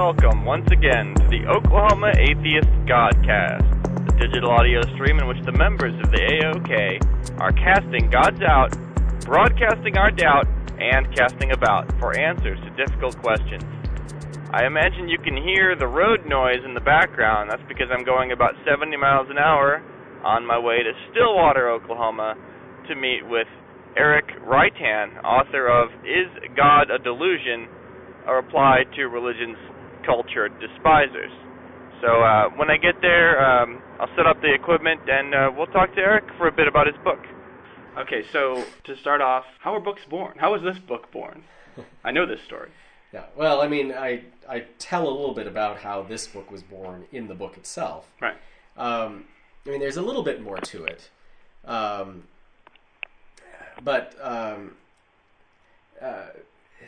welcome 0.00 0.46
once 0.46 0.64
again 0.72 1.12
to 1.12 1.28
the 1.28 1.44
Oklahoma 1.44 2.08
Atheist 2.16 2.72
Godcast, 2.88 3.60
the 4.08 4.16
digital 4.16 4.48
audio 4.48 4.80
stream 4.96 5.20
in 5.20 5.28
which 5.28 5.36
the 5.44 5.52
members 5.52 5.92
of 6.00 6.08
the 6.08 6.16
AOK 6.40 7.36
are 7.36 7.52
casting 7.52 8.08
God's 8.08 8.40
out, 8.40 8.72
broadcasting 9.28 9.98
our 9.98 10.10
doubt, 10.10 10.48
and 10.80 11.04
casting 11.14 11.52
about 11.52 11.84
for 12.00 12.16
answers 12.16 12.56
to 12.64 12.70
difficult 12.80 13.20
questions. 13.20 13.60
I 14.56 14.64
imagine 14.64 15.12
you 15.12 15.20
can 15.20 15.36
hear 15.36 15.76
the 15.76 15.86
road 15.86 16.24
noise 16.24 16.64
in 16.64 16.72
the 16.72 16.80
background. 16.80 17.50
That's 17.52 17.68
because 17.68 17.92
I'm 17.92 18.02
going 18.02 18.32
about 18.32 18.56
70 18.64 18.96
miles 18.96 19.28
an 19.28 19.36
hour 19.36 19.84
on 20.24 20.46
my 20.46 20.58
way 20.58 20.80
to 20.80 20.92
Stillwater, 21.12 21.68
Oklahoma, 21.68 22.40
to 22.88 22.96
meet 22.96 23.20
with 23.28 23.52
Eric 23.98 24.32
Reitan, 24.48 25.22
author 25.22 25.68
of 25.68 25.92
Is 26.08 26.32
God 26.56 26.88
a 26.88 26.96
Delusion? 26.96 27.68
A 28.26 28.34
Reply 28.34 28.84
to 28.96 29.08
Religion's 29.08 29.56
Cultured 30.04 30.52
Despisers. 30.60 31.32
So 32.00 32.22
uh, 32.22 32.48
when 32.56 32.70
I 32.70 32.76
get 32.76 33.00
there, 33.02 33.40
um, 33.44 33.82
I'll 33.98 34.08
set 34.16 34.26
up 34.26 34.40
the 34.40 34.52
equipment 34.52 35.00
and 35.08 35.34
uh, 35.34 35.50
we'll 35.54 35.66
talk 35.66 35.94
to 35.94 36.00
Eric 36.00 36.24
for 36.38 36.48
a 36.48 36.52
bit 36.52 36.66
about 36.66 36.86
his 36.86 36.96
book. 37.04 37.20
Okay, 37.98 38.22
so 38.32 38.64
to 38.84 38.96
start 38.96 39.20
off, 39.20 39.44
how 39.58 39.74
are 39.74 39.80
books 39.80 40.02
born? 40.08 40.38
How 40.38 40.52
was 40.52 40.62
this 40.62 40.78
book 40.78 41.10
born? 41.12 41.44
I 42.04 42.10
know 42.10 42.24
this 42.24 42.40
story. 42.42 42.70
Yeah, 43.12 43.24
well, 43.36 43.60
I 43.60 43.66
mean, 43.66 43.92
I 43.92 44.22
I 44.48 44.60
tell 44.78 45.08
a 45.08 45.10
little 45.10 45.34
bit 45.34 45.48
about 45.48 45.78
how 45.78 46.02
this 46.02 46.28
book 46.28 46.50
was 46.50 46.62
born 46.62 47.06
in 47.10 47.26
the 47.26 47.34
book 47.34 47.56
itself. 47.56 48.06
Right. 48.20 48.36
Um, 48.76 49.24
I 49.66 49.70
mean, 49.70 49.80
there's 49.80 49.96
a 49.96 50.02
little 50.02 50.22
bit 50.22 50.40
more 50.40 50.58
to 50.58 50.84
it, 50.84 51.10
um, 51.64 52.22
but 53.82 54.14
um, 54.22 54.76
uh, 56.00 56.28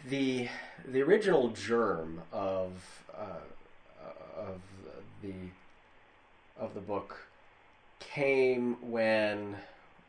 the 0.09 0.49
the 0.87 1.03
original 1.03 1.49
germ 1.49 2.23
of 2.33 3.02
uh, 3.17 4.07
of 4.37 4.61
the 5.23 5.33
of 6.59 6.75
the 6.75 6.81
book 6.81 7.27
came 8.01 8.77
when 8.91 9.57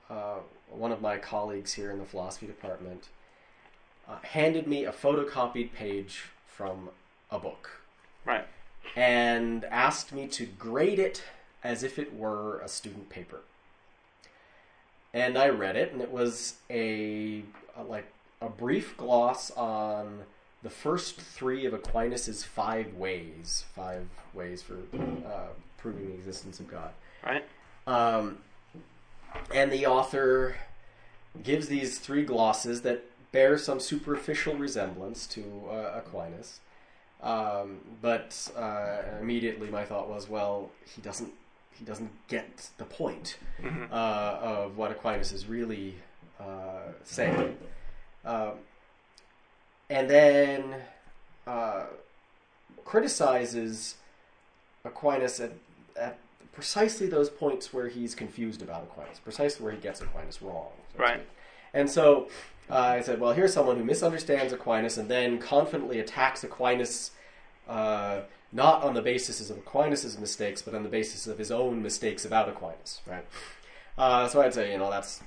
uh, 0.09 0.37
one 0.69 0.91
of 0.91 1.01
my 1.01 1.17
colleagues 1.17 1.73
here 1.73 1.91
in 1.91 1.99
the 1.99 2.05
philosophy 2.05 2.45
department 2.47 3.07
uh, 4.07 4.17
handed 4.23 4.67
me 4.67 4.85
a 4.85 4.91
photocopied 4.91 5.71
page 5.73 6.23
from 6.47 6.89
a 7.31 7.39
book 7.39 7.81
Right. 8.25 8.45
and 8.95 9.63
asked 9.65 10.11
me 10.11 10.27
to 10.27 10.45
grade 10.45 10.99
it 10.99 11.23
as 11.63 11.83
if 11.83 11.97
it 11.97 12.13
were 12.13 12.59
a 12.59 12.67
student 12.67 13.09
paper. 13.09 13.41
And 15.13 15.37
I 15.37 15.49
read 15.49 15.75
it, 15.75 15.93
and 15.93 16.01
it 16.01 16.11
was 16.11 16.55
a, 16.69 17.43
a 17.77 17.83
like 17.83 18.11
a 18.41 18.49
brief 18.49 18.97
gloss 18.97 19.51
on 19.51 20.23
the 20.63 20.69
first 20.69 21.19
three 21.19 21.65
of 21.65 21.73
Aquinas's 21.73 22.43
five 22.43 22.93
ways, 22.95 23.65
five 23.75 24.07
ways 24.33 24.61
for 24.61 24.75
uh, 24.97 25.47
proving 25.77 26.07
the 26.07 26.13
existence 26.13 26.59
of 26.59 26.67
God. 26.69 26.91
Right. 27.25 27.45
Um, 27.85 28.37
and 29.53 29.71
the 29.71 29.85
author 29.85 30.55
gives 31.43 31.67
these 31.67 31.99
three 31.99 32.23
glosses 32.23 32.81
that 32.83 33.03
bear 33.31 33.57
some 33.57 33.79
superficial 33.79 34.55
resemblance 34.55 35.25
to 35.27 35.43
uh, 35.69 35.97
Aquinas. 35.97 36.59
Um, 37.21 37.79
but 38.01 38.51
uh, 38.55 38.97
immediately 39.21 39.69
my 39.69 39.85
thought 39.85 40.09
was, 40.09 40.27
well, 40.29 40.71
he 40.85 41.01
doesn't 41.01 41.31
he 41.71 41.83
doesn't 41.85 42.11
get 42.27 42.69
the 42.77 42.83
point 42.85 43.37
Mhm. 43.61 43.89
uh, 43.91 44.37
of 44.41 44.77
what 44.77 44.91
Aquinas 44.91 45.31
is 45.31 45.47
really 45.47 45.95
uh, 46.39 46.91
saying. 47.03 47.57
Um, 48.23 48.51
and 49.89 50.09
then 50.09 50.75
uh, 51.47 51.83
criticizes 52.85 53.95
Aquinas 54.85 55.39
at, 55.39 55.51
at 55.99 56.17
precisely 56.53 57.07
those 57.07 57.29
points 57.29 57.73
where 57.73 57.87
he's 57.87 58.15
confused 58.15 58.61
about 58.61 58.83
Aquinas, 58.83 59.19
precisely 59.19 59.63
where 59.63 59.73
he 59.73 59.79
gets 59.79 60.01
Aquinas 60.01 60.41
wrong. 60.41 60.69
so 60.95 61.03
Right. 61.03 61.15
speak. 61.15 61.27
And 61.73 61.89
so 61.89 62.29
uh, 62.69 62.77
I 62.77 63.01
said, 63.01 63.19
well, 63.19 63.33
here's 63.33 63.53
someone 63.53 63.77
who 63.77 63.83
misunderstands 63.83 64.53
Aquinas 64.53 64.97
and 64.97 65.09
then 65.09 65.39
confidently 65.39 65.99
attacks 65.99 66.43
Aquinas 66.43 67.11
uh, 67.67 68.21
not 68.51 68.83
on 68.83 68.93
the 68.93 69.01
basis 69.01 69.49
of 69.49 69.57
Aquinas' 69.57 70.17
mistakes, 70.19 70.61
but 70.61 70.75
on 70.75 70.83
the 70.83 70.89
basis 70.89 71.25
of 71.27 71.37
his 71.39 71.51
own 71.51 71.81
mistakes 71.81 72.23
about 72.23 72.47
Aquinas, 72.47 73.01
right? 73.07 73.25
Uh, 73.97 74.27
so 74.27 74.41
I'd 74.41 74.53
say, 74.53 74.71
you 74.71 74.77
know, 74.77 74.91
that's 74.91 75.21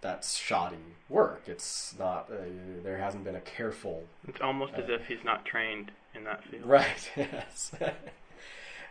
that's 0.00 0.36
shoddy 0.36 0.76
work. 1.08 1.42
It's 1.46 1.94
not. 1.98 2.28
Uh, 2.30 2.36
there 2.82 2.98
hasn't 2.98 3.24
been 3.24 3.36
a 3.36 3.40
careful 3.40 4.04
It's 4.28 4.40
almost 4.40 4.74
as 4.74 4.88
if 4.88 5.06
he's 5.06 5.24
not 5.24 5.44
trained 5.44 5.90
in 6.14 6.24
that 6.24 6.44
field. 6.44 6.66
Right. 6.66 7.10
Yes. 7.16 7.72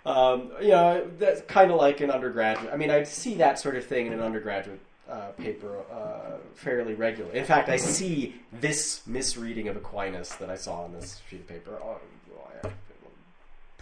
um, 0.06 0.52
you 0.62 0.70
know, 0.70 1.08
that's 1.18 1.42
kind 1.42 1.72
of 1.72 1.78
like 1.78 2.02
an 2.02 2.12
undergraduate. 2.12 2.72
I 2.72 2.78
mean, 2.78 2.92
I 2.92 3.04
see 3.04 3.36
that 3.36 3.60
sort 3.60 3.76
of 3.76 3.86
thing 3.86 4.08
in 4.08 4.14
an 4.14 4.22
undergraduate 4.22 4.80
uh, 5.10 5.30
paper 5.38 5.84
uh, 5.92 6.38
fairly 6.56 6.94
regularly. 6.94 7.38
In 7.38 7.46
fact, 7.46 7.70
I 7.70 7.78
see 7.78 8.36
this 8.52 9.06
misreading 9.06 9.68
of 9.68 9.76
Aquinas 9.76 10.36
that 10.36 10.50
I 10.50 10.56
saw 10.56 10.84
on 10.84 10.94
this 10.94 11.22
sheet 11.30 11.42
of 11.42 11.48
paper 11.48 11.80
uh, 11.84 11.96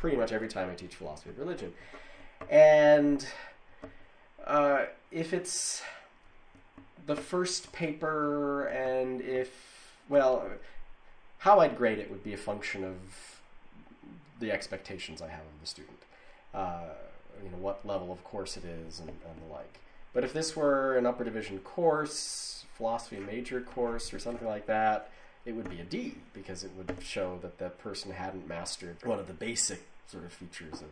pretty 0.04 0.18
much 0.18 0.34
every 0.34 0.50
time 0.50 0.70
I 0.70 0.76
teach 0.76 0.96
philosophy 0.96 1.30
of 1.30 1.40
religion. 1.40 1.74
And 2.50 3.26
uh, 4.46 4.88
if 5.12 5.32
it's 5.32 5.82
the 7.06 7.16
first 7.16 7.72
paper, 7.74 8.66
and 8.68 9.22
if 9.22 9.96
well, 10.10 10.46
how 11.40 11.60
I'd 11.60 11.78
grade 11.78 12.00
it 12.00 12.10
would 12.10 12.24
be 12.24 12.34
a 12.34 12.38
function 12.38 12.84
of 12.84 13.42
the 14.40 14.52
expectations 14.52 15.22
I 15.22 15.30
have 15.30 15.42
of 15.42 15.62
the 15.62 15.68
student. 15.68 16.00
Uh, 16.54 16.90
you 17.44 17.50
know, 17.50 17.58
what 17.58 17.86
level 17.86 18.12
of 18.12 18.24
course 18.24 18.58
it 18.58 18.64
is 18.66 19.00
and, 19.00 19.10
and 19.10 19.42
the 19.48 19.54
like. 19.54 19.80
But 20.14 20.24
if 20.24 20.34
this 20.34 20.56
were 20.56 20.96
an 20.98 21.06
upper 21.06 21.24
division 21.24 21.60
course, 21.60 22.66
philosophy 22.78 23.18
major 23.18 23.62
course, 23.62 24.14
or 24.14 24.20
something 24.20 24.48
like 24.48 24.68
that, 24.68 25.10
it 25.46 25.54
would 25.54 25.70
be 25.70 25.80
a 25.80 25.84
D 25.84 26.16
because 26.34 26.64
it 26.64 26.72
would 26.78 26.96
show 27.02 27.40
that 27.42 27.58
that 27.58 27.80
person 27.80 28.12
hadn't 28.12 28.48
mastered 28.48 28.98
one 29.04 29.20
of 29.20 29.28
the 29.28 29.34
basic 29.34 29.84
sort 30.08 30.24
of 30.24 30.32
features 30.32 30.82
of 30.82 30.90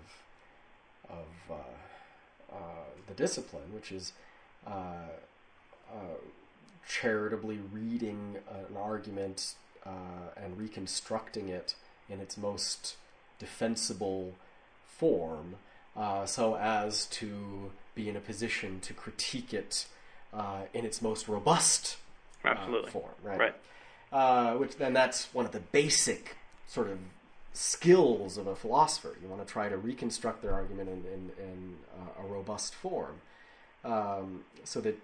of 1.09 1.55
uh, 1.55 2.55
uh, 2.55 2.83
the 3.07 3.13
discipline, 3.13 3.73
which 3.73 3.91
is 3.91 4.13
uh, 4.66 5.09
uh, 5.91 6.18
charitably 6.88 7.59
reading 7.72 8.38
an 8.50 8.78
argument 8.78 9.56
uh, 9.85 9.90
and 10.38 10.57
reconstructing 10.57 11.50
it 11.50 11.75
in 12.09 12.19
its 12.19 12.38
most 12.38 12.97
defensible 13.40 14.34
form 14.85 15.56
uh, 15.96 16.25
so 16.25 16.56
as 16.56 17.06
to 17.07 17.72
be 17.96 18.07
in 18.07 18.16
a 18.16 18.19
position 18.19 18.79
to 18.79 18.94
critique 18.94 19.53
it 19.53 19.85
uh, 20.34 20.62
in 20.74 20.85
its 20.85 21.02
most 21.02 21.28
robust 21.28 21.97
uh, 22.46 22.56
form, 22.88 23.12
right? 23.23 23.40
Right. 23.40 23.56
Uh, 24.12 24.56
which 24.56 24.78
then 24.78 24.94
that's 24.94 25.34
one 25.34 25.46
of 25.46 25.52
the 25.52 25.59
basic 25.59 26.38
sort 26.68 26.90
of 26.90 26.97
skills 27.53 28.38
of 28.38 28.47
a 28.47 28.56
philosopher. 28.56 29.16
You 29.22 29.28
want 29.28 29.46
to 29.46 29.52
try 29.52 29.69
to 29.69 29.78
reconstruct 29.78 30.41
their 30.41 30.53
argument 30.53 30.90
in, 30.90 31.03
in, 31.06 31.31
in 31.44 31.75
uh, 31.97 32.23
a 32.23 32.25
robust 32.28 32.75
form, 32.75 33.22
um, 33.84 34.41
so 34.63 34.79
that 34.81 34.97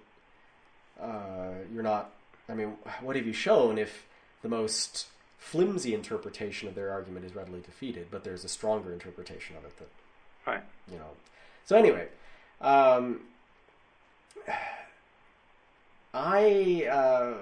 uh, 1.02 1.50
you're 1.74 1.84
not. 1.84 2.12
I 2.50 2.54
mean, 2.54 2.74
what 3.02 3.16
have 3.16 3.26
you 3.26 3.34
shown 3.34 3.78
if 3.78 4.06
the 4.42 4.50
most 4.50 5.08
flimsy 5.38 5.94
interpretation 5.94 6.68
of 6.68 6.76
their 6.76 6.92
argument 6.92 7.26
is 7.26 7.36
readily 7.36 7.62
defeated, 7.62 8.08
but 8.10 8.24
there's 8.24 8.44
a 8.44 8.50
stronger 8.50 8.92
interpretation 8.94 9.56
of 9.58 9.66
it 9.66 9.78
that 9.78 9.90
Right. 10.46 10.64
you 10.92 10.98
know. 10.98 11.12
So 11.66 11.76
anyway, 11.76 12.08
um, 12.62 13.22
I 16.14 16.88
uh, 16.90 17.34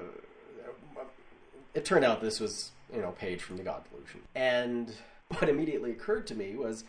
it 1.74 1.85
turned 1.85 2.03
out 2.06 2.21
this 2.21 2.39
was 2.39 2.71
you 2.94 3.01
know 3.01 3.12
page 3.12 3.41
from 3.41 3.57
the 3.57 3.63
God 3.63 3.83
Delusion, 3.91 4.21
and 4.33 4.91
what 5.30 5.50
immediately 5.50 5.91
occurred 5.91 6.27
to 6.27 6.35
me 6.35 6.56
was, 6.56 6.83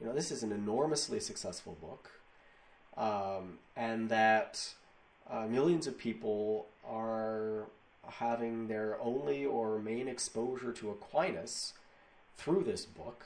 you 0.00 0.06
know, 0.06 0.12
this 0.12 0.30
is 0.30 0.42
an 0.42 0.52
enormously 0.52 1.20
successful 1.20 1.76
book, 1.80 2.10
um, 2.96 3.58
and 3.76 4.08
that 4.08 4.74
uh, 5.30 5.46
millions 5.46 5.86
of 5.86 5.98
people 5.98 6.66
are 6.88 7.66
having 8.08 8.68
their 8.68 9.00
only 9.00 9.44
or 9.44 9.78
main 9.78 10.08
exposure 10.08 10.72
to 10.72 10.90
Aquinas 10.90 11.72
through 12.36 12.62
this 12.64 12.84
book. 12.84 13.24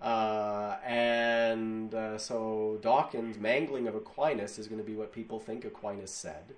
Uh, 0.00 0.76
and 0.84 1.94
uh, 1.94 2.18
so 2.18 2.78
Dawkins' 2.82 3.38
mangling 3.38 3.86
of 3.86 3.94
Aquinas 3.94 4.58
is 4.58 4.66
going 4.66 4.80
to 4.80 4.86
be 4.86 4.96
what 4.96 5.12
people 5.12 5.38
think 5.38 5.64
Aquinas 5.64 6.10
said. 6.10 6.54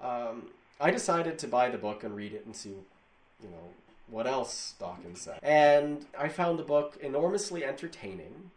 Um, 0.00 0.50
I 0.80 0.90
decided 0.90 1.38
to 1.40 1.46
buy 1.46 1.68
the 1.68 1.76
book 1.76 2.04
and 2.04 2.16
read 2.16 2.32
it 2.32 2.46
and 2.46 2.56
see, 2.56 2.70
you 3.42 3.50
know, 3.50 3.68
what 4.08 4.26
else 4.26 4.74
Dawkins 4.78 5.20
said. 5.20 5.38
And 5.42 6.06
I 6.18 6.28
found 6.28 6.58
the 6.58 6.62
book 6.62 6.96
enormously 7.02 7.64
entertaining. 7.64 8.50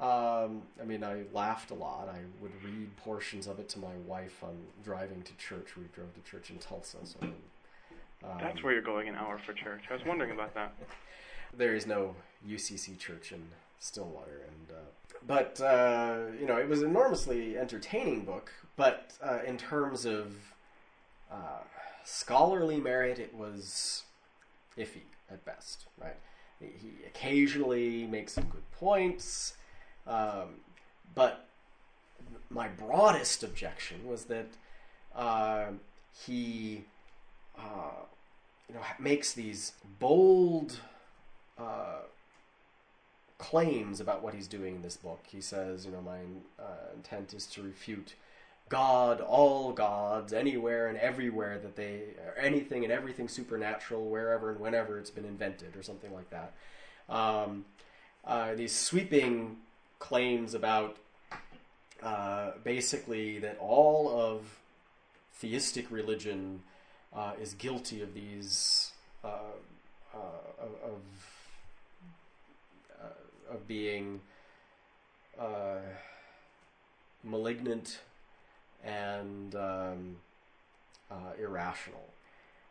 Um, 0.00 0.62
I 0.80 0.84
mean, 0.86 1.04
I 1.04 1.24
laughed 1.34 1.70
a 1.70 1.74
lot. 1.74 2.08
I 2.08 2.20
would 2.40 2.52
read 2.64 2.96
portions 2.96 3.46
of 3.46 3.58
it 3.58 3.68
to 3.70 3.78
my 3.78 3.94
wife 4.06 4.42
on 4.42 4.56
driving 4.82 5.22
to 5.22 5.36
church. 5.36 5.76
We 5.76 5.84
drove 5.94 6.14
to 6.14 6.30
church 6.30 6.50
in 6.50 6.58
Tulsa, 6.58 6.98
so. 7.04 7.18
Um, 7.22 8.38
That's 8.40 8.62
where 8.62 8.72
you're 8.72 8.82
going 8.82 9.08
an 9.08 9.14
hour 9.14 9.38
for 9.38 9.52
church. 9.52 9.84
I 9.90 9.94
was 9.94 10.04
wondering 10.04 10.30
about 10.30 10.54
that. 10.54 10.74
there 11.56 11.74
is 11.74 11.86
no 11.86 12.14
UCC 12.48 12.98
church 12.98 13.32
in 13.32 13.42
Stillwater, 13.78 14.42
and 14.46 14.76
uh, 14.76 15.16
but 15.26 15.60
uh, 15.60 16.18
you 16.38 16.46
know 16.46 16.56
it 16.58 16.68
was 16.68 16.82
an 16.82 16.90
enormously 16.90 17.58
entertaining 17.58 18.24
book. 18.24 18.52
But 18.76 19.12
uh, 19.22 19.40
in 19.46 19.56
terms 19.56 20.04
of 20.04 20.34
uh, 21.30 21.62
scholarly 22.04 22.78
merit, 22.78 23.18
it 23.18 23.34
was 23.34 24.02
iffy 24.76 25.02
at 25.30 25.44
best. 25.44 25.86
Right? 25.98 26.16
He 26.60 27.06
occasionally 27.06 28.06
makes 28.06 28.34
some 28.34 28.44
good 28.44 28.70
points, 28.72 29.54
um, 30.10 30.48
but 31.14 31.46
my 32.50 32.68
broadest 32.68 33.42
objection 33.44 34.06
was 34.06 34.24
that 34.24 34.48
uh, 35.14 35.66
he 36.26 36.84
uh, 37.56 38.02
you 38.68 38.74
know 38.74 38.80
makes 38.98 39.32
these 39.32 39.72
bold 39.98 40.80
uh, 41.58 42.00
claims 43.38 44.00
about 44.00 44.22
what 44.22 44.34
he's 44.34 44.48
doing 44.48 44.76
in 44.76 44.82
this 44.82 44.96
book. 44.96 45.20
He 45.28 45.40
says, 45.40 45.86
you 45.86 45.92
know, 45.92 46.02
my 46.02 46.18
uh, 46.62 46.94
intent 46.94 47.32
is 47.32 47.46
to 47.46 47.62
refute 47.62 48.14
God, 48.68 49.20
all 49.20 49.72
gods, 49.72 50.32
anywhere 50.32 50.88
and 50.88 50.98
everywhere 50.98 51.58
that 51.58 51.74
they, 51.74 52.02
anything 52.38 52.84
and 52.84 52.92
everything 52.92 53.28
supernatural, 53.28 54.08
wherever 54.08 54.50
and 54.50 54.60
whenever 54.60 54.98
it's 54.98 55.10
been 55.10 55.24
invented, 55.24 55.76
or 55.76 55.82
something 55.82 56.12
like 56.12 56.30
that. 56.30 56.52
Um, 57.08 57.64
uh, 58.24 58.54
these 58.54 58.74
sweeping 58.74 59.56
claims 60.00 60.54
about 60.54 60.96
uh, 62.02 62.52
basically 62.64 63.38
that 63.38 63.56
all 63.60 64.08
of 64.08 64.58
theistic 65.34 65.90
religion 65.90 66.62
uh, 67.14 67.32
is 67.40 67.54
guilty 67.54 68.02
of 68.02 68.14
these 68.14 68.92
uh, 69.22 69.28
uh, 70.14 70.64
of 70.84 71.00
uh, 73.00 73.54
of 73.54 73.68
being 73.68 74.20
malignant 77.22 78.00
and 78.82 79.54
um, 79.54 80.16
irrational, 81.38 82.08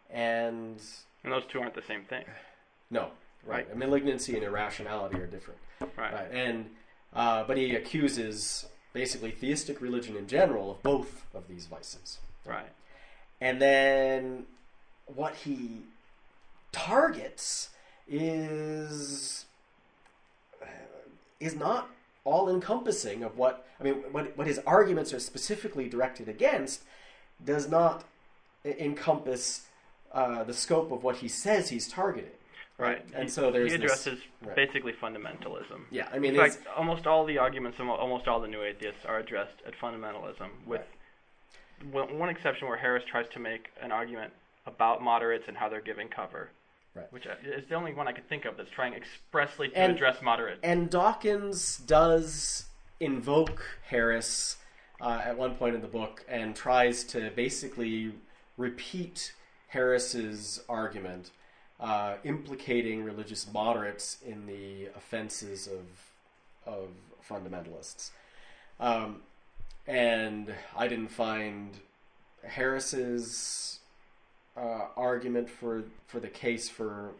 and 0.10 0.81
and 1.24 1.34
those 1.34 1.46
two 1.46 1.60
aren't 1.62 1.76
the 1.76 1.81
same 1.84 2.04
thing. 2.04 2.26
No, 2.90 3.12
right. 3.46 3.68
Right. 3.68 3.78
Malignancy 3.78 4.36
and 4.36 4.44
irrationality 4.44 5.20
are 5.20 5.28
different. 5.28 5.60
Right. 5.81 6.14
Right. 6.14 6.31
And 6.31 6.70
uh, 7.14 7.44
but 7.44 7.58
he 7.58 7.76
accuses 7.76 8.68
basically 8.94 9.32
theistic 9.32 9.82
religion 9.82 10.16
in 10.16 10.28
general 10.28 10.72
of 10.72 10.84
both 10.84 11.26
of 11.34 11.48
these 11.48 11.66
vices. 11.66 12.20
Right. 12.46 12.72
And 13.42 13.62
then 13.62 14.46
what 15.06 15.36
he 15.36 15.84
targets 16.72 17.70
is 18.08 19.46
uh, 20.62 20.66
is 21.40 21.56
not 21.56 21.90
all 22.24 22.50
encompassing 22.50 23.24
of 23.24 23.38
what 23.38 23.66
I 23.80 23.84
mean 23.84 23.96
what 24.12 24.36
what 24.38 24.48
his 24.48 24.60
arguments 24.60 25.14
are 25.14 25.20
specifically 25.20 25.88
directed 25.88 26.28
against 26.28 26.84
does 27.44 27.70
not 27.70 28.04
encompass 28.66 29.66
uh, 30.12 30.44
the 30.44 30.54
scope 30.54 30.92
of 30.92 31.04
what 31.04 31.18
he 31.18 31.28
says 31.28 31.70
he's 31.70 31.88
targeting. 31.88 32.32
Right. 32.80 33.04
And 33.14 33.24
He- 33.24 33.30
so 33.30 33.52
there's 33.52 33.72
he 33.74 33.78
this- 33.78 33.92
addresses 34.06 34.22
right. 34.42 34.56
basically 34.56 34.94
fundamentalism. 34.94 35.81
Yeah, 35.92 36.08
I 36.14 36.18
mean, 36.20 36.34
In 36.34 36.40
fact, 36.40 36.66
almost 36.76 37.06
all 37.06 37.26
the 37.26 37.38
arguments 37.38 37.78
of 37.80 37.90
almost 37.90 38.28
all 38.28 38.40
the 38.40 38.48
new 38.48 38.64
atheists 38.64 39.04
are 39.06 39.18
addressed 39.20 39.62
at 39.68 39.74
fundamentalism, 39.78 40.50
with 40.66 40.81
one 41.92 42.18
one 42.18 42.30
exception 42.30 42.68
where 42.70 42.78
Harris 42.78 43.04
tries 43.06 43.28
to 43.34 43.40
make 43.40 43.70
an 43.81 43.92
argument 43.92 44.31
about 44.66 45.02
moderates 45.02 45.44
and 45.48 45.58
how 45.58 45.68
they're 45.68 45.81
giving 45.81 46.08
cover, 46.08 46.50
Right. 46.96 47.12
which 47.12 47.26
is 47.44 47.68
the 47.68 47.76
only 47.76 47.94
one 47.94 48.08
I 48.08 48.14
can 48.14 48.24
think 48.26 48.46
of 48.46 48.56
that's 48.56 48.70
trying 48.72 48.94
expressly 48.94 49.70
to 49.70 49.78
And- 49.78 49.94
address 49.94 50.22
moderates. 50.22 50.60
and 50.64 50.90
Dawkins 50.90 51.78
does 51.80 52.70
invoke 53.02 53.78
Harris 53.88 54.56
uh, 55.02 55.22
at 55.24 55.38
one 55.38 55.56
point 55.56 55.76
in 55.76 55.81
the 55.81 55.88
book 55.88 56.26
and 56.28 56.54
tries 56.56 57.04
to 57.06 57.30
basically 57.31 58.14
repeat 58.58 59.34
Harris's 59.70 60.62
argument, 60.68 61.31
uh, 61.80 62.16
implicating 62.24 63.04
religious 63.04 63.52
moderates 63.52 64.18
in 64.26 64.46
the 64.46 64.88
offenses 64.96 65.68
of 65.68 65.86
of 66.66 66.90
fundamentalists. 67.28 68.12
Um, 68.80 69.22
and 69.88 70.54
I 70.78 70.88
didn't 70.88 71.10
find 71.10 71.72
Harris's 72.44 73.80
uh, 74.58 74.88
argument 74.96 75.50
for 75.50 75.84
for 76.08 76.20
the 76.20 76.28
case 76.28 76.70
for 76.70 77.12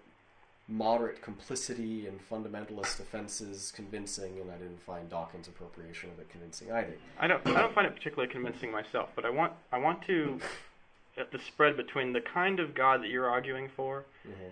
moderate 0.68 1.20
complicity 1.22 2.06
in 2.08 2.20
fundamentalist 2.20 3.00
offenses 3.00 3.74
convincing, 3.76 4.40
and 4.40 4.52
I 4.52 4.58
didn't 4.58 4.82
find 4.84 5.10
Dawkins' 5.10 5.48
appropriation 5.48 6.12
of 6.12 6.20
it 6.20 6.30
convincing 6.30 6.72
either. 6.72 6.94
I 7.20 7.28
don't 7.28 7.46
I 7.48 7.62
don't 7.62 7.74
find 7.74 7.88
it 7.88 7.96
particularly 7.96 8.32
convincing 8.32 8.72
myself, 8.72 9.10
but 9.16 9.26
I 9.26 9.30
want 9.30 9.54
I 9.72 9.80
want 9.80 10.06
to 10.08 10.40
at 11.20 11.32
the 11.32 11.40
spread 11.40 11.78
between 11.78 12.14
the 12.14 12.22
kind 12.22 12.60
of 12.60 12.74
God 12.74 13.02
that 13.02 13.10
you're 13.10 13.30
arguing 13.30 13.70
for 13.76 14.06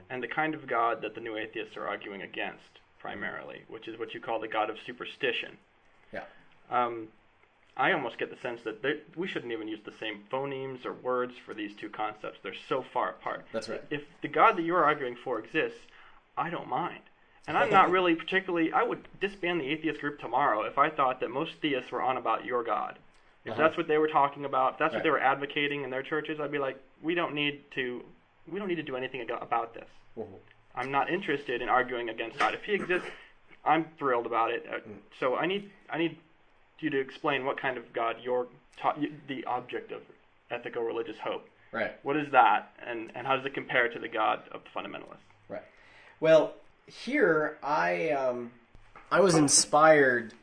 and 0.09 0.21
the 0.21 0.27
kind 0.27 0.53
of 0.53 0.67
God 0.67 1.01
that 1.01 1.15
the 1.15 1.21
new 1.21 1.37
atheists 1.37 1.77
are 1.77 1.87
arguing 1.87 2.21
against 2.21 2.79
primarily, 2.99 3.61
which 3.67 3.87
is 3.87 3.97
what 3.97 4.13
you 4.13 4.19
call 4.19 4.39
the 4.39 4.47
God 4.47 4.69
of 4.69 4.77
superstition. 4.85 5.57
Yeah. 6.11 6.23
Um, 6.69 7.07
I 7.77 7.91
almost 7.91 8.17
get 8.17 8.31
the 8.31 8.41
sense 8.41 8.61
that 8.63 8.81
they, 8.81 9.01
we 9.15 9.27
shouldn't 9.27 9.51
even 9.51 9.67
use 9.67 9.79
the 9.85 9.93
same 9.99 10.23
phonemes 10.31 10.85
or 10.85 10.93
words 10.93 11.33
for 11.45 11.53
these 11.53 11.75
two 11.75 11.89
concepts. 11.89 12.39
They're 12.41 12.53
so 12.67 12.83
far 12.91 13.11
apart. 13.11 13.45
That's 13.53 13.69
right. 13.69 13.83
If 13.91 14.01
the 14.21 14.27
God 14.27 14.57
that 14.57 14.63
you're 14.63 14.83
arguing 14.83 15.15
for 15.23 15.39
exists, 15.39 15.79
I 16.35 16.49
don't 16.49 16.67
mind. 16.67 17.01
And 17.47 17.55
I'm 17.55 17.69
not 17.79 17.91
really 17.91 18.15
particularly. 18.15 18.73
I 18.73 18.83
would 18.83 19.07
disband 19.21 19.61
the 19.61 19.69
atheist 19.69 20.01
group 20.01 20.19
tomorrow 20.19 20.63
if 20.63 20.77
I 20.77 20.89
thought 20.89 21.19
that 21.19 21.29
most 21.29 21.53
theists 21.61 21.91
were 21.91 22.01
on 22.01 22.17
about 22.17 22.45
your 22.45 22.63
God. 22.63 22.97
If 23.47 23.53
Uh-huh. 23.53 23.61
that's 23.61 23.77
what 23.77 23.87
they 23.87 23.97
were 23.97 24.09
talking 24.09 24.43
about, 24.43 24.73
if 24.73 24.79
that's 24.79 24.93
what 24.93 25.03
they 25.03 25.09
were 25.09 25.21
advocating 25.21 25.83
in 25.83 25.89
their 25.89 26.03
churches, 26.03 26.37
I'd 26.41 26.51
be 26.51 26.59
like, 26.59 26.77
we 27.01 27.15
don't 27.15 27.33
need 27.33 27.63
to. 27.71 28.03
We 28.51 28.59
don't 28.59 28.67
need 28.67 28.75
to 28.75 28.83
do 28.83 28.95
anything 28.97 29.21
about 29.29 29.73
this. 29.73 29.87
Mhm. 30.17 30.27
I'm 30.75 30.91
not 30.91 31.09
interested 31.09 31.61
in 31.61 31.69
arguing 31.69 32.09
against 32.09 32.37
God. 32.39 32.53
If 32.53 32.63
He 32.63 32.73
exists, 32.73 33.07
I'm 33.65 33.85
thrilled 33.97 34.25
about 34.25 34.51
it. 34.51 34.65
Uh, 34.69 34.79
Mm. 34.79 34.99
So 35.19 35.35
I 35.37 35.45
need 35.45 35.71
I 35.89 35.97
need 35.97 36.17
you 36.79 36.89
to 36.89 36.99
explain 36.99 37.45
what 37.45 37.57
kind 37.57 37.77
of 37.77 37.91
God 37.93 38.17
you're 38.21 38.47
ta- 38.77 38.95
the 39.27 39.45
object 39.45 39.91
of 39.93 40.01
ethical 40.51 40.83
religious 40.83 41.17
hope. 41.19 41.49
Right. 41.71 41.93
What 42.03 42.17
is 42.17 42.29
that, 42.31 42.73
and 42.85 43.11
and 43.15 43.25
how 43.25 43.37
does 43.37 43.45
it 43.45 43.53
compare 43.53 43.87
to 43.89 43.99
the 43.99 44.07
God 44.09 44.43
of 44.51 44.61
the 44.65 44.69
fundamentalists? 44.71 45.23
Right. 45.49 45.63
Well, 46.19 46.53
here 46.85 47.57
I 47.63 48.09
um, 48.11 48.51
I 49.11 49.19
was 49.21 49.35
inspired 49.35 50.33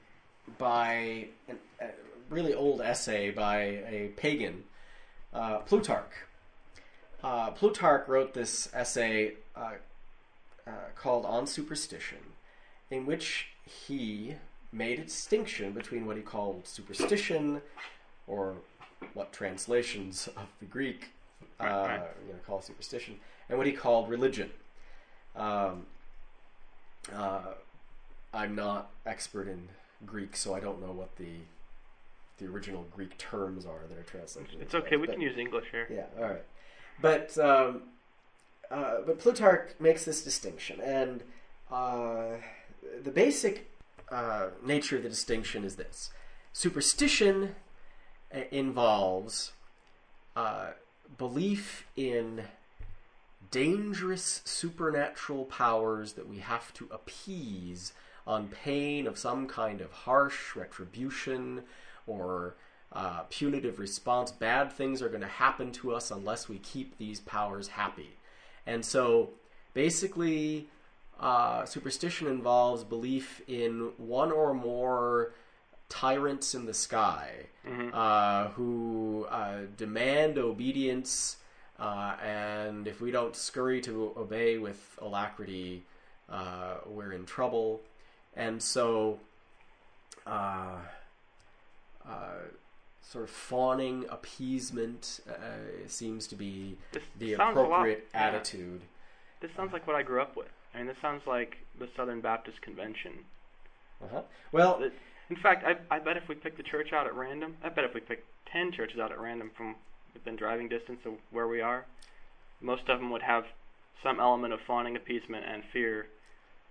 by 0.58 1.28
an, 1.48 1.58
really 2.28 2.54
old 2.54 2.80
essay 2.80 3.30
by 3.30 3.58
a 3.62 4.12
pagan, 4.16 4.64
uh, 5.32 5.58
Plutarch. 5.58 6.12
Uh, 7.22 7.50
Plutarch 7.50 8.06
wrote 8.08 8.34
this 8.34 8.68
essay 8.74 9.34
uh, 9.56 9.72
uh, 10.66 10.70
called 10.94 11.24
"On 11.24 11.46
Superstition," 11.46 12.18
in 12.90 13.06
which 13.06 13.48
he 13.64 14.34
made 14.72 14.98
a 14.98 15.04
distinction 15.04 15.72
between 15.72 16.06
what 16.06 16.16
he 16.16 16.22
called 16.22 16.66
superstition, 16.66 17.62
or 18.26 18.56
what 19.14 19.32
translations 19.32 20.28
of 20.36 20.48
the 20.60 20.66
Greek 20.66 21.10
uh, 21.60 21.98
you 22.26 22.32
know, 22.32 22.38
call 22.46 22.60
superstition, 22.60 23.20
and 23.48 23.56
what 23.56 23.66
he 23.66 23.72
called 23.72 24.08
religion. 24.08 24.50
Um, 25.36 25.86
I'm 28.34 28.56
not 28.56 28.90
expert 29.06 29.46
in 29.46 29.68
Greek, 30.04 30.36
so 30.36 30.54
I 30.54 30.60
don't 30.60 30.80
know 30.80 30.92
what 30.92 31.14
the 31.16 31.38
the 32.38 32.46
original 32.46 32.86
Greek 32.94 33.16
terms 33.18 33.64
are 33.66 33.86
that 33.88 33.98
are 33.98 34.02
translated. 34.02 34.60
It's 34.60 34.74
okay. 34.74 34.96
We 34.96 35.06
French, 35.06 35.18
can 35.18 35.20
use 35.20 35.38
English 35.38 35.66
here. 35.70 35.86
yeah, 35.90 36.06
all 36.18 36.30
right. 36.30 36.44
But 37.00 37.36
um, 37.38 37.82
uh, 38.70 38.96
but 39.06 39.18
Plutarch 39.18 39.72
makes 39.78 40.04
this 40.04 40.22
distinction, 40.22 40.80
and 40.80 41.22
uh, 41.70 42.36
the 43.02 43.10
basic 43.10 43.70
uh, 44.10 44.48
nature 44.64 44.96
of 44.96 45.02
the 45.02 45.08
distinction 45.08 45.64
is 45.64 45.76
this: 45.76 46.10
superstition 46.52 47.54
uh, 48.34 48.40
involves 48.50 49.52
uh, 50.36 50.70
belief 51.18 51.86
in 51.96 52.44
dangerous 53.50 54.42
supernatural 54.44 55.44
powers 55.44 56.14
that 56.14 56.28
we 56.28 56.38
have 56.38 56.74
to 56.74 56.88
appease 56.90 57.92
on 58.26 58.48
pain 58.48 59.06
of 59.06 59.18
some 59.18 59.46
kind 59.46 59.80
of 59.80 59.92
harsh 59.92 60.56
retribution 60.56 61.62
or 62.06 62.54
uh, 62.92 63.22
punitive 63.30 63.78
response. 63.78 64.30
Bad 64.30 64.72
things 64.72 65.02
are 65.02 65.08
going 65.08 65.20
to 65.20 65.26
happen 65.26 65.72
to 65.72 65.94
us 65.94 66.10
unless 66.10 66.48
we 66.48 66.58
keep 66.58 66.96
these 66.98 67.20
powers 67.20 67.68
happy. 67.68 68.10
And 68.66 68.84
so 68.84 69.30
basically, 69.72 70.68
uh, 71.20 71.64
superstition 71.64 72.26
involves 72.28 72.84
belief 72.84 73.42
in 73.48 73.90
one 73.98 74.32
or 74.32 74.54
more 74.54 75.32
tyrants 75.88 76.54
in 76.54 76.66
the 76.66 76.74
sky 76.74 77.30
uh, 77.92 78.48
who 78.48 79.26
uh, 79.30 79.60
demand 79.76 80.38
obedience, 80.38 81.36
uh, 81.78 82.14
and 82.22 82.86
if 82.86 83.00
we 83.00 83.10
don't 83.10 83.34
scurry 83.36 83.80
to 83.80 84.12
obey 84.16 84.58
with 84.58 84.98
alacrity, 85.00 85.82
uh, 86.28 86.74
we're 86.86 87.12
in 87.12 87.24
trouble, 87.24 87.80
and 88.36 88.62
so 88.62 89.18
uh, 92.08 92.48
sort 93.02 93.24
of 93.24 93.30
fawning 93.30 94.04
appeasement 94.10 95.20
uh, 95.28 95.34
seems 95.86 96.26
to 96.28 96.36
be 96.36 96.76
This 96.92 97.02
the 97.18 97.36
sounds 97.36 97.56
a 97.56 97.60
lot- 97.60 97.66
appropriate 97.70 98.08
yeah. 98.14 98.20
attitude. 98.26 98.82
This 99.40 99.50
sounds 99.56 99.72
like 99.72 99.86
what 99.86 99.96
I 99.96 100.02
grew 100.02 100.20
up 100.22 100.36
with. 100.36 100.48
I 100.74 100.78
mean, 100.78 100.86
this 100.86 100.96
sounds 101.02 101.22
like 101.26 101.58
the 101.78 101.88
Southern 101.96 102.20
Baptist 102.20 102.62
Convention. 102.62 103.12
Uh-huh. 104.02 104.22
Well, 104.52 104.82
In 105.30 105.36
fact, 105.36 105.64
I, 105.64 105.76
I 105.94 105.98
bet 105.98 106.16
if 106.16 106.28
we 106.28 106.34
picked 106.34 106.58
a 106.58 106.62
church 106.62 106.92
out 106.92 107.06
at 107.06 107.14
random, 107.14 107.56
I 107.62 107.68
bet 107.68 107.84
if 107.84 107.94
we 107.94 108.00
picked 108.00 108.26
10 108.52 108.72
churches 108.72 108.98
out 108.98 109.12
at 109.12 109.20
random 109.20 109.50
from 109.56 109.76
within 110.14 110.36
driving 110.36 110.68
distance 110.68 111.00
of 111.04 111.12
where 111.30 111.46
we 111.48 111.60
are, 111.60 111.86
most 112.60 112.88
of 112.88 112.98
them 112.98 113.10
would 113.10 113.22
have 113.22 113.44
some 114.02 114.18
element 114.20 114.52
of 114.52 114.60
fawning 114.66 114.96
appeasement 114.96 115.44
and 115.46 115.62
fear 115.72 116.06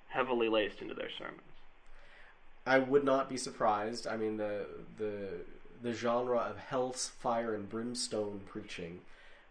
heavily 0.09 0.49
laced 0.49 0.81
into 0.81 0.93
their 0.93 1.09
sermons. 1.17 1.41
I 2.65 2.79
would 2.79 3.03
not 3.03 3.29
be 3.29 3.37
surprised. 3.37 4.07
I 4.07 4.17
mean, 4.17 4.37
the 4.37 4.65
the 4.97 5.27
the 5.81 5.93
genre 5.93 6.39
of 6.39 6.57
hell's 6.57 7.09
fire 7.19 7.53
and 7.53 7.67
brimstone 7.67 8.41
preaching 8.45 9.01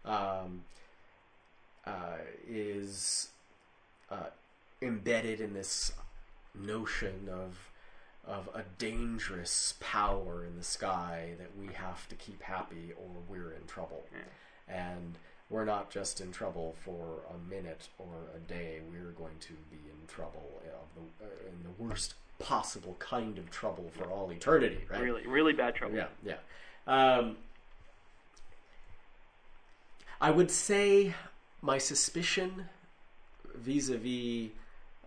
um, 0.03 0.63
uh, 1.85 2.17
is 2.47 3.29
uh, 4.09 4.31
embedded 4.81 5.39
in 5.39 5.53
this 5.53 5.93
notion 6.55 7.29
of 7.31 7.69
of 8.25 8.49
a 8.55 8.63
dangerous 8.77 9.73
power 9.79 10.45
in 10.45 10.55
the 10.55 10.63
sky 10.63 11.31
that 11.37 11.49
we 11.59 11.73
have 11.73 12.07
to 12.07 12.15
keep 12.15 12.41
happy 12.41 12.93
or 12.95 13.09
we're 13.27 13.51
in 13.51 13.65
trouble. 13.67 14.05
And 14.67 15.17
we're 15.49 15.65
not 15.65 15.91
just 15.91 16.21
in 16.21 16.31
trouble 16.31 16.73
for 16.85 17.19
a 17.29 17.49
minute 17.49 17.89
or 17.99 18.07
a 18.33 18.39
day. 18.39 18.79
We're 18.89 19.11
going 19.11 19.37
to 19.41 19.53
be 19.69 19.77
in 19.89 20.07
trouble 20.07 20.61
of 20.63 21.01
the, 21.19 21.25
uh, 21.25 21.29
in 21.49 21.63
the 21.63 21.83
worst 21.83 22.15
possible 22.43 22.95
kind 22.99 23.37
of 23.37 23.49
trouble 23.49 23.89
for 23.97 24.11
all 24.11 24.29
eternity. 24.31 24.79
Right? 24.91 25.01
Really, 25.01 25.25
really 25.25 25.53
bad 25.53 25.75
trouble. 25.75 25.95
Yeah, 25.95 26.07
yeah. 26.23 26.37
Um, 26.85 27.37
I 30.19 30.29
would 30.29 30.51
say 30.51 31.15
my 31.61 31.77
suspicion 31.77 32.65
vis-a-vis 33.55 34.51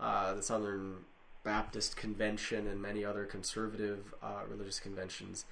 uh, 0.00 0.34
the 0.34 0.42
Southern 0.42 1.04
Baptist 1.44 1.96
Convention 1.96 2.66
and 2.66 2.80
many 2.80 3.04
other 3.04 3.24
conservative 3.24 4.14
uh, 4.22 4.42
religious 4.48 4.80
conventions 4.80 5.44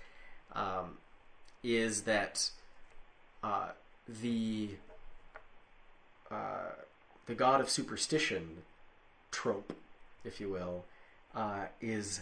um, 0.52 0.98
is 1.62 2.02
that 2.02 2.50
uh, 3.42 3.68
the 4.08 4.70
uh, 6.30 6.72
the 7.26 7.34
god 7.34 7.60
of 7.60 7.68
superstition 7.68 8.62
trope, 9.30 9.74
if 10.24 10.40
you 10.40 10.48
will, 10.48 10.84
uh, 11.34 11.66
is 11.80 12.20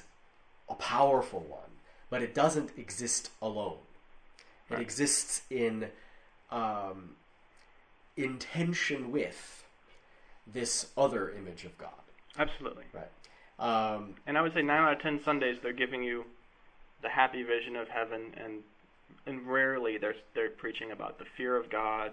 a 0.68 0.74
powerful 0.74 1.40
one, 1.40 1.70
but 2.10 2.22
it 2.22 2.34
doesn't 2.34 2.70
exist 2.78 3.30
alone. 3.40 3.78
It 4.70 4.74
Right. 4.74 4.82
exists 4.82 5.42
in 5.50 5.90
um, 6.50 7.16
in 8.16 8.38
tension 8.38 9.10
with 9.10 9.64
this 10.46 10.90
other 10.98 11.30
image 11.30 11.64
of 11.64 11.76
God. 11.78 11.90
Absolutely. 12.38 12.84
Right. 12.92 13.10
Um, 13.58 14.14
And 14.26 14.36
I 14.36 14.42
would 14.42 14.52
say 14.52 14.60
9 14.62 14.70
out 14.82 14.92
of 14.94 15.00
10 15.00 15.22
Sundays 15.24 15.56
they're 15.62 15.72
giving 15.72 16.02
you 16.02 16.24
the 17.00 17.08
happy 17.08 17.42
vision 17.42 17.76
of 17.76 17.88
heaven 17.88 18.34
and 18.36 18.62
and 19.26 19.46
rarely 19.46 19.98
they're 19.98 20.14
they're 20.34 20.50
preaching 20.50 20.90
about 20.90 21.18
the 21.18 21.24
fear 21.36 21.56
of 21.56 21.70
God, 21.70 22.12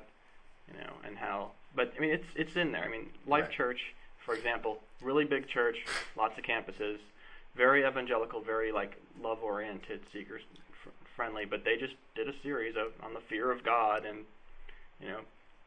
you 0.72 0.79
know, 0.79 0.94
and 1.06 1.18
how 1.18 1.51
but 1.75 1.94
I 1.98 2.00
mean 2.00 2.12
it's 2.12 2.27
it's 2.36 2.56
in 2.56 2.72
there. 2.72 2.84
I 2.84 2.89
mean, 2.89 3.10
Life 3.27 3.46
Right. 3.46 3.51
Church, 3.51 3.82
for 4.29 4.36
example, 4.36 4.77
really 5.01 5.25
big 5.25 5.48
church, 5.48 5.77
lots 6.15 6.38
of 6.38 6.43
campuses, 6.43 6.98
very 7.55 7.83
evangelical, 7.83 8.41
very 8.41 8.71
like 8.71 8.95
love 9.24 9.39
oriented, 9.41 10.01
seekers 10.13 10.43
fr- 10.83 10.89
friendly, 11.15 11.45
but 11.45 11.63
they 11.65 11.77
just 11.77 11.95
did 12.15 12.29
a 12.29 12.33
series 12.43 12.75
of 12.77 12.91
on 13.03 13.15
the 13.15 13.19
fear 13.21 13.51
of 13.51 13.63
God 13.63 14.05
and 14.05 14.19
you 15.01 15.07
know, 15.07 15.21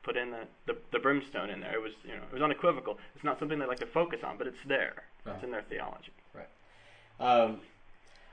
put 0.04 0.16
in 0.16 0.30
the, 0.30 0.44
the 0.66 0.76
the 0.92 1.00
brimstone 1.00 1.50
in 1.50 1.58
there. 1.60 1.74
It 1.74 1.82
was, 1.82 1.90
you 2.04 2.10
know, 2.14 2.22
it 2.22 2.32
was 2.32 2.40
unequivocal. 2.42 2.98
It's 3.16 3.24
not 3.24 3.40
something 3.40 3.58
they 3.58 3.66
like 3.66 3.80
to 3.80 3.86
focus 3.86 4.20
on, 4.22 4.38
but 4.38 4.46
it's 4.46 4.62
there. 4.68 5.02
It's 5.26 5.28
Uh-huh. 5.28 5.38
in 5.46 5.50
their 5.50 5.62
theology. 5.62 6.12
Um, 7.20 7.60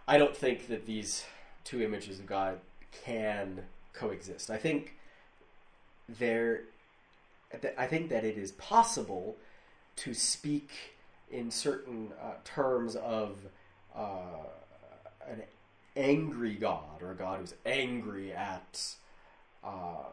I 0.08 0.18
don't 0.20 0.36
think 0.36 0.68
that 0.68 0.86
these 0.86 1.26
two 1.64 1.82
images 1.82 2.20
of 2.20 2.26
God 2.28 2.60
can 3.06 3.64
coexist. 3.94 4.50
I 4.50 4.58
think 4.58 4.96
there, 6.08 6.62
I 7.78 7.86
think 7.86 8.10
that 8.10 8.24
it 8.24 8.36
is 8.38 8.52
possible 8.54 9.36
to 10.00 10.14
speak 10.14 10.70
in 11.32 11.52
certain 11.52 12.12
uh, 12.22 12.34
terms 12.44 12.96
of 12.96 13.38
uh, 13.96 14.46
an 15.28 15.44
angry 15.96 16.56
God 16.56 17.02
or 17.02 17.12
a 17.12 17.16
God 17.16 17.40
who's 17.40 17.54
angry 17.66 18.32
at 18.32 18.96
uh, 19.64 20.06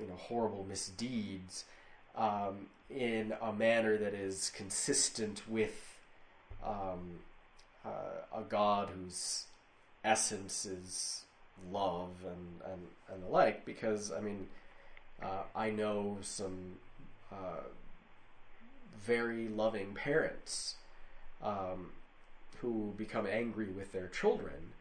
you 0.00 0.06
know 0.06 0.14
horrible 0.16 0.64
misdeeds 0.68 1.64
um, 2.16 2.66
in 2.90 3.34
a 3.42 3.52
manner 3.52 3.96
that 3.96 4.14
is 4.14 4.50
consistent 4.54 5.42
with 5.48 5.98
um, 6.64 7.18
uh, 7.84 8.38
a 8.38 8.42
God 8.42 8.90
whose 8.90 9.44
essence 10.04 10.64
is 10.64 11.24
love 11.70 12.10
and, 12.24 12.72
and, 12.72 12.82
and 13.12 13.22
the 13.22 13.28
like. 13.28 13.64
Because, 13.64 14.12
I 14.12 14.20
mean, 14.20 14.48
uh, 15.22 15.42
I 15.54 15.70
know 15.70 16.18
some 16.22 16.76
uh, 17.32 17.62
very 19.02 19.48
loving 19.48 19.94
parents 19.94 20.76
um, 21.42 21.90
who 22.60 22.94
become 22.96 23.26
angry 23.26 23.68
with 23.68 23.92
their 23.92 24.08
children, 24.08 24.72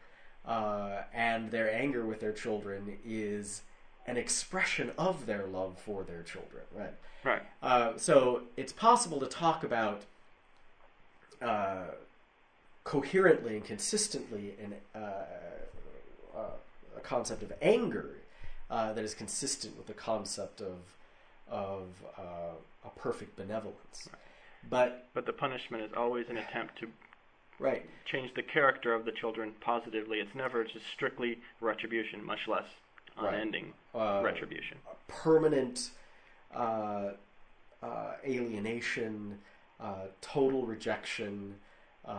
uh, 0.45 1.03
and 1.13 1.51
their 1.51 1.73
anger 1.73 2.05
with 2.05 2.19
their 2.19 2.31
children 2.31 2.97
is 3.05 3.61
an 4.05 4.17
expression 4.17 4.91
of 4.97 5.25
their 5.25 5.45
love 5.45 5.77
for 5.77 6.03
their 6.03 6.23
children, 6.23 6.63
right? 6.75 6.93
Right. 7.23 7.41
Uh, 7.61 7.93
so 7.97 8.43
it's 8.57 8.73
possible 8.73 9.19
to 9.19 9.27
talk 9.27 9.63
about 9.63 10.01
uh, 11.41 11.85
coherently 12.83 13.55
and 13.55 13.65
consistently 13.65 14.55
in 14.61 14.73
uh, 14.93 15.23
uh, 16.35 16.39
a 16.97 16.99
concept 16.99 17.43
of 17.43 17.53
anger 17.61 18.17
uh, 18.69 18.91
that 18.93 19.03
is 19.03 19.13
consistent 19.13 19.77
with 19.77 19.87
the 19.87 19.93
concept 19.93 20.61
of 20.61 20.77
of 21.49 21.87
uh, 22.17 22.55
a 22.85 22.89
perfect 22.99 23.35
benevolence. 23.35 24.09
But 24.69 25.07
But 25.13 25.25
the 25.25 25.33
punishment 25.33 25.83
is 25.83 25.91
always 25.95 26.29
an 26.29 26.37
attempt 26.37 26.77
to 26.79 26.87
right, 27.59 27.85
change 28.05 28.33
the 28.35 28.43
character 28.43 28.93
of 28.93 29.05
the 29.05 29.11
children 29.11 29.53
positively. 29.59 30.19
It's 30.19 30.35
never 30.35 30.63
just 30.63 30.85
strictly 30.87 31.39
retribution, 31.61 32.23
much 32.23 32.47
less 32.47 32.65
Right. 33.15 33.35
unending 33.35 33.73
uh, 33.93 34.21
retribution. 34.23 34.79
permanent 35.07 35.91
uh, 36.55 37.11
uh, 37.83 38.13
alienation, 38.25 39.37
uh, 39.79 40.07
total 40.21 40.65
rejection. 40.65 41.55
Uh, 42.03 42.11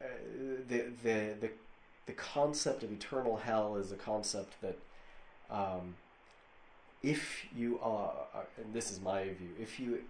uh, 0.00 0.06
the, 0.68 0.92
the 1.02 1.34
the 1.40 1.50
the 2.06 2.12
concept 2.12 2.82
of 2.84 2.92
eternal 2.92 3.36
hell 3.38 3.76
is 3.76 3.90
a 3.90 3.96
concept 3.96 4.60
that, 4.60 4.78
um, 5.50 5.96
if 7.04 7.46
you 7.54 7.78
are, 7.82 8.12
and 8.56 8.72
this 8.72 8.90
is 8.90 9.00
my 9.00 9.24
view, 9.24 9.50
if 9.60 9.78
you 9.78 10.00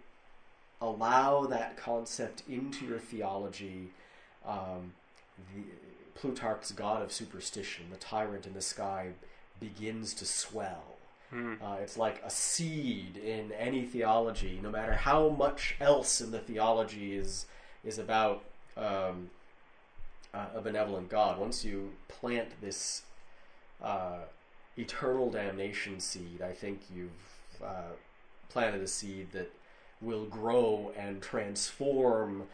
allow 0.81 1.45
that 1.47 1.77
concept 1.77 2.45
into 2.49 2.87
your 2.87 2.99
theology, 2.99 3.91
um, 4.47 4.93
the 5.55 5.63
Plutarch's 6.15 6.71
god 6.71 7.03
of 7.03 7.13
superstition, 7.13 7.87
the 7.91 7.97
tyrant 7.97 8.47
in 8.47 8.55
the 8.55 8.61
sky, 8.61 9.11
begins 9.59 10.15
to 10.15 10.25
swell. 10.25 10.85
Hmm. 11.31 11.55
Uh, 11.61 11.77
it's 11.83 11.97
like 11.97 12.23
a 12.25 12.31
seed 12.31 13.17
in 13.17 13.51
any 13.53 13.83
theology, 13.83 14.61
no 14.63 14.71
matter 14.71 14.93
how 14.93 15.31
much 15.31 15.75
else 15.81 16.21
in 16.21 16.31
the 16.31 16.39
theology 16.39 17.17
is 17.17 17.47
is 17.85 17.99
about 17.99 18.45
um, 18.77 19.31
uh, 20.33 20.47
a 20.55 20.61
benevolent 20.61 21.09
God. 21.09 21.39
Once 21.39 21.65
you 21.65 21.91
plant 22.09 22.49
this 22.61 23.03
uh, 23.83 24.19
eternal 24.76 25.31
damnation 25.31 26.00
seed, 26.00 26.43
I 26.43 26.52
think 26.52 26.81
you've 26.95 27.62
uh, 27.64 27.93
planted 28.49 28.83
a 28.83 28.88
seed 28.88 29.33
that 29.33 29.52
will 30.00 30.25
grow 30.26 30.93
and 30.97 31.23
transform 31.23 32.45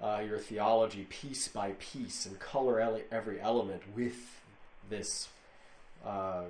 uh, 0.00 0.22
your 0.26 0.38
theology 0.38 1.06
piece 1.10 1.48
by 1.48 1.72
piece 1.78 2.26
and 2.26 2.38
color 2.38 2.80
ele- 2.80 3.02
every 3.10 3.40
element 3.40 3.82
with 3.94 4.40
this 4.88 5.28
uh, 6.04 6.08
uh, 6.08 6.44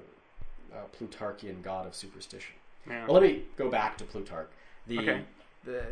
Plutarchian 0.98 1.62
god 1.62 1.86
of 1.86 1.94
superstition. 1.94 2.54
Yeah. 2.88 3.04
Well, 3.06 3.14
let 3.14 3.22
me 3.22 3.42
go 3.56 3.70
back 3.70 3.98
to 3.98 4.04
Plutarch. 4.04 4.48
The, 4.86 4.98
Okay. 4.98 5.22
the 5.64 5.84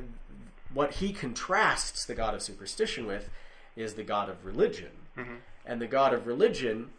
what 0.72 0.94
he 0.94 1.12
contrasts 1.12 2.04
the 2.04 2.14
god 2.14 2.34
of 2.34 2.42
superstition 2.42 3.06
with 3.06 3.28
is 3.76 3.94
the 3.94 4.04
god 4.04 4.28
of 4.28 4.44
religion, 4.44 4.90
Mhm. 5.16 5.38
and 5.66 5.80
the 5.80 5.86
god 5.86 6.12
of 6.14 6.26
religion, 6.26 6.90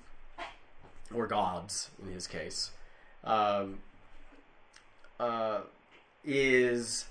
or 1.13 1.28
gods 1.28 1.89
in 2.01 2.12
his 2.12 2.28
case, 2.28 2.72
um, 3.24 3.80
uh, 5.20 5.62
is 6.24 7.06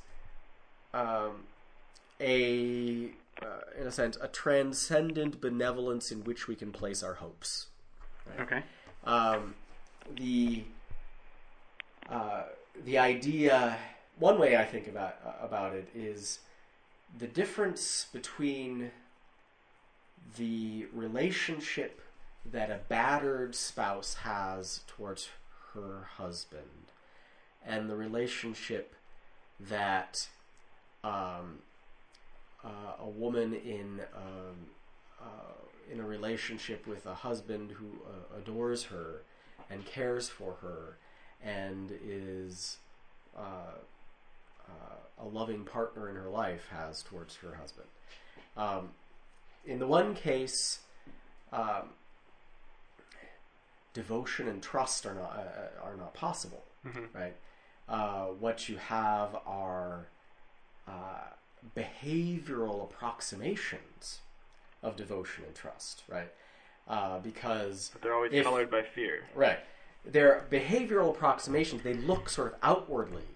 um, 0.94 1.44
a, 2.20 3.10
uh, 3.42 3.80
in 3.80 3.86
a 3.86 3.92
sense, 3.92 4.16
a 4.20 4.28
transcendent 4.28 5.40
benevolence 5.40 6.10
in 6.10 6.24
which 6.24 6.48
we 6.48 6.54
can 6.54 6.72
place 6.72 7.02
our 7.02 7.14
hopes. 7.14 7.66
Okay. 8.40 8.62
Um, 9.04 9.54
the 10.16 10.64
uh, 12.08 12.44
the 12.84 12.98
idea, 12.98 13.76
one 14.18 14.38
way 14.38 14.56
I 14.56 14.64
think 14.64 14.88
about 14.88 15.16
about 15.42 15.74
it 15.74 15.88
is 15.94 16.40
the 17.18 17.26
difference 17.26 18.06
between 18.12 18.90
the 20.36 20.86
relationship 20.92 22.00
that 22.52 22.70
a 22.70 22.80
battered 22.88 23.54
spouse 23.54 24.14
has 24.22 24.80
towards 24.86 25.28
her 25.74 26.08
husband 26.16 26.92
and 27.66 27.88
the 27.90 27.96
relationship 27.96 28.94
that 29.60 30.28
um, 31.04 31.60
uh, 32.64 32.94
a 33.00 33.08
woman 33.08 33.54
in 33.54 34.00
um, 34.14 34.56
uh, 35.20 35.92
in 35.92 36.00
a 36.00 36.06
relationship 36.06 36.86
with 36.86 37.06
a 37.06 37.14
husband 37.14 37.72
who 37.72 37.86
uh, 38.06 38.38
adores 38.38 38.84
her 38.84 39.22
and 39.70 39.84
cares 39.84 40.28
for 40.28 40.56
her 40.60 40.96
and 41.42 41.92
is 42.04 42.78
uh, 43.36 43.78
uh, 44.68 45.24
a 45.24 45.26
loving 45.26 45.64
partner 45.64 46.08
in 46.08 46.16
her 46.16 46.28
life 46.28 46.68
has 46.70 47.02
towards 47.02 47.36
her 47.36 47.54
husband. 47.54 47.88
Um, 48.56 48.90
in 49.64 49.78
the 49.78 49.86
one 49.86 50.14
case, 50.14 50.80
um, 51.52 51.90
devotion 54.02 54.46
and 54.48 54.62
trust 54.62 55.04
are 55.06 55.14
not 55.14 55.32
uh, 55.36 55.84
are 55.86 55.96
not 55.96 56.14
possible, 56.14 56.62
right? 57.12 57.34
Uh, 57.88 58.26
what 58.44 58.68
you 58.68 58.76
have 58.76 59.30
are 59.46 60.06
uh, 60.86 61.26
behavioral 61.76 62.84
approximations 62.88 64.20
of 64.82 64.94
devotion 64.96 65.44
and 65.46 65.54
trust, 65.54 66.02
right? 66.08 66.30
Uh, 66.86 67.18
because 67.18 67.90
But 67.92 68.02
they're 68.02 68.14
always 68.14 68.32
If- 68.32 68.44
colored 68.44 68.70
by 68.70 68.82
fear. 68.82 69.24
Right. 69.34 69.58
They're 70.06 70.46
behavioral 70.50 71.10
approximations. 71.10 71.82
They 71.82 71.94
look 71.94 72.28
sort 72.28 72.48
of 72.52 72.58
outwardly 72.62 73.28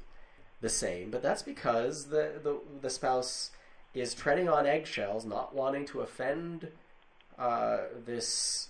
the 0.61 0.69
same, 0.69 1.11
but 1.11 1.21
that's 1.23 1.43
because 1.43 2.07
the, 2.07 2.25
the, 2.43 2.55
the 2.81 2.89
spouse 2.89 3.51
is 3.95 4.15
treading 4.15 4.49
on 4.49 4.65
eggshells, 4.65 5.25
not 5.27 5.55
wanting 5.55 5.85
to 5.87 6.01
offend 6.01 6.69
uh, 7.39 7.79
this 8.07 8.69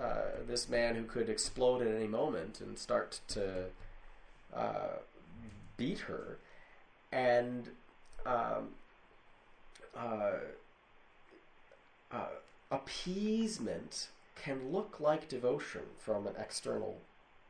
uh, 0.00 0.42
this 0.46 0.68
man 0.68 0.94
who 0.94 1.04
could 1.04 1.28
explode 1.28 1.82
at 1.82 1.94
any 1.94 2.06
moment 2.06 2.60
and 2.60 2.78
start 2.78 3.20
to 3.28 3.64
uh, 4.54 4.98
beat 5.76 6.00
her, 6.00 6.38
and 7.12 7.70
um, 8.24 8.68
uh, 9.96 10.32
uh, 12.12 12.26
appeasement 12.70 14.08
can 14.34 14.70
look 14.70 15.00
like 15.00 15.28
devotion 15.28 15.82
from 15.98 16.26
an 16.26 16.34
external 16.38 16.98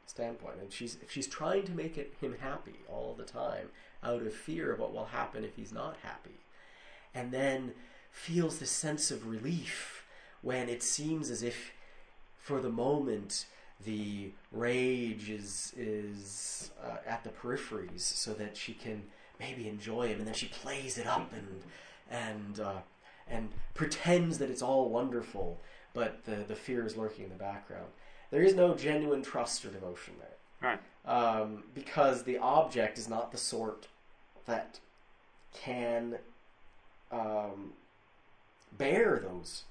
standpoint. 0.07 0.57
And 0.61 0.73
she's 0.73 0.99
she's 1.09 1.27
trying 1.27 1.65
to 1.65 1.73
make 1.73 1.99
it, 1.99 2.15
him 2.21 2.37
happy 2.41 2.77
all 2.89 3.15
the 3.17 3.25
time 3.25 3.71
out 4.03 4.23
of 4.23 4.33
fear 4.33 4.73
of 4.73 4.79
what 4.79 4.93
will 4.93 5.07
happen 5.07 5.45
if 5.45 5.57
he's 5.57 5.73
not 5.73 5.97
happy, 6.03 6.39
and 7.15 7.33
then 7.33 7.73
feels 8.11 8.59
this 8.59 8.71
sense 8.71 9.11
of 9.11 9.27
relief 9.27 10.05
when 10.43 10.69
it 10.69 10.83
seems 10.83 11.29
as 11.29 11.43
if, 11.43 11.73
for 12.47 12.61
the 12.61 12.71
moment, 12.71 13.47
the 13.85 14.31
rage 14.53 15.29
is 15.31 15.73
is 15.77 16.71
uh, 16.83 16.99
at 17.05 17.25
the 17.25 17.31
peripheries, 17.31 18.01
so 18.03 18.33
that 18.35 18.57
she 18.57 18.73
can 18.73 19.03
maybe 19.41 19.69
enjoy 19.69 20.07
him, 20.09 20.19
and 20.21 20.27
then 20.29 20.35
she 20.35 20.47
plays 20.47 20.97
it 20.97 21.09
up 21.09 21.33
and 21.33 21.63
and 22.09 22.61
uh, 22.61 22.79
and 23.29 23.49
pretends 23.75 24.39
that 24.39 24.49
it's 24.49 24.63
all 24.63 24.89
wonderful, 24.89 25.61
but 25.93 26.25
the 26.25 26.37
the 26.47 26.55
fear 26.55 26.87
is 26.87 26.97
lurking 26.97 27.25
in 27.25 27.31
the 27.31 27.37
background. 27.37 27.89
There 28.31 28.43
is 28.43 28.55
no 28.55 28.75
genuine 28.75 29.23
trust 29.23 29.65
or 29.65 29.71
devotion 29.71 30.15
there 30.21 30.71
Right. 30.71 30.81
um, 31.05 31.65
because 31.75 32.23
the 32.23 32.39
object 32.39 32.97
is 32.99 33.09
not 33.09 33.33
the 33.33 33.39
sort 33.39 33.89
that 34.47 34.79
can 35.53 36.19
um, 37.11 37.73
bear 38.77 39.21
those 39.23 39.65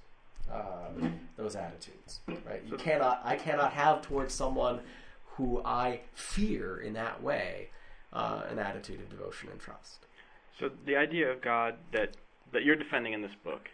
uh, 0.52 0.90
those 1.38 1.56
attitudes. 1.56 2.20
Right? 2.28 2.64
You 2.66 2.78
cannot. 2.78 3.22
I 3.24 3.36
cannot 3.36 3.74
have 3.74 4.02
towards 4.02 4.34
someone 4.34 4.82
who 5.36 5.62
I 5.66 6.02
fear 6.14 6.78
in 6.78 6.94
that 6.94 7.22
way 7.22 7.70
uh, 8.14 8.44
an 8.50 8.60
attitude 8.60 9.02
of 9.02 9.10
devotion 9.10 9.50
and 9.52 9.60
trust. 9.60 10.06
So 10.60 10.70
the 10.86 10.96
idea 10.96 11.30
of 11.32 11.42
God 11.42 11.76
that 11.92 12.16
that 12.54 12.64
you're 12.64 12.76
defending 12.76 13.14
in 13.14 13.22
this 13.22 13.36
book, 13.44 13.70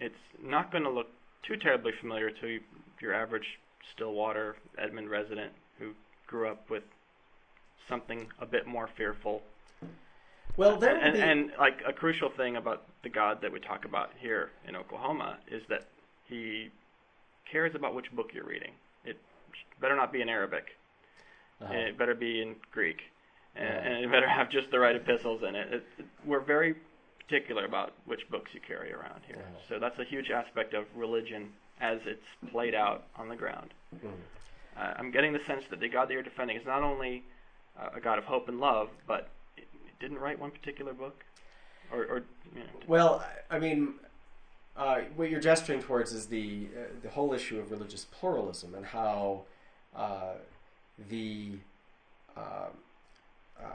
it's 0.00 0.14
not 0.42 0.72
going 0.72 0.84
to 0.84 0.90
look 0.90 1.08
too 1.46 1.56
terribly 1.56 1.92
familiar 2.00 2.30
to 2.30 2.58
your 3.00 3.14
average 3.14 3.58
Stillwater 3.94 4.56
Edmond 4.78 5.10
resident 5.10 5.52
who 5.78 5.92
grew 6.26 6.48
up 6.48 6.68
with 6.70 6.82
something 7.88 8.26
a 8.40 8.46
bit 8.46 8.66
more 8.66 8.88
fearful. 8.96 9.42
Well, 10.56 10.78
there 10.78 10.96
and, 10.96 11.14
be, 11.14 11.20
and 11.20 11.50
like 11.58 11.80
a 11.86 11.92
crucial 11.92 12.30
thing 12.30 12.56
about 12.56 12.84
the 13.02 13.08
God 13.08 13.42
that 13.42 13.52
we 13.52 13.60
talk 13.60 13.84
about 13.84 14.10
here 14.18 14.50
in 14.66 14.76
Oklahoma 14.76 15.38
is 15.50 15.62
that 15.68 15.88
he 16.28 16.70
cares 17.50 17.74
about 17.74 17.94
which 17.94 18.10
book 18.12 18.30
you're 18.32 18.44
reading. 18.46 18.72
It 19.04 19.18
better 19.80 19.96
not 19.96 20.12
be 20.12 20.20
in 20.22 20.28
Arabic. 20.28 20.66
uh-huh. 21.60 21.72
and 21.72 21.82
it 21.88 21.96
better 21.96 22.14
be 22.16 22.42
in 22.42 22.56
Greek, 22.72 23.00
and, 23.54 23.64
Yeah. 23.68 23.92
and 23.92 24.04
it 24.04 24.10
better 24.10 24.28
have 24.28 24.50
just 24.50 24.70
the 24.72 24.78
right 24.80 24.96
epistles 24.96 25.42
in 25.44 25.54
it. 25.54 25.72
It, 25.72 25.84
it. 25.98 26.04
We're 26.24 26.40
very 26.40 26.74
particular 27.20 27.64
about 27.64 27.92
which 28.06 28.28
books 28.28 28.50
you 28.52 28.60
carry 28.66 28.92
around 28.92 29.20
here, 29.26 29.38
Yeah. 29.38 29.58
so 29.68 29.78
that's 29.78 29.98
a 30.00 30.04
huge 30.04 30.30
aspect 30.30 30.74
of 30.74 30.84
religion 30.96 31.52
as 31.80 32.00
it's 32.06 32.26
played 32.50 32.74
out 32.74 33.04
on 33.16 33.28
the 33.28 33.36
ground. 33.36 33.72
Mhm. 33.94 34.10
Uh, 34.76 34.94
I'm 34.98 35.12
getting 35.12 35.32
the 35.32 35.40
sense 35.46 35.64
that 35.70 35.78
the 35.78 35.88
God 35.88 36.08
that 36.08 36.14
you're 36.14 36.22
defending 36.24 36.56
is 36.56 36.66
not 36.66 36.82
only 36.82 37.22
uh, 37.78 37.90
a 37.94 38.00
God 38.00 38.18
of 38.18 38.24
hope 38.24 38.48
and 38.48 38.58
love, 38.60 38.88
but 39.06 39.28
it, 39.56 39.68
it 39.86 39.98
didn't 40.00 40.18
write 40.18 40.38
one 40.40 40.50
particular 40.50 40.92
book, 40.92 41.24
or, 41.92 42.04
or 42.06 42.22
you 42.54 42.60
know, 42.60 42.66
Well, 42.88 43.24
I 43.50 43.58
mean, 43.60 43.94
uh, 44.76 45.00
what 45.16 45.30
you're 45.30 45.40
gesturing 45.40 45.80
towards 45.80 46.12
is 46.12 46.26
the 46.26 46.68
uh, 46.76 46.80
the 47.02 47.10
whole 47.10 47.32
issue 47.32 47.58
of 47.58 47.70
religious 47.70 48.04
pluralism 48.06 48.74
and 48.74 48.84
how 48.86 49.42
uh, 49.94 50.34
the 51.08 51.52
um 52.36 52.44
uh, 53.60 53.66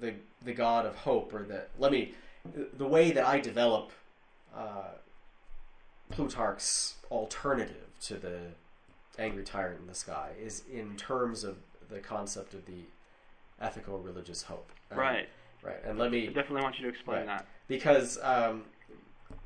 the 0.00 0.14
the 0.44 0.52
God 0.54 0.86
of 0.86 0.96
hope, 0.96 1.34
or 1.34 1.42
the 1.44 1.64
let 1.78 1.92
me 1.92 2.14
the 2.76 2.86
way 2.86 3.12
that 3.12 3.26
I 3.26 3.38
develop 3.40 3.90
uh, 4.54 4.94
Plutarch's 6.10 6.94
alternative 7.10 7.88
to 8.02 8.14
the 8.14 8.38
angry 9.18 9.44
tyrant 9.44 9.80
in 9.80 9.86
the 9.86 9.94
sky 9.94 10.30
is 10.42 10.62
in 10.72 10.96
terms 10.96 11.44
of 11.44 11.56
the 11.88 11.98
concept 12.00 12.54
of 12.54 12.66
the 12.66 12.84
ethical 13.60 13.98
religious 13.98 14.42
hope. 14.42 14.70
Um, 14.90 14.98
right. 14.98 15.28
Right, 15.62 15.82
and 15.84 15.98
let 15.98 16.12
me 16.12 16.24
I 16.24 16.32
definitely 16.32 16.62
want 16.62 16.78
you 16.78 16.84
to 16.84 16.90
explain 16.90 17.18
Right. 17.18 17.26
that. 17.26 17.46
because 17.66 18.18
um, 18.22 18.64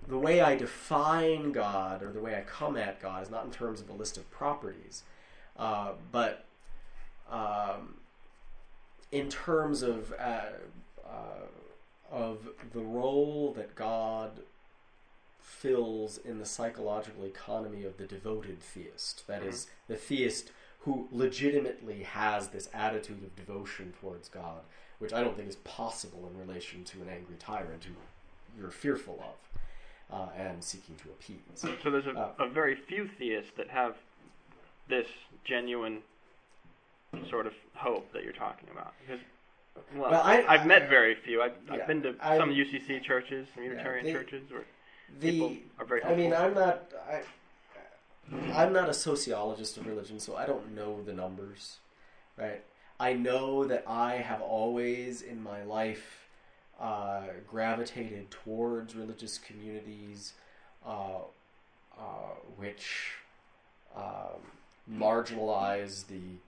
the 0.08 0.18
way 0.18 0.40
I 0.40 0.56
define 0.56 1.52
God 1.52 2.02
or 2.02 2.12
the 2.12 2.20
way 2.20 2.34
I 2.34 2.42
come 2.42 2.76
at 2.76 3.00
God 3.00 3.22
is 3.22 3.30
not 3.30 3.44
in 3.44 3.50
terms 3.50 3.80
of 3.80 3.88
a 3.88 3.92
list 3.92 4.16
of 4.16 4.30
properties, 4.30 5.02
uh, 5.56 5.92
but 6.10 6.46
um, 7.30 7.94
in 9.12 9.28
terms 9.28 9.82
of 9.82 10.12
uh, 10.18 10.42
uh, 11.04 11.46
of 12.10 12.48
the 12.72 12.80
role 12.80 13.52
that 13.56 13.74
God 13.74 14.40
fills 15.40 16.18
in 16.18 16.38
the 16.38 16.46
psychological 16.46 17.24
economy 17.24 17.84
of 17.84 17.98
the 17.98 18.06
devoted 18.06 18.60
theist. 18.60 19.26
That 19.26 19.42
is, 19.42 19.68
the 19.88 19.96
theist 19.96 20.50
who 20.80 21.06
legitimately 21.12 22.02
has 22.02 22.48
this 22.48 22.70
attitude 22.72 23.22
of 23.22 23.36
devotion 23.36 23.92
towards 24.00 24.28
God, 24.28 24.62
which 24.98 25.12
I 25.12 25.22
don't 25.22 25.36
think 25.36 25.48
is 25.48 25.56
possible 25.56 26.28
in 26.32 26.48
relation 26.48 26.84
to 26.84 27.02
an 27.02 27.08
angry 27.10 27.36
tyrant 27.38 27.84
who 27.84 27.92
you're 28.58 28.70
fearful 28.70 29.22
of 29.22 29.60
uh, 30.12 30.28
and 30.36 30.62
seeking 30.62 30.96
to 30.96 31.08
appease. 31.10 31.38
So 31.82 31.90
there's 31.90 32.06
a, 32.06 32.18
Uh, 32.18 32.32
a 32.40 32.48
very 32.48 32.74
few 32.74 33.08
theists 33.18 33.52
that 33.56 33.68
have 33.68 33.96
this 34.88 35.06
genuine 35.44 36.02
sort 37.28 37.46
of 37.46 37.54
hope 37.74 38.12
that 38.12 38.24
you're 38.24 38.32
talking 38.32 38.68
about. 38.70 38.92
Because, 39.00 39.20
well, 39.94 40.10
Well, 40.10 40.22
I- 40.22 40.44
I've 40.48 40.66
met 40.66 40.88
very 40.88 41.14
few. 41.14 41.42
I've, 41.42 41.54
Yeah, 41.66 41.74
I've 41.74 41.86
been 41.86 42.02
to 42.02 42.16
I- 42.20 42.36
some 42.38 42.50
UCC 42.50 43.00
churches, 43.00 43.48
some 43.54 43.64
Unitarian 43.64 44.04
they- 44.06 44.12
churches, 44.12 44.50
where 44.50 44.64
The 45.18 45.30
people 45.30 45.56
are 45.78 45.84
very. 45.84 46.04
I 46.04 46.14
mean. 46.14 46.32
I'm 46.32 46.54
not. 46.54 46.92
I, 47.08 47.22
I'm 48.52 48.72
not 48.72 48.88
a 48.88 48.94
sociologist 48.94 49.76
of 49.76 49.86
religion, 49.86 50.20
so 50.20 50.36
I 50.36 50.46
don't 50.46 50.72
know 50.74 51.02
the 51.02 51.12
numbers, 51.12 51.78
right? 52.36 52.62
I 53.00 53.14
know 53.14 53.64
that 53.64 53.82
I 53.88 54.16
have 54.16 54.40
always 54.40 55.20
in 55.22 55.42
my 55.42 55.64
life 55.64 56.19
uh, 56.80 57.22
gravitated 57.46 58.30
towards 58.30 58.96
religious 58.96 59.38
communities, 59.38 60.32
uh, 60.86 61.18
uh, 61.98 62.34
which 62.56 63.12
um, 63.94 64.40
marginalize 64.90 66.06
the 66.06 66.38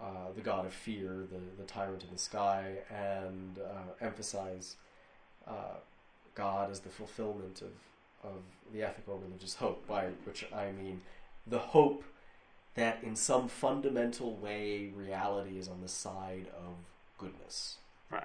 uh, 0.00 0.32
the 0.34 0.40
god 0.40 0.66
of 0.66 0.72
fear, 0.72 1.26
the 1.30 1.40
the 1.62 1.66
tyrant 1.66 2.02
in 2.02 2.10
the 2.12 2.18
sky, 2.18 2.74
and 2.90 3.58
uh, 3.58 4.04
emphasize 4.04 4.76
uh, 5.46 5.78
God 6.34 6.70
as 6.70 6.80
the 6.80 6.90
fulfillment 6.90 7.62
of 7.62 7.72
of 8.22 8.42
the 8.72 8.82
ethical 8.82 9.18
religious 9.18 9.56
hope, 9.56 9.86
by 9.86 10.06
which 10.24 10.46
I 10.54 10.70
mean 10.72 11.02
the 11.46 11.58
hope 11.58 12.04
that 12.74 13.02
in 13.02 13.16
some 13.16 13.48
fundamental 13.48 14.36
way 14.36 14.92
reality 14.94 15.58
is 15.58 15.68
on 15.68 15.82
the 15.82 15.88
side 15.88 16.46
of 16.56 16.74
goodness. 17.18 17.78
Right. 18.10 18.24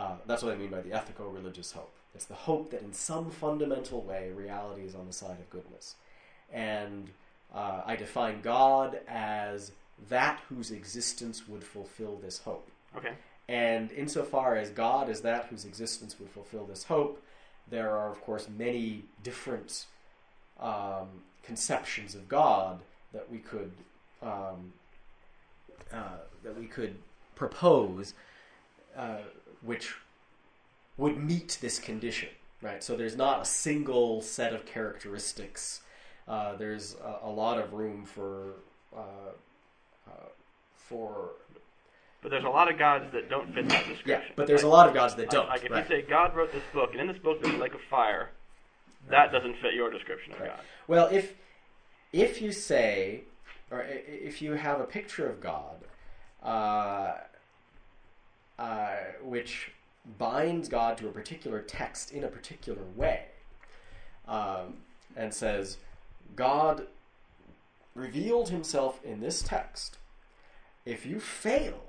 Uh, 0.00 0.14
that's 0.26 0.42
what 0.42 0.52
I 0.52 0.56
mean 0.56 0.70
by 0.70 0.80
the 0.80 0.92
ethical 0.92 1.28
religious 1.30 1.72
hope. 1.72 1.92
It's 2.14 2.24
the 2.24 2.34
hope 2.34 2.70
that 2.70 2.82
in 2.82 2.92
some 2.92 3.30
fundamental 3.30 4.00
way 4.00 4.30
reality 4.34 4.82
is 4.82 4.94
on 4.94 5.06
the 5.06 5.12
side 5.12 5.38
of 5.38 5.50
goodness. 5.50 5.96
And 6.50 7.10
uh, 7.54 7.82
I 7.84 7.96
define 7.96 8.40
God 8.40 9.00
as 9.06 9.72
that 10.08 10.40
whose 10.48 10.70
existence 10.70 11.46
would 11.46 11.62
fulfill 11.62 12.16
this 12.16 12.38
hope. 12.38 12.68
Okay. 12.96 13.12
And 13.48 13.92
insofar 13.92 14.56
as 14.56 14.70
God 14.70 15.08
is 15.08 15.20
that 15.20 15.46
whose 15.46 15.64
existence 15.64 16.18
would 16.18 16.30
fulfill 16.30 16.64
this 16.64 16.84
hope, 16.84 17.22
there 17.68 17.90
are, 17.90 18.10
of 18.10 18.20
course, 18.22 18.48
many 18.48 19.04
different 19.22 19.86
um, 20.58 21.08
conceptions 21.42 22.14
of 22.14 22.28
God 22.28 22.80
that 23.12 23.30
we 23.30 23.38
could 23.38 23.72
um, 24.22 24.72
uh, 25.92 26.18
that 26.44 26.56
we 26.58 26.66
could 26.66 26.96
propose, 27.34 28.14
uh, 28.96 29.18
which 29.62 29.94
would 30.96 31.16
meet 31.16 31.58
this 31.60 31.78
condition, 31.78 32.28
right? 32.62 32.82
So 32.82 32.96
there's 32.96 33.16
not 33.16 33.42
a 33.42 33.44
single 33.44 34.20
set 34.22 34.52
of 34.52 34.66
characteristics. 34.66 35.80
Uh, 36.28 36.56
there's 36.56 36.96
a, 37.02 37.26
a 37.26 37.30
lot 37.30 37.58
of 37.58 37.72
room 37.72 38.04
for 38.04 38.54
uh, 38.96 39.32
uh, 40.08 40.12
for 40.74 41.30
But 42.22 42.30
there's 42.30 42.44
a 42.44 42.48
lot 42.48 42.70
of 42.70 42.78
gods 42.78 43.06
that 43.12 43.30
don't 43.30 43.52
fit 43.54 43.68
that 43.68 43.86
description. 43.86 44.28
yeah, 44.28 44.32
but 44.36 44.46
there's 44.46 44.62
a 44.62 44.68
lot 44.68 44.88
of 44.88 44.94
gods 44.94 45.14
that 45.16 45.30
don't. 45.30 45.48
Like 45.48 45.64
if 45.64 45.70
right. 45.70 45.88
you 45.88 46.02
say 46.02 46.02
God 46.08 46.34
wrote 46.36 46.52
this 46.52 46.62
book, 46.72 46.90
and 46.92 47.00
in 47.00 47.06
this 47.06 47.18
book 47.18 47.42
there's 47.42 47.56
like 47.58 47.74
a 47.74 47.78
fire, 47.90 48.30
that 49.08 49.32
doesn't 49.32 49.56
fit 49.62 49.74
your 49.74 49.90
description 49.90 50.32
of 50.34 50.40
Right. 50.40 50.50
God. 50.50 50.60
Well, 50.86 51.06
if 51.06 51.34
if 52.12 52.42
you 52.42 52.52
say, 52.52 53.22
or 53.70 53.82
if 53.88 54.42
you 54.42 54.52
have 54.52 54.80
a 54.80 54.84
picture 54.84 55.28
of 55.28 55.40
God, 55.40 55.76
uh, 58.60 58.96
which 59.22 59.72
binds 60.18 60.68
God 60.68 60.98
to 60.98 61.08
a 61.08 61.12
particular 61.12 61.62
text 61.62 62.12
in 62.12 62.24
a 62.24 62.28
particular 62.28 62.82
way, 62.94 63.24
um, 64.28 64.74
and 65.16 65.32
says, 65.32 65.78
God 66.36 66.86
revealed 67.94 68.50
Himself 68.50 69.00
in 69.02 69.20
this 69.20 69.42
text. 69.42 69.96
If 70.84 71.06
you 71.06 71.20
fail 71.20 71.84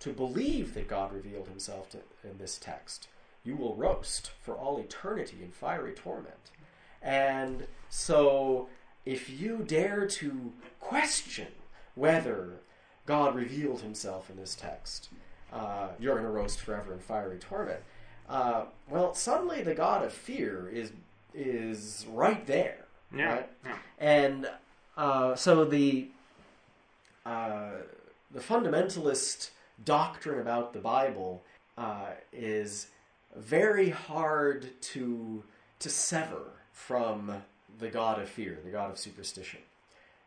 to 0.00 0.12
believe 0.12 0.74
that 0.74 0.88
God 0.88 1.12
revealed 1.12 1.48
Himself 1.48 1.88
to, 1.90 1.98
in 2.24 2.38
this 2.38 2.58
text, 2.58 3.06
you 3.44 3.54
will 3.54 3.76
roast 3.76 4.32
for 4.42 4.54
all 4.54 4.78
eternity 4.78 5.38
in 5.40 5.52
fiery 5.52 5.92
torment. 5.92 6.50
And 7.00 7.68
so, 7.88 8.68
if 9.06 9.30
you 9.30 9.64
dare 9.66 10.06
to 10.06 10.52
question 10.80 11.46
whether 11.94 12.60
God 13.06 13.34
revealed 13.34 13.80
himself 13.80 14.28
in 14.28 14.36
this 14.36 14.54
text, 14.54 15.08
uh, 15.52 15.88
you're 15.98 16.14
going 16.14 16.26
to 16.26 16.30
roast 16.30 16.60
forever 16.60 16.92
in 16.92 16.98
fiery 16.98 17.38
torment. 17.38 17.80
Uh, 18.28 18.64
well, 18.88 19.14
suddenly 19.14 19.62
the 19.62 19.74
God 19.74 20.04
of 20.04 20.12
fear 20.12 20.68
is 20.72 20.92
is 21.34 22.06
right 22.12 22.46
there. 22.46 22.86
Yeah. 23.14 23.32
Right? 23.32 23.50
yeah. 23.64 23.76
And 23.98 24.50
uh, 24.96 25.34
so 25.34 25.64
the 25.64 26.08
uh, 27.24 27.70
the 28.30 28.40
fundamentalist 28.40 29.50
doctrine 29.84 30.40
about 30.40 30.72
the 30.72 30.80
Bible 30.80 31.42
uh, 31.76 32.10
is 32.32 32.88
very 33.36 33.90
hard 33.90 34.80
to 34.80 35.42
to 35.78 35.88
sever 35.88 36.52
from 36.72 37.42
the 37.78 37.88
God 37.88 38.20
of 38.20 38.28
fear, 38.28 38.58
the 38.64 38.70
God 38.70 38.90
of 38.90 38.98
superstition. 38.98 39.60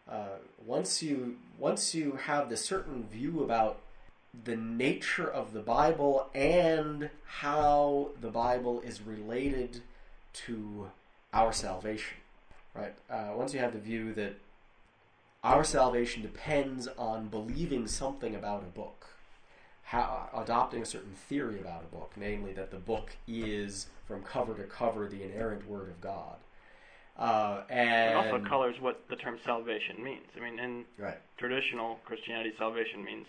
Uh, 0.10 0.38
once 0.66 1.04
you 1.04 1.38
once 1.60 1.94
you 1.94 2.14
have 2.24 2.50
this 2.50 2.64
certain 2.64 3.04
view 3.12 3.44
about 3.44 3.80
the 4.44 4.56
nature 4.56 5.30
of 5.30 5.54
the 5.54 5.60
Bible 5.60 6.30
and 6.34 7.10
how 7.26 8.10
the 8.22 8.30
Bible 8.30 8.82
is 8.82 9.02
related 9.02 9.82
to 10.34 10.90
our 11.34 11.52
salvation, 11.52 12.18
right? 12.74 12.94
Uh, 13.10 13.32
once 13.36 13.54
you 13.54 13.60
have 13.60 13.74
the 13.74 13.80
view 13.80 14.14
that 14.14 14.36
our 15.44 15.64
salvation 15.64 16.22
depends 16.22 16.88
on 16.98 17.28
believing 17.28 17.88
something 17.88 18.36
about 18.36 18.64
a 18.64 18.72
book, 18.78 19.08
how, 19.84 20.30
adopting 20.34 20.82
a 20.82 20.86
certain 20.86 21.14
theory 21.14 21.60
about 21.60 21.84
a 21.84 21.96
book, 21.96 22.14
namely 22.16 22.54
that 22.54 22.72
the 22.72 22.78
book 22.78 23.18
is 23.28 23.88
from 24.08 24.24
cover 24.24 24.54
to 24.54 24.64
cover 24.64 25.08
the 25.08 25.24
inerrant 25.24 25.68
Word 25.68 25.90
of 25.90 26.00
God. 26.00 26.38
Uh, 27.18 27.64
It 27.70 27.74
and 27.74 28.16
also 28.16 28.48
colors 28.48 28.76
what 28.80 29.04
the 29.10 29.16
term 29.18 29.38
salvation 29.46 30.02
means. 30.02 30.26
I 30.36 30.40
mean, 30.40 30.60
in 30.60 30.86
right, 30.98 31.18
traditional 31.38 32.00
Christianity, 32.06 32.54
salvation 32.58 33.04
means 33.04 33.28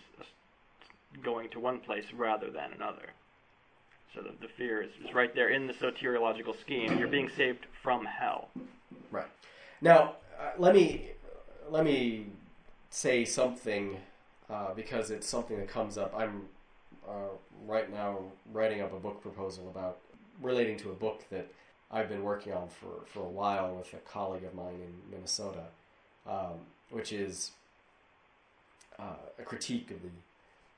going 1.23 1.49
to 1.49 1.59
one 1.59 1.79
place 1.79 2.05
rather 2.15 2.49
than 2.49 2.73
another. 2.73 3.09
So 4.13 4.21
the, 4.21 4.31
the 4.41 4.47
fear 4.57 4.81
is, 4.81 4.91
is 5.03 5.13
right 5.13 5.33
there 5.33 5.49
in 5.49 5.67
the 5.67 5.73
soteriological 5.73 6.59
scheme. 6.59 6.97
You're 6.97 7.07
being 7.07 7.29
saved 7.35 7.65
from 7.81 8.05
hell. 8.05 8.49
right. 9.11 9.27
Now, 9.81 10.15
uh, 10.39 10.51
let 10.57 10.75
me 10.75 11.09
let 11.69 11.83
me 11.83 12.27
say 12.89 13.25
something 13.25 13.97
uh, 14.49 14.73
because 14.75 15.09
it's 15.09 15.27
something 15.27 15.57
that 15.57 15.67
comes 15.67 15.97
up. 15.97 16.13
I'm 16.15 16.43
uh, 17.07 17.33
right 17.65 17.91
now 17.91 18.19
writing 18.51 18.81
up 18.81 18.93
a 18.93 18.99
book 18.99 19.21
proposal 19.21 19.67
about 19.69 19.97
relating 20.41 20.77
to 20.77 20.91
a 20.91 20.93
book 20.93 21.23
that 21.31 21.47
I've 21.91 22.09
been 22.09 22.23
working 22.23 22.53
on 22.53 22.69
for, 22.69 23.05
for 23.05 23.21
a 23.21 23.29
while 23.29 23.75
with 23.75 23.93
a 23.93 23.97
colleague 23.97 24.43
of 24.43 24.53
mine 24.53 24.79
in 24.81 25.11
Minnesota, 25.11 25.65
um, 26.27 26.65
which 26.89 27.11
is 27.11 27.51
uh, 28.99 29.15
a 29.39 29.43
critique 29.43 29.91
of 29.91 30.01
the 30.01 30.09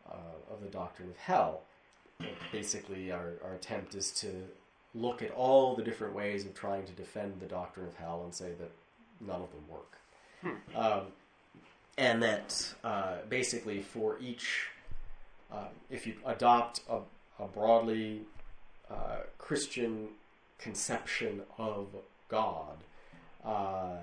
uh, 0.10 0.54
of 0.54 0.62
the 0.62 0.70
doctrine 0.70 1.10
of 1.10 1.18
hell. 1.18 1.62
Basically, 2.52 3.12
our, 3.12 3.34
our 3.44 3.54
attempt 3.56 3.96
is 3.96 4.12
to 4.12 4.28
look 4.94 5.22
at 5.22 5.32
all 5.32 5.76
the 5.76 5.84
different 5.84 6.14
ways 6.14 6.46
of 6.46 6.54
trying 6.54 6.86
to 6.86 6.94
defend 6.94 7.40
the 7.40 7.46
doctrine 7.46 7.86
of 7.86 7.96
hell 7.96 8.22
and 8.24 8.34
say 8.34 8.52
that 8.60 8.72
none 9.20 9.42
of 9.42 9.52
them 9.52 9.68
work. 9.70 9.98
Um, 10.76 11.02
and 11.98 12.22
that 12.24 12.74
uh, 12.84 13.16
basically 13.30 13.82
for 13.82 14.18
each, 14.20 14.68
uh, 15.52 15.68
if 15.90 16.06
you 16.06 16.16
adopt 16.26 16.82
a, 16.90 17.00
a 17.44 17.48
broadly 17.48 18.22
uh, 18.90 19.18
Christian 19.38 20.10
conception 20.60 21.42
of 21.58 21.88
God, 22.30 22.78
uh, 23.44 23.98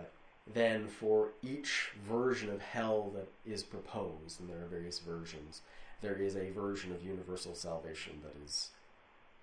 then 0.52 0.88
for 0.88 1.28
each 1.42 1.90
version 2.04 2.50
of 2.50 2.60
hell 2.60 3.12
that 3.14 3.28
is 3.50 3.62
proposed, 3.62 4.40
and 4.40 4.48
there 4.48 4.58
are 4.58 4.66
various 4.66 4.98
versions, 4.98 5.62
there 6.02 6.16
is 6.16 6.36
a 6.36 6.50
version 6.50 6.92
of 6.92 7.02
universal 7.04 7.54
salvation 7.54 8.20
that 8.24 8.34
is 8.44 8.70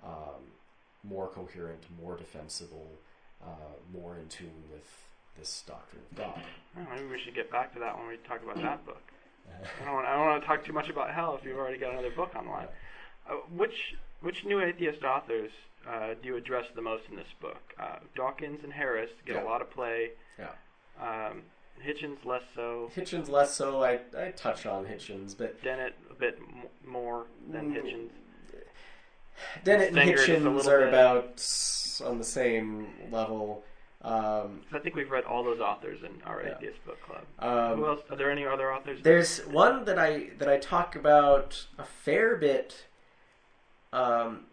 um, 0.04 0.52
more 1.04 1.28
coherent, 1.28 1.84
more 2.02 2.16
defensible, 2.18 2.88
uh, 3.44 3.48
more 3.94 4.18
in 4.18 4.28
tune 4.28 4.64
with 4.72 4.86
this 5.38 5.64
doctrine 5.66 6.02
of 6.12 6.18
God. 6.18 6.42
Well, 6.76 6.88
maybe 6.94 7.08
we 7.08 7.20
should 7.20 7.36
get 7.36 7.50
back 7.52 7.74
to 7.74 7.80
that 7.80 7.98
when 7.98 8.08
we 8.10 8.18
talk 8.28 8.44
about 8.44 8.62
that 8.62 8.86
book. 8.86 9.02
I 9.82 9.86
don't, 9.86 9.94
want, 9.96 10.08
I 10.08 10.16
don't 10.16 10.26
want 10.28 10.42
to 10.44 10.48
talk 10.48 10.66
too 10.66 10.74
much 10.74 10.90
about 10.90 11.12
hell 11.14 11.38
if 11.40 11.46
you've 11.46 11.58
already 11.58 11.78
got 11.80 11.94
another 11.94 12.12
book 12.12 12.36
online. 12.36 12.68
Uh, 13.30 13.36
which 13.56 13.96
which 14.22 14.44
new 14.46 14.62
atheist 14.62 15.04
authors 15.04 15.52
uh, 15.90 16.10
do 16.22 16.28
you 16.28 16.36
address 16.36 16.66
the 16.76 16.82
most 16.82 17.04
in 17.10 17.16
this 17.16 17.28
book? 17.42 17.62
Uh, 17.80 17.96
Dawkins 18.16 18.60
and 18.64 18.74
Harris 18.74 19.10
get 19.26 19.36
Yeah. 19.38 19.44
a 19.44 19.46
lot 19.46 19.62
of 19.62 19.72
play. 19.72 20.10
Yeah. 20.38 20.50
Um, 21.02 21.44
Hitchens 21.86 22.26
less 22.26 22.44
so. 22.56 22.92
Hitchens 22.96 23.30
less 23.30 23.54
so. 23.56 23.84
I, 23.84 24.00
I 24.18 24.32
touch 24.32 24.66
on 24.66 24.86
Hitchens, 24.86 25.36
but 25.38 25.62
Dennett 25.64 25.94
a 26.10 26.14
bit 26.14 26.38
m- 26.40 26.64
more 26.90 27.26
than 27.52 27.72
Mm. 27.74 27.76
Hitchens. 27.76 28.10
Dennett 29.64 29.88
and 29.90 29.96
Stenger 29.98 30.16
just 30.18 30.28
a 30.30 30.32
Hitchens 30.34 30.68
are 30.68 30.80
bit. 30.80 30.88
about 30.90 32.10
on 32.12 32.18
the 32.18 32.24
same 32.26 32.88
level. 33.12 33.64
Um, 34.02 34.62
I 34.72 34.80
think 34.80 34.96
we've 34.96 35.12
read 35.12 35.26
all 35.26 35.44
those 35.44 35.60
authors 35.60 36.04
in 36.04 36.22
our 36.26 36.42
Yeah. 36.42 36.56
atheist 36.56 36.86
book 36.86 37.02
club. 37.02 37.24
um, 37.40 37.78
Who 37.80 37.86
else? 37.88 38.02
Are 38.10 38.16
there 38.16 38.32
any 38.32 38.46
other 38.46 38.74
authors? 38.74 39.02
There's 39.02 39.40
one 39.46 39.86
that 39.86 40.00
I 40.00 40.30
that 40.38 40.48
I 40.50 40.58
talk 40.58 40.96
about 40.96 41.66
a 41.78 41.84
fair 41.84 42.36
bit, 42.38 42.86
um, 43.92 44.46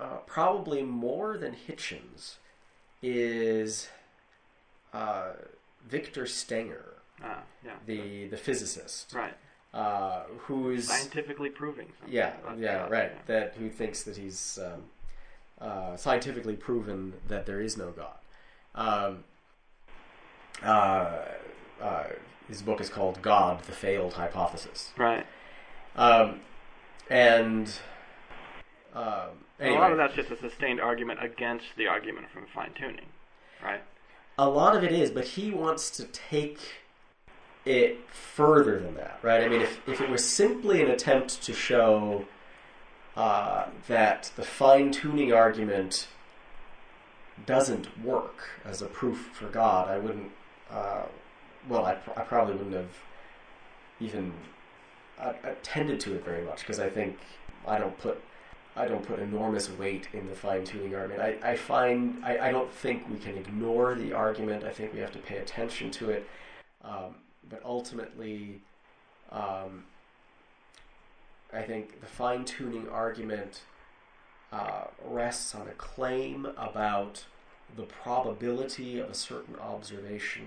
uh, 0.00 0.16
probably 0.26 0.82
more 0.82 1.36
than 1.38 1.54
Hitchens, 1.54 2.36
is 3.02 3.88
uh, 4.92 5.32
Victor 5.88 6.26
Stenger, 6.26 6.94
Ah, 7.22 7.42
yeah. 7.64 7.72
the 7.86 8.26
the 8.28 8.36
physicist, 8.36 9.12
right. 9.14 9.34
uh, 9.74 10.24
who's 10.46 10.88
Scientifically 10.88 11.50
proving 11.50 11.88
something. 11.98 12.14
yeah 12.14 12.32
yeah 12.58 12.88
right 12.88 13.12
yeah. 13.14 13.20
that 13.26 13.54
who 13.56 13.68
thinks 13.70 14.02
that 14.04 14.16
he's 14.16 14.58
um, 14.64 14.82
uh, 15.60 15.96
scientifically 15.96 16.56
proven 16.56 17.14
that 17.28 17.46
there 17.46 17.60
is 17.60 17.76
no 17.76 17.90
God. 17.90 18.14
Um, 18.74 19.24
uh, 20.62 21.18
uh, 21.80 22.04
his 22.48 22.62
book 22.62 22.80
is 22.80 22.88
called 22.88 23.20
God: 23.22 23.62
The 23.64 23.72
Failed 23.72 24.14
Hypothesis, 24.14 24.92
Right. 24.96 25.26
um, 25.96 26.40
and 27.10 27.72
Um, 28.94 29.30
A 29.60 29.70
lot 29.70 29.90
of 29.92 29.96
that's 29.98 30.14
just 30.14 30.30
a 30.30 30.36
sustained 30.36 30.80
argument 30.80 31.22
against 31.22 31.66
the 31.76 31.86
argument 31.86 32.26
from 32.30 32.46
fine 32.54 32.72
tuning, 32.74 33.06
right? 33.62 33.80
A 34.38 34.48
lot 34.48 34.76
of 34.76 34.84
it 34.84 34.92
is, 34.92 35.10
but 35.10 35.24
he 35.24 35.50
wants 35.50 35.90
to 35.90 36.04
take 36.04 36.58
it 37.64 37.98
further 38.10 38.80
than 38.80 38.94
that, 38.96 39.18
right? 39.22 39.42
I 39.42 39.48
mean, 39.48 39.60
if, 39.60 39.80
if 39.88 40.00
it 40.00 40.10
was 40.10 40.24
simply 40.24 40.82
an 40.82 40.90
attempt 40.90 41.42
to 41.42 41.52
show 41.52 42.24
uh, 43.16 43.66
that 43.88 44.32
the 44.36 44.42
fine 44.42 44.90
tuning 44.90 45.32
argument 45.32 46.08
doesn't 47.46 48.02
work 48.04 48.48
as 48.64 48.82
a 48.82 48.86
proof 48.86 49.30
for 49.32 49.48
God, 49.48 49.88
I 49.88 49.98
wouldn't. 49.98 50.30
Uh, 50.70 51.02
well, 51.68 51.84
I, 51.84 51.92
I 52.16 52.22
probably 52.22 52.54
wouldn't 52.54 52.74
have 52.74 52.96
even 54.00 54.32
uh, 55.18 55.34
attended 55.44 56.00
to 56.00 56.14
it 56.14 56.24
very 56.24 56.42
much 56.44 56.60
because 56.60 56.80
I 56.80 56.88
think 56.88 57.18
I 57.66 57.78
don't 57.78 57.96
put 57.98 58.20
I 58.74 58.86
don't 58.86 59.06
put 59.06 59.18
enormous 59.18 59.70
weight 59.70 60.08
in 60.12 60.26
the 60.26 60.34
fine 60.34 60.64
tuning 60.64 60.94
argument. 60.94 61.22
I, 61.42 61.52
I 61.52 61.56
find 61.56 62.24
I, 62.24 62.48
I 62.48 62.52
don't 62.52 62.72
think 62.72 63.08
we 63.10 63.18
can 63.18 63.36
ignore 63.36 63.94
the 63.94 64.12
argument. 64.12 64.64
I 64.64 64.70
think 64.70 64.94
we 64.94 65.00
have 65.00 65.12
to 65.12 65.18
pay 65.18 65.38
attention 65.38 65.90
to 65.92 66.10
it. 66.10 66.26
Um, 66.82 67.16
but 67.48 67.60
ultimately, 67.64 68.62
um, 69.30 69.84
I 71.52 71.62
think 71.62 72.00
the 72.00 72.06
fine 72.06 72.44
tuning 72.44 72.88
argument 72.88 73.62
uh, 74.52 74.84
rests 75.04 75.54
on 75.54 75.68
a 75.68 75.72
claim 75.72 76.46
about 76.56 77.24
the 77.76 77.84
probability 77.84 78.98
of 78.98 79.10
a 79.10 79.14
certain 79.14 79.56
observation 79.56 80.46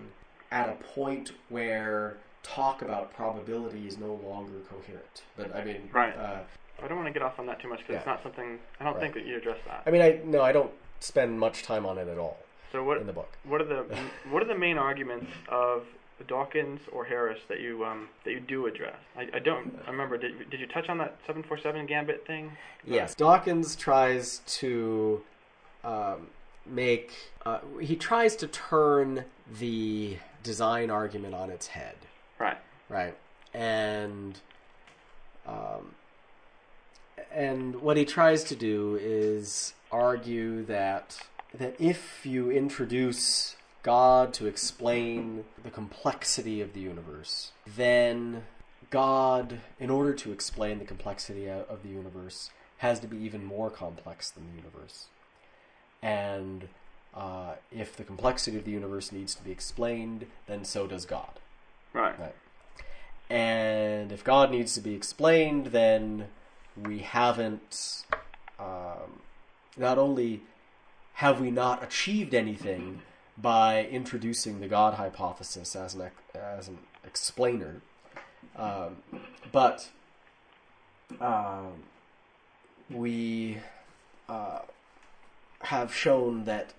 at 0.52 0.70
a 0.70 0.74
point 0.84 1.32
where 1.50 2.18
talk 2.44 2.82
about 2.82 3.14
probability 3.14 3.88
is 3.88 3.98
no 3.98 4.20
longer 4.24 4.60
coherent. 4.70 5.24
But 5.36 5.56
I 5.56 5.64
mean, 5.64 5.90
Right. 5.92 6.16
Uh, 6.16 6.42
I 6.84 6.88
don't 6.88 6.98
want 6.98 7.08
to 7.08 7.14
get 7.14 7.22
off 7.22 7.40
on 7.40 7.46
that 7.48 7.62
too 7.62 7.68
much 7.70 7.80
because 7.80 7.96
it's 7.98 8.06
not 8.06 8.22
something. 8.24 8.60
I 8.80 8.84
don't 8.84 8.94
Right. 8.94 9.02
think 9.02 9.14
that 9.16 9.26
you 9.26 9.38
address 9.38 9.58
that. 9.68 9.84
I 9.86 9.92
mean, 9.92 10.02
I 10.02 10.20
no, 10.24 10.42
I 10.42 10.52
don't 10.52 10.72
spend 11.00 11.40
much 11.40 11.64
time 11.64 11.86
on 11.86 11.98
it 11.98 12.08
at 12.08 12.18
all 12.18 12.38
So 12.72 12.84
what 12.84 12.98
in 12.98 13.08
the 13.08 13.14
book. 13.14 13.38
what 13.44 13.62
are 13.62 13.66
the 13.66 13.86
what 14.30 14.42
are 14.42 14.48
the 14.48 14.58
main 14.58 14.78
arguments 14.78 15.32
of 15.50 15.84
Dawkins 16.28 16.80
or 16.92 17.04
Harris 17.06 17.40
that 17.50 17.60
you 17.60 17.84
um, 17.86 18.10
that 18.24 18.32
you 18.32 18.40
do 18.40 18.68
address? 18.68 18.98
I, 19.18 19.28
I 19.34 19.40
don't 19.40 19.78
I 19.88 19.92
remember. 19.92 20.18
Did, 20.18 20.50
did 20.50 20.60
you 20.60 20.68
touch 20.68 20.90
on 20.90 20.98
that 21.00 21.18
seven 21.26 21.44
four 21.44 21.58
seven 21.58 21.86
gambit 21.86 22.26
thing? 22.28 22.52
Yes, 22.86 23.16
Dawkins 23.16 23.76
tries 23.76 24.40
to 24.48 25.22
um, 25.84 26.28
make. 26.66 27.14
Uh, 27.46 27.60
he 27.82 27.96
tries 27.96 28.36
to 28.38 28.48
turn 28.48 29.26
the 29.60 30.18
design 30.44 30.90
argument 30.90 31.34
on 31.36 31.50
its 31.50 31.68
head, 31.68 31.96
Right. 32.40 32.58
right? 32.90 33.16
And 33.54 34.40
um, 35.48 35.94
and 37.36 37.82
what 37.82 37.98
he 37.98 38.06
tries 38.06 38.44
to 38.46 38.56
do 38.56 38.98
is 39.02 39.74
argue 39.92 40.64
that 40.66 41.20
that 41.54 41.76
if 41.80 42.26
you 42.26 42.50
introduce 42.50 43.56
God 43.84 44.34
to 44.36 44.48
explain 44.48 45.46
the 45.64 45.70
complexity 45.70 46.60
of 46.62 46.74
the 46.74 46.80
universe, 46.80 47.52
then 47.66 48.44
God, 48.90 49.60
in 49.80 49.90
order 49.90 50.14
to 50.14 50.32
explain 50.32 50.80
the 50.80 50.86
complexity 50.86 51.48
of 51.48 51.84
the 51.84 51.90
universe, 51.90 52.50
has 52.78 53.00
to 53.02 53.08
be 53.08 53.18
even 53.18 53.46
more 53.46 53.70
complex 53.70 54.30
than 54.30 54.48
the 54.50 54.56
universe. 54.56 55.08
And 56.02 56.68
uh, 57.14 57.56
if 57.72 57.96
the 57.96 58.04
complexity 58.04 58.58
of 58.58 58.66
the 58.66 58.72
universe 58.72 59.12
needs 59.12 59.34
to 59.36 59.44
be 59.44 59.52
explained, 59.52 60.26
then 60.48 60.66
so 60.66 60.88
does 60.88 61.06
God. 61.06 61.40
Right. 61.94 62.20
Right. 62.20 62.36
And 63.30 64.12
if 64.12 64.24
God 64.24 64.52
needs 64.52 64.74
to 64.76 64.82
be 64.82 64.94
explained, 64.94 65.68
then 65.68 66.28
we 66.84 67.00
haven't. 67.00 68.06
Um, 68.60 69.22
not 69.78 69.98
only 69.98 70.42
have 71.16 71.40
we 71.42 71.52
not 71.52 71.84
achieved 71.84 72.34
anything 72.34 73.02
by 73.38 73.86
introducing 73.86 74.60
the 74.60 74.68
God 74.68 74.96
hypothesis 74.96 75.76
as 75.76 75.96
an 75.96 76.10
as 76.34 76.68
an 76.68 76.78
explainer, 77.06 77.82
um, 78.56 78.98
but 79.52 79.90
um, 81.20 81.84
we 82.90 83.58
uh, 84.30 84.60
have 85.60 85.94
shown 85.94 86.46
that 86.46 86.74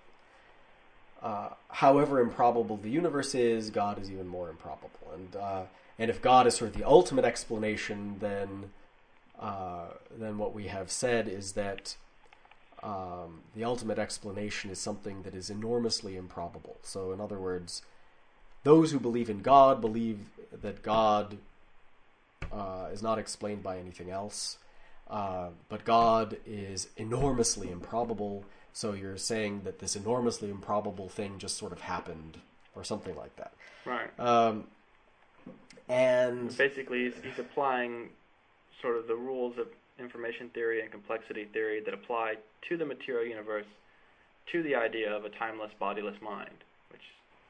uh, 1.23 1.51
however 1.69 2.21
improbable 2.21 2.77
the 2.77 2.91
universe 2.91 3.35
is, 3.35 3.71
God 3.71 4.01
is 4.01 4.11
even 4.11 4.29
more 4.29 4.49
improbable. 4.49 4.91
And 5.15 5.37
uh, 5.37 5.63
and 5.99 6.11
if 6.11 6.21
God 6.21 6.47
is 6.47 6.57
sort 6.57 6.71
of 6.71 6.77
the 6.77 6.87
ultimate 6.87 7.25
explanation, 7.25 8.17
then 8.21 8.71
uh, 9.41 9.87
then 10.17 10.39
what 10.39 10.55
we 10.55 10.67
have 10.69 10.91
said 10.91 11.29
is 11.29 11.53
that 11.53 11.97
um, 12.83 13.43
the 13.55 13.65
ultimate 13.65 13.99
explanation 13.99 14.71
is 14.71 14.79
something 14.79 15.23
that 15.23 15.35
is 15.35 15.51
enormously 15.51 16.17
improbable. 16.17 16.77
So, 16.83 17.13
in 17.13 17.21
other 17.21 17.39
words, 17.39 17.83
those 18.65 18.93
who 18.93 19.01
believe 19.01 19.31
in 19.31 19.41
God 19.41 19.81
believe 19.81 20.19
that 20.53 20.83
God 20.83 21.39
uh, 22.53 22.89
is 22.93 23.03
not 23.03 23.19
explained 23.19 23.63
by 23.63 23.79
anything 23.79 24.11
else, 24.11 24.59
uh, 25.09 25.49
but 25.69 25.85
God 25.85 26.39
is 26.47 26.89
enormously 26.97 27.71
improbable. 27.71 28.45
So 28.73 28.93
you're 28.93 29.17
saying 29.17 29.63
that 29.65 29.79
this 29.79 29.97
enormously 29.97 30.51
improbable 30.51 31.09
thing 31.09 31.39
just 31.39 31.57
sort 31.57 31.73
of 31.73 31.81
happened, 31.81 32.39
or 32.75 32.85
something 32.85 33.17
like 33.17 33.35
that. 33.37 33.53
Right. 33.85 34.21
Um, 34.21 34.65
and 35.89 36.55
Basically, 36.57 37.05
he's, 37.05 37.15
he's 37.23 37.39
applying 37.39 38.11
sort 38.83 38.97
of 38.97 39.07
the 39.07 39.15
rules 39.15 39.59
of 39.59 39.67
information 39.99 40.49
theory 40.51 40.83
and 40.83 40.91
complexity 40.91 41.45
theory 41.53 41.81
that 41.85 41.95
apply 41.95 42.35
to 42.69 42.77
the 42.77 42.85
material 42.85 43.27
universe 43.27 43.65
to 44.53 44.63
the 44.63 44.75
idea 44.75 45.11
of 45.15 45.25
a 45.25 45.29
timeless, 45.31 45.71
bodiless 45.79 46.21
mind, 46.23 46.51
which 46.91 47.01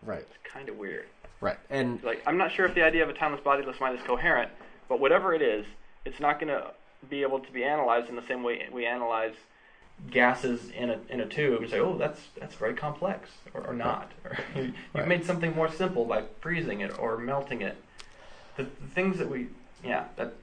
right, 0.02 0.20
is 0.20 0.26
kind 0.50 0.68
of 0.68 0.76
weird. 0.76 1.06
right, 1.40 1.58
and 1.70 2.02
Like, 2.02 2.22
I'm 2.26 2.38
not 2.38 2.52
sure 2.52 2.64
if 2.66 2.74
the 2.74 2.82
idea 2.82 3.02
of 3.02 3.08
a 3.10 3.12
timeless, 3.12 3.40
bodiless 3.42 3.80
mind 3.80 3.98
is 3.98 4.04
coherent, 4.06 4.50
but 4.88 5.00
whatever 5.00 5.34
it 5.34 5.42
is, 5.42 5.66
it's 6.04 6.20
not 6.20 6.38
going 6.40 6.48
to 6.48 6.70
be 7.10 7.22
able 7.22 7.40
to 7.40 7.52
be 7.52 7.64
analyzed 7.64 8.08
in 8.08 8.16
the 8.16 8.26
same 8.26 8.42
way 8.42 8.66
we 8.72 8.86
analyze 8.86 9.34
gases 10.10 10.70
in 10.70 10.90
a 10.90 10.98
in 11.08 11.20
a 11.20 11.26
tube 11.26 11.62
and 11.62 11.70
say, 11.70 11.80
oh, 11.80 11.96
that's 11.96 12.20
that's 12.38 12.54
very 12.54 12.74
complex, 12.74 13.30
or, 13.54 13.66
or 13.66 13.72
not. 13.74 14.12
Or 14.24 14.36
you, 14.54 14.62
you've 14.64 14.74
Right. 14.94 15.08
made 15.08 15.24
something 15.24 15.54
more 15.54 15.70
simple 15.70 16.04
by 16.04 16.22
freezing 16.40 16.80
it 16.80 16.98
or 16.98 17.16
melting 17.18 17.62
it. 17.62 17.76
The, 18.56 18.64
the 18.64 18.86
things 18.94 19.18
that 19.18 19.28
we, 19.30 19.48
yeah, 19.84 20.04
that 20.16 20.34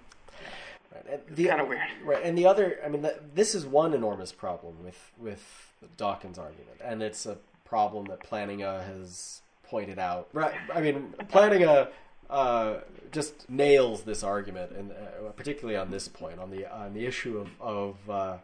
right, 0.93 1.35
the 1.35 1.45
kind 1.45 1.61
of 1.61 1.67
weird. 1.67 1.81
Right, 2.03 2.23
and 2.23 2.37
the 2.37 2.45
other, 2.45 2.79
I 2.85 2.89
mean, 2.89 3.01
that, 3.01 3.35
this 3.35 3.55
is 3.55 3.65
one 3.65 3.93
enormous 3.93 4.31
problem 4.31 4.83
with 4.83 5.11
with 5.17 5.71
Dawkins' 5.97 6.37
argument, 6.37 6.79
and 6.83 7.01
it's 7.01 7.25
a 7.25 7.37
problem 7.65 8.05
that 8.05 8.19
Plantinga 8.21 8.85
has 8.85 9.41
pointed 9.63 9.99
out. 9.99 10.29
Right, 10.33 10.53
I 10.73 10.81
mean, 10.81 11.13
Plantinga 11.31 11.89
uh, 12.29 12.75
just 13.11 13.49
nails 13.49 14.03
this 14.03 14.23
argument, 14.23 14.71
and 14.71 14.91
uh, 14.91 15.29
particularly 15.35 15.77
on 15.77 15.91
this 15.91 16.07
point, 16.07 16.39
on 16.39 16.49
the 16.49 16.71
on 16.73 16.93
the 16.93 17.05
issue 17.05 17.37
of 17.37 17.49
of 17.59 18.09
uh, 18.09 18.37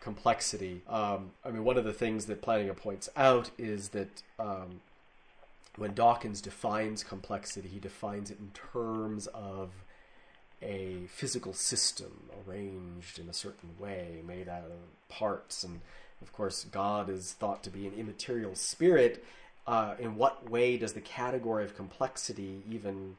complexity. 0.00 0.82
Um, 0.88 1.32
I 1.44 1.50
mean, 1.50 1.64
one 1.64 1.76
of 1.76 1.84
the 1.84 1.92
things 1.92 2.26
that 2.26 2.42
Plantinga 2.42 2.76
points 2.76 3.08
out 3.16 3.50
is 3.58 3.90
that. 3.90 4.22
Um, 4.38 4.80
when 5.76 5.94
Dawkins 5.94 6.40
defines 6.40 7.04
complexity, 7.04 7.68
he 7.68 7.78
defines 7.78 8.30
it 8.30 8.38
in 8.38 8.50
terms 8.72 9.28
of 9.28 9.70
a 10.62 11.06
physical 11.08 11.52
system 11.52 12.30
arranged 12.46 13.18
in 13.18 13.28
a 13.28 13.32
certain 13.32 13.70
way, 13.78 14.22
made 14.26 14.48
out 14.48 14.64
of 14.64 15.08
parts. 15.08 15.64
And 15.64 15.80
of 16.20 16.32
course, 16.32 16.64
God 16.64 17.08
is 17.08 17.32
thought 17.32 17.62
to 17.64 17.70
be 17.70 17.86
an 17.86 17.94
immaterial 17.94 18.54
spirit. 18.54 19.24
Uh, 19.66 19.94
in 19.98 20.16
what 20.16 20.50
way 20.50 20.76
does 20.76 20.94
the 20.94 21.00
category 21.00 21.64
of 21.64 21.76
complexity 21.76 22.62
even 22.68 23.16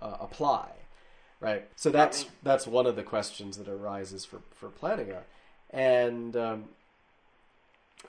uh, 0.00 0.16
apply? 0.20 0.68
Right. 1.40 1.68
So 1.76 1.90
that's 1.90 2.26
that's 2.42 2.66
one 2.66 2.86
of 2.86 2.96
the 2.96 3.04
questions 3.04 3.58
that 3.58 3.68
arises 3.68 4.24
for 4.24 4.40
for 4.50 4.70
Plantinga, 4.70 5.20
and 5.70 6.36
um, 6.36 6.64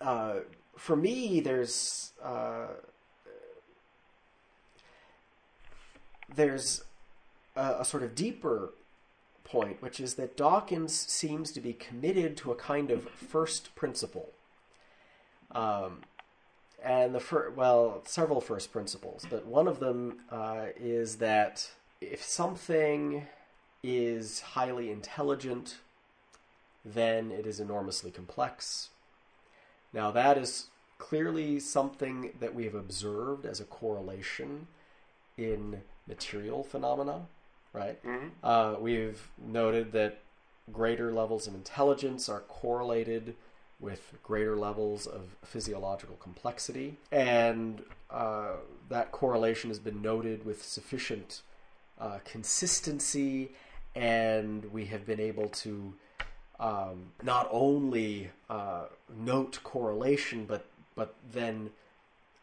uh, 0.02 0.40
for 0.76 0.96
me, 0.96 1.40
there's 1.40 2.12
uh, 2.24 2.68
there's 6.34 6.84
a, 7.56 7.78
a 7.80 7.86
sort 7.86 8.04
of 8.04 8.16
deeper 8.16 8.74
point, 9.44 9.82
which 9.82 10.00
is 10.00 10.16
that 10.16 10.38
Dawkins 10.38 10.94
seems 10.94 11.52
to 11.52 11.62
be 11.62 11.74
committed 11.74 12.38
to 12.38 12.52
a 12.52 12.56
kind 12.56 12.92
of 12.92 13.10
first 13.10 13.74
principle. 13.76 14.30
Um, 15.52 16.02
and 16.84 17.14
the 17.14 17.20
fir- 17.20 17.52
well, 17.56 18.02
several 18.06 18.42
first 18.42 18.72
principles, 18.72 19.26
but 19.30 19.46
one 19.46 19.68
of 19.68 19.80
them 19.80 20.20
uh, 20.32 20.68
is 20.78 21.18
that 21.18 21.72
if 22.00 22.24
something 22.24 23.28
is 23.84 24.42
highly 24.42 24.92
intelligent, 24.92 25.78
then 26.86 27.32
it 27.32 27.46
is 27.46 27.60
enormously 27.60 28.12
complex. 28.12 28.90
Now, 29.92 30.12
that 30.12 30.38
is 30.38 30.68
clearly 30.98 31.60
something 31.60 32.34
that 32.40 32.54
we 32.54 32.66
have 32.66 32.76
observed 32.76 33.46
as 33.46 33.60
a 33.60 33.66
correlation 33.66 34.68
in 35.38 35.82
material 36.08 36.64
phenomena, 36.64 37.28
right? 37.74 38.02
Mhm. 38.04 38.32
Uh, 38.44 38.76
we've 38.80 39.30
noted 39.38 39.92
that 39.94 40.20
greater 40.72 41.12
levels 41.12 41.48
of 41.48 41.54
intelligence 41.56 42.30
are 42.30 42.42
correlated 42.42 43.36
with 43.80 44.14
greater 44.24 44.56
levels 44.58 45.08
of 45.08 45.36
physiological 45.44 46.18
complexity, 46.18 46.98
and 47.12 47.84
uh, 48.10 48.56
that 48.90 49.12
correlation 49.12 49.70
has 49.70 49.80
been 49.80 50.02
noted 50.02 50.46
with 50.46 50.64
sufficient 50.64 51.42
uh, 52.00 52.20
consistency, 52.26 53.52
and 53.96 54.66
we 54.72 54.86
have 54.86 55.06
been 55.06 55.20
able 55.20 55.48
to 55.50 55.94
um, 56.60 57.12
not 57.24 57.48
only 57.52 58.32
uh, 58.50 58.86
note 59.16 59.60
correlation, 59.64 60.46
but 60.46 60.66
but 60.96 61.16
then 61.32 61.72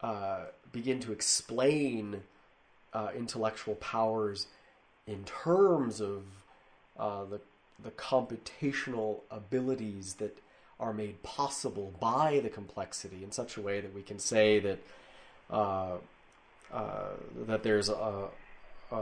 uh, 0.00 0.46
begin 0.72 0.98
to 1.00 1.12
explain 1.12 2.22
uh, 2.94 3.10
intellectual 3.14 3.74
powers 3.76 4.46
in 5.06 5.24
terms 5.24 6.00
of 6.00 6.24
uh, 6.98 7.24
the 7.24 7.40
the 7.82 7.90
computational 7.90 9.20
abilities 9.30 10.14
that 10.14 10.38
are 10.80 10.92
made 10.92 11.22
possible 11.22 11.94
by 12.00 12.40
the 12.42 12.48
complexity 12.48 13.22
in 13.22 13.30
such 13.30 13.56
a 13.56 13.60
way 13.60 13.80
that 13.80 13.94
we 13.94 14.02
can 14.02 14.18
say 14.18 14.58
that 14.58 14.78
uh, 15.50 15.96
uh, 16.72 17.10
that 17.46 17.62
there's 17.62 17.88
a, 17.88 18.28
a, 18.90 18.96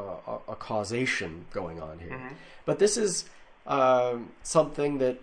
a, 0.48 0.56
causation 0.56 1.46
going 1.52 1.80
on 1.80 1.98
here. 1.98 2.10
Mm-hmm. 2.10 2.34
But 2.66 2.78
this 2.78 2.96
is 2.96 3.24
um, 3.66 4.30
something 4.42 4.98
that 4.98 5.18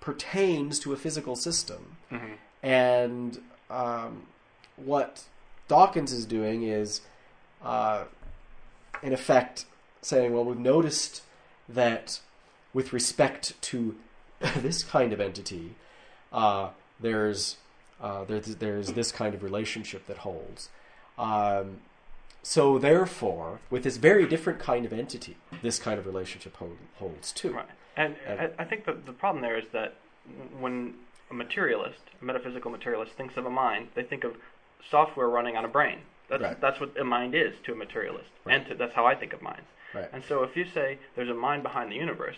pertains 0.00 0.78
to 0.80 0.92
a 0.92 0.96
physical 0.96 1.36
system, 1.36 1.96
Mm-hmm. 2.10 2.32
and 2.62 3.40
um, 3.70 4.22
what 4.76 5.24
Dawkins 5.68 6.12
is 6.12 6.26
doing 6.26 6.62
is, 6.62 7.00
uh, 7.64 8.04
in 9.02 9.12
effect, 9.12 9.64
saying, 10.02 10.32
well, 10.32 10.44
we've 10.44 10.58
noticed 10.58 11.22
that 11.68 12.20
with 12.72 12.92
respect 12.92 13.60
to 13.62 13.96
this 14.56 14.82
kind 14.84 15.12
of 15.12 15.20
entity, 15.20 15.74
uh, 16.32 16.70
there's, 17.00 17.56
uh, 18.00 18.24
there's 18.24 18.56
there's 18.56 18.92
this 18.92 19.10
kind 19.12 19.34
of 19.34 19.42
relationship 19.42 20.06
that 20.06 20.18
holds. 20.18 20.68
Um, 21.18 21.78
so 22.42 22.78
therefore, 22.78 23.60
with 23.70 23.82
this 23.82 23.96
very 23.96 24.26
different 24.26 24.58
kind 24.60 24.84
of 24.86 24.92
entity, 24.92 25.36
this 25.62 25.78
kind 25.78 25.98
of 25.98 26.06
relationship 26.06 26.54
hold, 26.56 26.76
holds 26.96 27.32
too. 27.32 27.52
Right. 27.54 27.66
And 27.96 28.14
And- 28.26 28.40
I, 28.40 28.50
I 28.62 28.64
think 28.64 28.84
the, 28.84 28.92
the 28.92 29.12
problem 29.12 29.42
there 29.42 29.58
is 29.58 29.64
that 29.72 29.94
when 30.60 30.94
a 31.30 31.34
materialist, 31.34 31.98
a 32.20 32.24
metaphysical 32.24 32.70
materialist, 32.70 33.12
thinks 33.12 33.36
of 33.36 33.46
a 33.46 33.50
mind, 33.50 33.88
they 33.94 34.02
think 34.04 34.22
of 34.22 34.36
software 34.90 35.28
running 35.28 35.56
on 35.56 35.64
a 35.64 35.68
brain. 35.68 35.98
That's, 36.28 36.42
Right. 36.42 36.60
that's 36.60 36.78
what 36.80 36.96
a 36.98 37.04
mind 37.04 37.34
is 37.34 37.54
to 37.64 37.72
a 37.72 37.74
materialist. 37.76 38.28
Right. 38.44 38.56
And 38.56 38.66
to, 38.68 38.74
that's 38.74 38.94
how 38.94 39.06
I 39.06 39.14
think 39.14 39.32
of 39.32 39.42
minds. 39.42 39.66
Right. 39.96 40.08
And 40.12 40.22
so 40.24 40.42
if 40.42 40.56
you 40.56 40.66
say 40.74 40.98
there's 41.14 41.30
a 41.30 41.34
mind 41.34 41.62
behind 41.62 41.90
the 41.90 41.96
universe, 41.96 42.36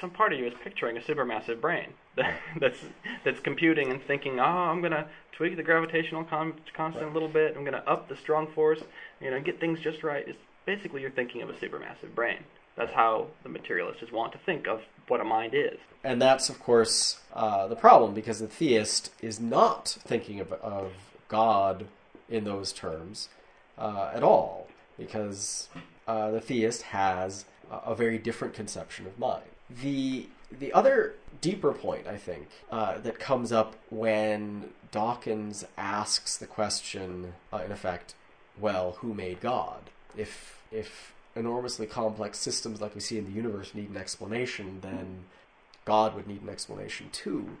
some 0.00 0.10
part 0.10 0.32
of 0.32 0.38
you 0.38 0.46
is 0.46 0.52
picturing 0.62 0.96
a 0.96 1.00
supermassive 1.00 1.60
brain 1.60 1.94
that, 2.16 2.38
that's 2.60 2.78
that's 3.24 3.40
computing 3.40 3.90
and 3.90 4.02
thinking, 4.02 4.38
oh, 4.38 4.42
I'm 4.42 4.82
gonna 4.82 5.08
tweak 5.32 5.56
the 5.56 5.62
gravitational 5.62 6.24
con- 6.24 6.54
constant 6.76 7.06
a 7.06 7.12
little 7.12 7.28
bit. 7.28 7.56
I'm 7.56 7.64
gonna 7.64 7.82
up 7.86 8.08
the 8.08 8.16
strong 8.16 8.46
force, 8.52 8.80
you 9.20 9.30
know, 9.30 9.40
get 9.40 9.60
things 9.60 9.80
just 9.80 10.02
right. 10.02 10.26
It's 10.26 10.38
basically 10.66 11.00
you're 11.00 11.10
thinking 11.10 11.42
of 11.42 11.50
a 11.50 11.54
supermassive 11.54 12.14
brain. 12.14 12.44
That's 12.76 12.92
how 12.92 13.28
the 13.42 13.48
materialists 13.48 14.10
want 14.10 14.32
to 14.32 14.38
think 14.38 14.66
of 14.66 14.82
what 15.08 15.20
a 15.20 15.24
mind 15.24 15.54
is. 15.54 15.78
And 16.02 16.20
that's, 16.20 16.48
of 16.48 16.58
course, 16.58 17.20
uh, 17.32 17.68
the 17.68 17.76
problem 17.76 18.14
because 18.14 18.40
the 18.40 18.48
theist 18.48 19.10
is 19.22 19.38
not 19.38 19.88
thinking 19.88 20.40
of, 20.40 20.52
of 20.52 20.92
God 21.28 21.86
in 22.28 22.44
those 22.44 22.72
terms 22.72 23.28
uh, 23.78 24.10
at 24.12 24.22
all, 24.22 24.68
because 24.98 25.68
uh, 26.06 26.30
the 26.30 26.40
theist 26.40 26.82
has 26.82 27.44
a, 27.70 27.94
very 27.94 28.18
different 28.18 28.54
conception 28.54 29.06
of 29.06 29.18
mind. 29.18 29.44
The 29.70 30.28
the 30.50 30.72
other 30.72 31.14
deeper 31.40 31.72
point, 31.72 32.06
I 32.06 32.16
think, 32.16 32.48
uh, 32.70 32.98
that 32.98 33.18
comes 33.18 33.50
up 33.50 33.74
when 33.90 34.70
Dawkins 34.92 35.64
asks 35.76 36.36
the 36.36 36.46
question, 36.46 37.34
uh, 37.52 37.62
in 37.64 37.72
effect, 37.72 38.14
well, 38.60 38.92
who 39.00 39.14
made 39.14 39.40
God? 39.40 39.90
If 40.16 40.62
if 40.70 41.14
enormously 41.34 41.86
complex 41.86 42.38
systems 42.38 42.80
like 42.80 42.94
we 42.94 43.00
see 43.00 43.18
in 43.18 43.24
the 43.24 43.32
universe 43.32 43.74
need 43.74 43.90
an 43.90 43.96
explanation, 43.96 44.78
then 44.82 45.24
God 45.84 46.14
would 46.14 46.26
need 46.26 46.42
an 46.42 46.48
explanation 46.48 47.08
too. 47.10 47.56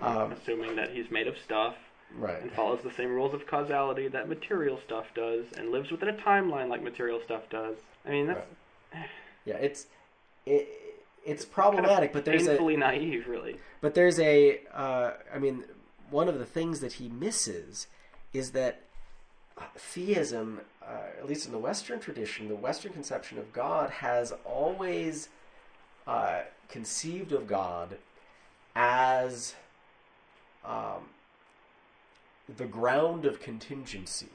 Um, 0.00 0.32
assuming 0.32 0.76
that 0.76 0.90
he's 0.90 1.10
made 1.10 1.26
of 1.26 1.36
stuff 1.42 1.74
right. 2.14 2.42
and 2.42 2.52
follows 2.52 2.80
the 2.82 2.92
same 2.92 3.10
rules 3.10 3.34
of 3.34 3.46
causality 3.46 4.08
that 4.08 4.28
material 4.28 4.78
stuff 4.84 5.06
does 5.14 5.46
and 5.56 5.70
lives 5.70 5.90
within 5.90 6.08
a 6.08 6.14
timeline 6.14 6.68
like 6.68 6.82
material 6.82 7.20
stuff 7.24 7.42
does. 7.50 7.76
I 8.04 8.10
mean, 8.10 8.26
that's 8.26 8.46
Yeah, 9.44 9.56
it's 9.56 9.86
it, 10.44 10.68
it's 11.24 11.44
problematic, 11.44 12.12
but 12.12 12.24
there's 12.24 12.46
a 12.46 12.50
painfully 12.50 12.76
naive, 12.76 13.26
really. 13.28 13.56
but 13.80 13.94
there's 13.94 14.18
a 14.20 14.60
uh, 14.72 15.12
I 15.34 15.38
mean, 15.38 15.64
one 16.10 16.28
of 16.28 16.38
the 16.38 16.44
things 16.44 16.80
that 16.80 16.94
he 16.94 17.08
misses 17.08 17.86
is 18.32 18.52
that 18.52 18.82
uh, 19.58 19.62
theism, 19.76 20.60
uh, 20.82 21.18
at 21.18 21.26
least 21.26 21.46
in 21.46 21.52
the 21.52 21.58
Western 21.58 21.98
tradition, 21.98 22.48
the 22.48 22.54
Western 22.54 22.92
conception 22.92 23.38
of 23.38 23.52
God 23.52 23.90
has 23.90 24.32
always 24.44 25.28
uh, 26.06 26.42
conceived 26.68 27.32
of 27.32 27.46
God 27.46 27.96
as 28.74 29.54
um, 30.64 31.08
the 32.54 32.66
ground 32.66 33.24
of 33.24 33.40
contingency. 33.40 34.28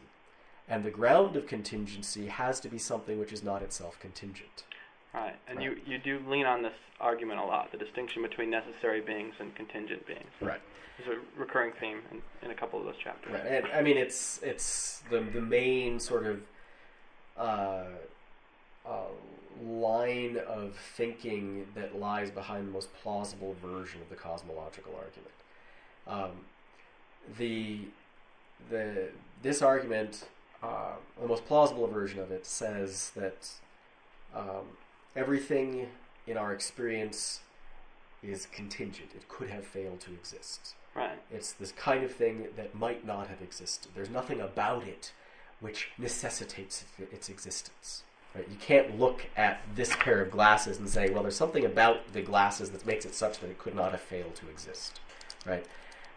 And 0.68 0.84
the 0.84 0.92
ground 0.92 1.36
of 1.36 1.48
contingency 1.48 2.28
has 2.28 2.60
to 2.62 2.70
be 2.70 2.78
something 2.78 3.20
which 3.20 3.34
is 3.34 3.44
not 3.44 3.62
itself 3.62 4.00
contingent. 4.00 4.64
Right, 5.14 5.36
and 5.48 5.58
Right. 5.58 5.66
you 5.66 5.82
you 5.86 5.98
do 5.98 6.20
lean 6.28 6.46
on 6.46 6.62
this 6.62 6.74
argument 7.00 7.40
a 7.40 7.44
lot, 7.44 7.72
the 7.72 7.78
distinction 7.78 8.22
between 8.22 8.50
necessary 8.50 9.02
beings 9.02 9.34
and 9.40 9.54
contingent 9.56 10.08
beings. 10.08 10.32
Right. 10.40 10.62
It's 10.98 11.08
a 11.08 11.20
recurring 11.40 11.74
theme 11.80 12.02
in, 12.12 12.22
in 12.44 12.52
a 12.52 12.56
couple 12.56 12.80
of 12.80 12.86
those 12.86 12.98
chapters. 13.04 13.34
Right. 13.34 13.46
And, 13.46 13.66
I 13.74 13.82
mean, 13.82 13.98
it's 13.98 14.40
it's 14.42 15.04
the 15.10 15.20
the 15.20 15.42
main 15.42 16.00
sort 16.00 16.26
of 16.26 16.42
uh, 17.36 17.84
uh, 18.86 19.08
line 19.62 20.38
of 20.48 20.76
thinking 20.96 21.68
that 21.76 22.00
lies 22.00 22.32
behind 22.32 22.68
the 22.68 22.72
most 22.72 22.94
plausible 22.94 23.56
version 23.62 24.02
of 24.02 24.10
the 24.10 24.16
cosmological 24.16 24.94
argument. 24.96 25.34
Um, 26.08 26.46
the 27.38 27.82
the 28.70 29.10
this 29.42 29.62
argument, 29.62 30.26
uh, 30.62 30.94
the 31.20 31.28
most 31.28 31.46
plausible 31.46 31.88
version 31.88 32.20
of 32.20 32.32
it, 32.32 32.46
says 32.46 33.12
that 33.16 33.50
um, 34.36 34.66
everything 35.16 35.88
in 36.28 36.38
our 36.38 36.54
experience 36.54 37.40
is 38.24 38.46
contingent. 38.48 39.10
It 39.16 39.28
could 39.28 39.50
have 39.50 39.66
failed 39.66 40.00
to 40.02 40.12
exist. 40.12 40.76
Right. 40.96 41.20
It's 41.32 41.54
this 41.54 41.72
kind 41.72 42.04
of 42.04 42.12
thing 42.12 42.48
that 42.56 42.76
might 42.76 43.06
not 43.06 43.28
have 43.28 43.42
existed. 43.42 43.92
There's 43.96 44.10
nothing 44.10 44.42
about 44.42 44.86
it 44.86 45.14
which 45.60 45.90
necessitates 45.98 46.86
its 47.12 47.30
existence. 47.30 48.04
Right? 48.36 48.48
You 48.50 48.58
can't 48.58 49.00
look 49.00 49.26
at 49.38 49.62
this 49.76 49.96
pair 49.96 50.22
of 50.22 50.32
glasses 50.32 50.78
and 50.78 50.90
say, 50.90 51.10
well, 51.10 51.22
there's 51.22 51.36
something 51.36 51.66
about 51.66 52.14
the 52.14 52.22
glasses 52.22 52.70
that 52.72 52.86
makes 52.86 53.06
it 53.06 53.14
such 53.16 53.40
that 53.40 53.50
it 53.50 53.58
could 53.58 53.76
not 53.76 53.92
have 53.92 54.02
failed 54.02 54.36
to 54.36 54.50
exist. 54.50 55.00
Right? 55.46 55.66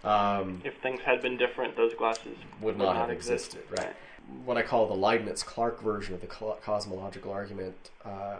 Um, 0.04 0.60
If 0.64 0.76
things 0.82 1.00
had 1.00 1.22
been 1.22 1.36
different, 1.36 1.76
those 1.76 1.94
glasses 1.94 2.36
would 2.60 2.76
not 2.76 2.96
have 2.96 3.10
existed. 3.10 3.62
Right? 3.70 3.80
Right. 3.80 3.96
What 4.44 4.56
I 4.56 4.62
call 4.62 4.86
the 4.86 4.94
Leibniz-Clarke 4.94 5.82
version 5.82 6.14
of 6.14 6.20
the 6.20 6.26
cosmological 6.26 7.32
argument 7.32 7.90
uh, 8.04 8.36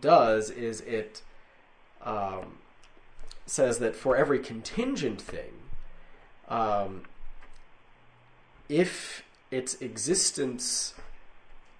does 0.00 0.50
is 0.50 0.80
it 0.82 1.22
um, 2.02 2.58
says 3.46 3.78
that 3.78 3.94
for 3.96 4.16
every 4.16 4.38
contingent 4.38 5.20
thing, 5.20 5.52
um, 6.48 7.02
if 8.68 9.22
its 9.50 9.74
existence, 9.80 10.94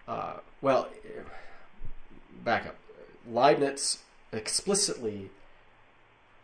uh, 0.07 0.35
well, 0.61 0.89
back 2.45 2.67
up, 2.67 2.77
Leibniz 3.29 3.99
explicitly 4.33 5.31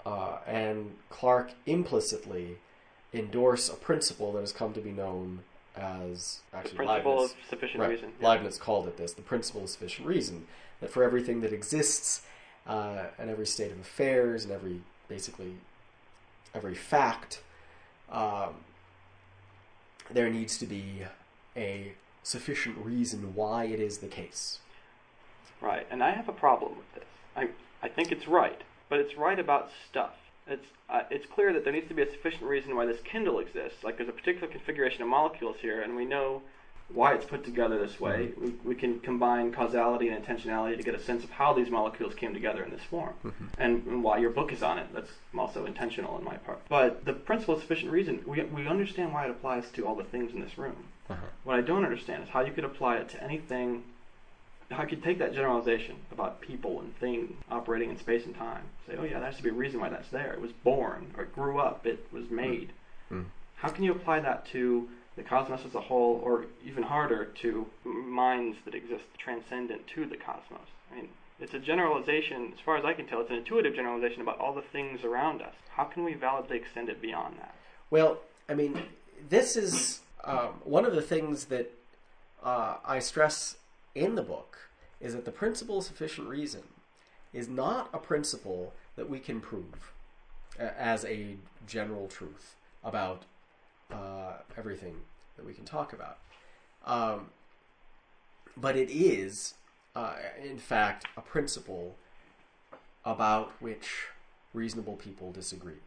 uh, 0.07 0.39
and 0.47 0.95
Clarke 1.09 1.53
implicitly 1.67 2.59
endorse 3.13 3.69
a 3.69 3.75
principle 3.75 4.33
that 4.33 4.41
has 4.41 4.53
come 4.53 4.73
to 4.73 4.81
be 4.81 4.93
known 4.93 5.41
as 5.77 6.41
The 6.53 6.59
principle 6.75 7.17
Leibniz, 7.17 7.33
of 7.33 7.37
sufficient 7.49 7.81
right, 7.81 7.91
reason. 7.91 8.13
Yeah. 8.21 8.29
Leibniz 8.29 8.59
called 8.59 8.87
it 8.89 8.97
this, 8.97 9.13
the 9.13 9.23
principle 9.23 9.65
of 9.65 9.71
sufficient 9.71 10.07
reason, 10.07 10.47
that 10.81 10.91
for 10.91 11.03
everything 11.03 11.41
that 11.41 11.53
exists 11.53 12.23
uh, 12.67 13.05
and 13.19 13.31
every 13.31 13.47
state 13.47 13.73
of 13.73 13.81
affairs 13.81 14.45
and 14.45 14.53
every 14.53 14.81
basically 15.09 15.55
every 16.55 16.75
fact, 16.75 17.43
um, 18.11 18.55
there 20.11 20.31
needs 20.31 20.59
to 20.59 20.67
be 20.67 21.03
a 21.57 21.93
sufficient 22.23 22.77
reason 22.79 23.35
why 23.35 23.65
it 23.65 23.81
is 23.81 23.99
the 23.99 24.07
case. 24.07 24.59
Right, 25.61 25.87
and 25.91 26.03
I 26.03 26.13
have 26.13 26.29
a 26.29 26.33
problem 26.33 26.77
with 26.77 26.95
this. 26.95 27.05
I 27.37 27.49
I 27.83 27.89
think 27.89 28.13
it's 28.13 28.27
right, 28.27 28.63
but 28.91 28.99
it's 28.99 29.17
right 29.17 29.39
about 29.39 29.71
stuff. 29.89 30.13
It's 30.47 30.67
uh, 30.91 31.03
it's 31.11 31.25
clear 31.27 31.55
that 31.55 31.65
there 31.65 31.73
needs 31.73 31.89
to 31.89 31.95
be 31.95 32.03
a 32.03 32.11
sufficient 32.11 32.43
reason 32.43 32.77
why 32.77 32.85
this 32.85 33.01
Kindle 33.03 33.39
exists. 33.39 33.83
Like 33.83 33.97
there's 33.97 34.09
a 34.11 34.13
particular 34.13 34.49
configuration 34.49 35.01
of 35.01 35.09
molecules 35.09 35.57
here, 35.63 35.81
and 35.81 35.97
we 35.97 36.05
know 36.05 36.43
why 36.93 37.15
it's 37.15 37.25
put 37.25 37.45
together 37.45 37.79
this 37.79 38.01
way. 38.01 38.33
We, 38.37 38.55
we 38.65 38.75
can 38.75 38.99
combine 38.99 39.53
causality 39.53 40.09
and 40.09 40.27
intentionality 40.27 40.77
to 40.77 40.83
get 40.83 40.95
a 40.95 40.99
sense 40.99 41.23
of 41.23 41.31
how 41.31 41.53
these 41.53 41.71
molecules 41.71 42.15
came 42.17 42.35
together 42.35 42.65
in 42.65 42.73
this 42.73 42.83
form, 42.83 43.15
and, 43.59 43.87
and 43.87 44.03
why 44.03 44.19
your 44.19 44.31
book 44.31 44.53
is 44.53 44.61
on 44.63 44.79
it. 44.79 44.89
That's 44.93 45.13
also 45.39 45.67
intentional 45.67 46.15
on 46.15 46.25
my 46.25 46.37
part. 46.39 46.61
But 46.69 47.05
the 47.05 47.13
principle 47.13 47.55
of 47.55 47.61
sufficient 47.61 47.93
reason, 47.93 48.25
we, 48.27 48.43
we 48.43 48.67
understand 48.67 49.13
why 49.13 49.27
it 49.27 49.31
applies 49.31 49.71
to 49.71 49.87
all 49.87 49.95
the 49.95 50.03
things 50.03 50.33
in 50.33 50.41
this 50.41 50.59
room. 50.59 50.85
Uh-huh. 51.09 51.27
What 51.45 51.57
I 51.57 51.61
don't 51.61 51.85
understand 51.85 52.25
is 52.25 52.29
how 52.31 52.41
you 52.41 52.53
could 52.53 52.65
apply 52.65 52.97
it 52.97 53.09
to 53.11 53.23
anything. 53.23 53.85
How 54.71 54.83
you 54.83 54.89
could 54.89 55.03
take 55.03 55.19
that 55.19 55.35
generalization 55.35 55.97
about 56.13 56.41
people 56.41 56.81
and 56.81 56.97
things 56.99 57.33
operating 57.51 57.91
in 57.91 57.99
space 57.99 58.25
and 58.25 58.35
time, 58.37 58.63
say, 58.87 58.95
oh 58.99 59.05
yeah, 59.05 59.19
there 59.19 59.27
has 59.27 59.37
to 59.37 59.43
be 59.43 59.51
a 59.51 59.53
reason 59.53 59.81
why 59.81 59.89
that's 59.89 60.09
there. 60.11 60.33
It 60.33 60.41
was 60.41 60.53
born, 60.53 61.13
or 61.17 61.25
it 61.25 61.35
grew 61.35 61.59
up, 61.59 61.87
it 61.87 62.07
was 62.13 62.31
made. 62.31 62.71
Mm. 63.11 63.27
How 63.57 63.69
can 63.69 63.85
you 63.85 63.93
apply 63.93 64.21
that 64.21 64.47
to 64.53 64.89
the 65.17 65.23
cosmos 65.23 65.67
as 65.67 65.75
a 65.75 65.81
whole, 65.81 66.21
or 66.25 66.47
even 66.65 66.85
harder, 66.85 67.27
to 67.43 67.67
minds 67.85 68.59
that 68.65 68.75
exist 68.75 69.05
transcendent 69.19 69.87
to 69.89 70.07
the 70.07 70.17
cosmos? 70.17 70.69
I 70.93 70.97
mean, 70.97 71.09
it's 71.41 71.55
a 71.55 71.59
generalization, 71.59 72.53
as 72.55 72.61
far 72.65 72.77
as 72.77 72.85
I 72.85 72.93
can 72.93 73.07
tell, 73.07 73.21
it's 73.21 73.31
an 73.31 73.37
intuitive 73.37 73.75
generalization 73.75 74.23
about 74.23 74.39
all 74.39 74.55
the 74.55 74.63
things 74.63 75.03
around 75.05 75.43
us. 75.43 75.55
How 75.71 75.85
can 75.85 76.05
we 76.05 76.15
validly 76.15 76.59
extend 76.59 76.89
it 76.89 77.03
beyond 77.03 77.37
that? 77.39 77.55
Well, 77.91 78.19
I 78.49 78.55
mean, 78.55 78.81
this 79.29 79.57
is 79.57 80.01
um, 80.23 80.61
one 80.65 80.85
of 80.85 80.95
the 80.95 81.03
things 81.03 81.47
that 81.47 81.73
uh, 82.43 82.77
I 82.85 83.01
stress 83.01 83.57
in 84.01 84.15
the 84.15 84.23
book 84.23 84.57
is 85.01 85.15
that 85.15 85.25
the 85.25 85.31
principle 85.31 85.79
of 85.79 85.85
sufficient 85.85 86.27
reason 86.29 86.63
is 87.33 87.49
not 87.49 87.91
a 87.93 87.99
principle 87.99 88.73
that 88.97 89.09
we 89.09 89.19
can 89.21 89.41
prove 89.41 89.93
as 90.59 91.05
a 91.05 91.37
general 91.67 92.09
truth 92.09 92.57
about 92.83 93.23
uh, 93.93 94.33
everything 94.57 94.97
that 95.37 95.47
we 95.47 95.53
can 95.53 95.65
talk 95.65 95.93
about. 95.93 96.19
Um, 96.87 97.27
but 98.57 98.77
it 98.77 98.91
is, 98.91 99.55
uh, 99.95 100.15
in 100.43 100.59
fact, 100.59 101.05
a 101.17 101.21
principle 101.21 101.95
about 103.05 103.53
which 103.61 104.07
reasonable 104.53 104.97
people 104.97 105.31
disagree. 105.31 105.81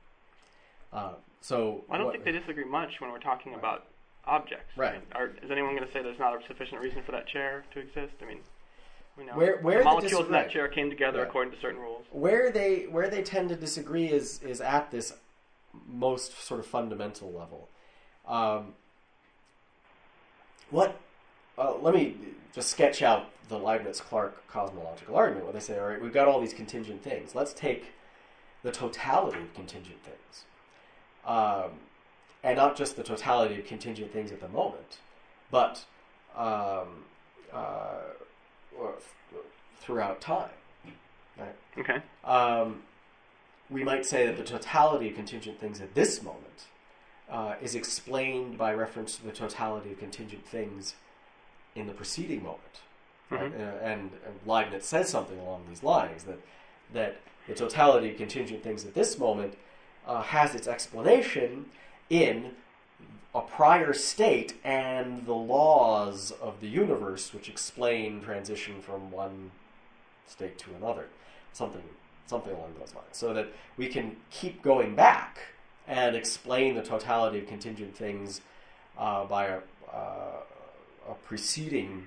Uh, 0.91 1.13
so 1.41 1.83
I 1.89 1.97
don't 1.97 2.05
what- 2.05 2.13
think 2.13 2.25
they 2.25 2.31
disagree 2.31 2.63
much 2.65 3.01
when 3.01 3.11
we're 3.11 3.19
talking 3.19 3.53
about 3.55 3.85
objects. 4.25 4.75
Right. 4.77 4.91
I 4.95 4.97
mean, 4.97 5.01
are, 5.15 5.27
is 5.43 5.51
anyone 5.51 5.75
going 5.75 5.85
to 5.87 5.93
say 5.93 6.01
there's 6.01 6.19
not 6.19 6.33
a 6.41 6.45
sufficient 6.47 6.81
reason 6.81 7.03
for 7.03 7.11
that 7.11 7.27
chair 7.27 7.65
to 7.73 7.79
exist? 7.79 8.13
I 8.21 8.25
mean, 8.25 8.39
we 9.17 9.25
know 9.25 9.33
Where- 9.33 9.57
where 9.57 9.79
the 9.79 9.83
molecules 9.83 10.25
in 10.25 10.31
that 10.31 10.49
chair 10.49 10.67
came 10.67 10.89
together 10.89 11.19
Right. 11.19 11.27
according 11.27 11.53
to 11.53 11.59
certain 11.59 11.79
rules. 11.79 12.05
where 12.11 12.51
they 12.51 12.83
where 12.87 13.09
they 13.09 13.21
tend 13.21 13.49
to 13.49 13.55
disagree 13.55 14.09
is 14.09 14.41
is 14.41 14.59
at 14.61 14.91
this 14.91 15.13
most 15.87 16.39
sort 16.43 16.59
of 16.59 16.65
fundamental 16.65 17.31
level. 17.31 17.67
Um, 18.27 18.73
what? 20.69 20.99
Uh, 21.57 21.75
let 21.77 21.93
me 21.93 22.15
just 22.53 22.69
sketch 22.69 23.01
out 23.01 23.29
the 23.49 23.57
Leibniz-Clarke 23.59 24.47
cosmological 24.47 25.15
argument, 25.15 25.45
where 25.45 25.53
they 25.53 25.59
say, 25.59 25.77
"All 25.77 25.87
right, 25.87 26.01
we've 26.01 26.13
got 26.13 26.27
all 26.27 26.39
these 26.39 26.53
contingent 26.53 27.03
things. 27.03 27.35
Let's 27.35 27.53
take 27.53 27.91
the 28.63 28.71
totality 28.71 29.39
of 29.41 29.53
contingent 29.53 30.01
things, 30.03 30.45
um, 31.25 31.71
and 32.43 32.57
not 32.57 32.75
just 32.75 32.95
the 32.95 33.03
totality 33.03 33.57
of 33.59 33.65
contingent 33.65 34.11
things 34.11 34.31
at 34.31 34.41
the 34.41 34.49
moment, 34.49 34.99
but 35.51 35.85
um, 36.35 37.05
uh, 37.53 38.01
throughout 39.79 40.21
time." 40.21 40.49
Right? 41.37 41.55
Okay. 41.77 42.01
um, 42.23 42.83
we 43.69 43.83
might 43.83 44.05
say 44.05 44.27
that 44.27 44.37
the 44.37 44.43
totality 44.43 45.09
of 45.09 45.15
contingent 45.15 45.59
things 45.59 45.81
at 45.81 45.95
this 45.95 46.21
moment 46.21 46.67
uh, 47.29 47.55
is 47.61 47.73
explained 47.73 48.57
by 48.57 48.73
reference 48.73 49.15
to 49.15 49.23
the 49.25 49.31
totality 49.31 49.91
of 49.91 49.99
contingent 49.99 50.45
things 50.45 50.95
in 51.75 51.87
the 51.87 51.93
preceding 51.93 52.43
moment. 52.43 52.81
Right? 53.31 53.51
Mhm. 53.51 53.59
Uh, 53.59 53.83
and, 53.83 54.11
and 54.25 54.39
Leibniz 54.45 54.85
says 54.85 55.09
something 55.09 55.39
along 55.39 55.63
these 55.67 55.81
lines 55.81 56.25
that 56.25 56.39
that 56.93 57.21
the 57.47 57.55
totality 57.55 58.11
of 58.11 58.17
contingent 58.17 58.61
things 58.61 58.85
at 58.85 58.93
this 58.93 59.17
moment 59.17 59.55
uh, 60.05 60.21
has 60.21 60.53
its 60.53 60.67
explanation 60.67 61.65
in 62.13 62.51
a 63.33 63.41
prior 63.41 63.93
state 63.93 64.53
and 64.63 65.25
the 65.25 65.33
laws 65.33 66.31
of 66.41 66.61
the 66.61 66.67
universe 66.67 67.33
which 67.33 67.49
explain 67.49 68.21
transition 68.21 68.81
from 68.81 69.09
one 69.11 69.51
state 70.27 70.57
to 70.57 70.69
another 70.75 71.07
something 71.51 71.81
something 72.27 72.53
along 72.53 72.73
those 72.79 72.93
lines 72.93 73.07
so 73.11 73.33
that 73.33 73.47
we 73.77 73.87
can 73.87 74.15
keep 74.29 74.61
going 74.61 74.95
back 74.95 75.39
and 75.87 76.15
explain 76.15 76.75
the 76.75 76.83
totality 76.83 77.39
of 77.39 77.47
contingent 77.47 77.95
things 77.95 78.41
uh, 78.97 79.25
by 79.25 79.45
a, 79.45 79.57
uh, 79.91 80.41
a 81.09 81.13
preceding 81.25 82.05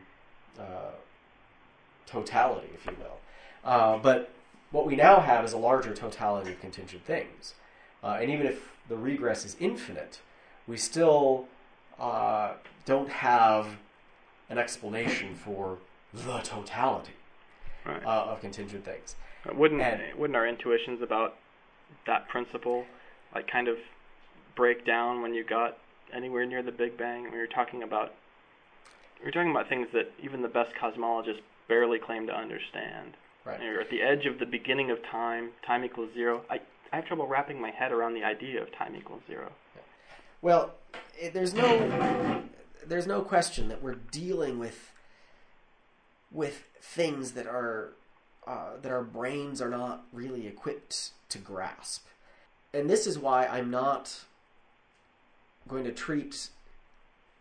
uh, 0.59 0.92
totality, 2.07 2.68
if 2.74 2.86
you 2.86 2.92
will. 2.98 3.18
Uh, 3.64 3.98
but 3.98 4.30
what 4.70 4.86
we 4.86 4.96
now 4.96 5.20
have 5.20 5.44
is 5.44 5.52
a 5.52 5.59
larger 5.59 5.92
totality 5.94 6.52
of 6.52 6.61
contingent 6.61 7.04
things. 7.04 7.54
Uh, 8.07 8.18
and 8.20 8.30
even 8.30 8.46
if 8.46 8.70
the 8.88 8.96
regress 8.96 9.44
is 9.44 9.57
infinite, 9.59 10.20
we 10.68 10.76
still 10.76 11.46
uh, 11.98 12.52
don't 12.84 13.09
have 13.09 13.66
an 14.48 14.59
explanation 14.59 15.34
for 15.34 15.78
the 16.14 16.38
totality 16.38 17.12
Right. 17.84 18.04
uh, 18.04 18.26
of 18.32 18.40
contingent 18.40 18.84
things. 18.84 19.14
wouldn't 19.52 19.80
and- 19.80 20.18
wouldn't 20.18 20.36
our 20.36 20.46
intuitions 20.46 21.02
about 21.02 21.36
that 22.07 22.28
principle 22.28 22.84
like 23.34 23.46
kind 23.48 23.68
of 23.68 23.76
break 24.57 24.84
down 24.84 25.22
when 25.22 25.34
you 25.34 25.44
got 25.44 25.78
anywhere 26.12 26.44
near 26.46 26.62
the 26.62 26.72
Big 26.72 26.96
Bang? 26.96 27.24
When 27.24 27.32
you're 27.34 27.46
talking 27.48 27.82
about 27.82 28.14
you're 29.22 29.30
talking 29.32 29.50
about 29.50 29.68
things 29.68 29.88
that 29.92 30.12
even 30.22 30.42
the 30.42 30.48
best 30.48 30.72
cosmologists 30.80 31.40
barely 31.68 31.98
claim 31.98 32.26
to 32.28 32.32
understand. 32.36 33.16
Right. 33.44 33.61
You're 33.62 33.80
at 33.80 33.90
the 33.90 34.02
edge 34.02 34.26
of 34.26 34.38
the 34.38 34.46
beginning 34.46 34.90
of 34.90 34.98
time. 35.04 35.50
Time 35.64 35.84
equals 35.84 36.11
zero. 36.14 36.42
I 36.50 36.61
I 36.93 36.97
have 36.97 37.05
trouble 37.07 37.26
wrapping 37.26 37.61
my 37.61 37.70
head 37.70 37.93
around 37.93 38.14
the 38.14 38.24
idea 38.24 38.62
of 38.62 38.72
time 38.72 38.95
equals 38.97 39.22
zero. 39.26 39.53
Well, 40.43 40.74
it, 41.18 41.32
there's 41.32 41.55
no 41.55 42.43
there's 42.87 43.07
no 43.07 43.22
question 43.22 43.68
that 43.68 43.82
we're 43.82 43.95
dealing 43.95 44.59
with 44.59 44.93
with 46.30 46.64
things 46.80 47.32
that 47.32 47.47
are 47.47 47.93
uh, 48.47 48.76
that 48.80 48.93
our 48.93 49.03
brains 49.03 49.61
are 49.61 49.70
not 49.70 50.05
really 50.12 50.47
equipped 50.47 51.11
to 51.30 51.39
grasp, 51.39 52.07
and 52.72 52.89
this 52.89 53.07
is 53.07 53.18
why 53.18 53.47
I'm 53.47 53.70
not 53.70 54.24
going 55.68 55.84
to 55.84 55.93
treat 55.93 56.49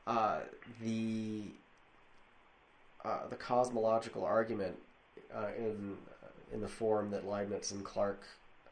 uh, 0.07 0.39
the 0.81 1.43
uh, 3.03 3.27
the 3.29 3.35
cosmological 3.35 4.23
argument 4.23 4.77
uh, 5.33 5.49
in 5.57 5.97
in 6.51 6.61
the 6.61 6.67
form 6.67 7.11
that 7.11 7.27
Leibniz 7.27 7.71
and 7.71 7.83
Clarke 7.83 8.25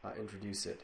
uh, 0.04 0.12
introduce 0.20 0.66
it 0.66 0.82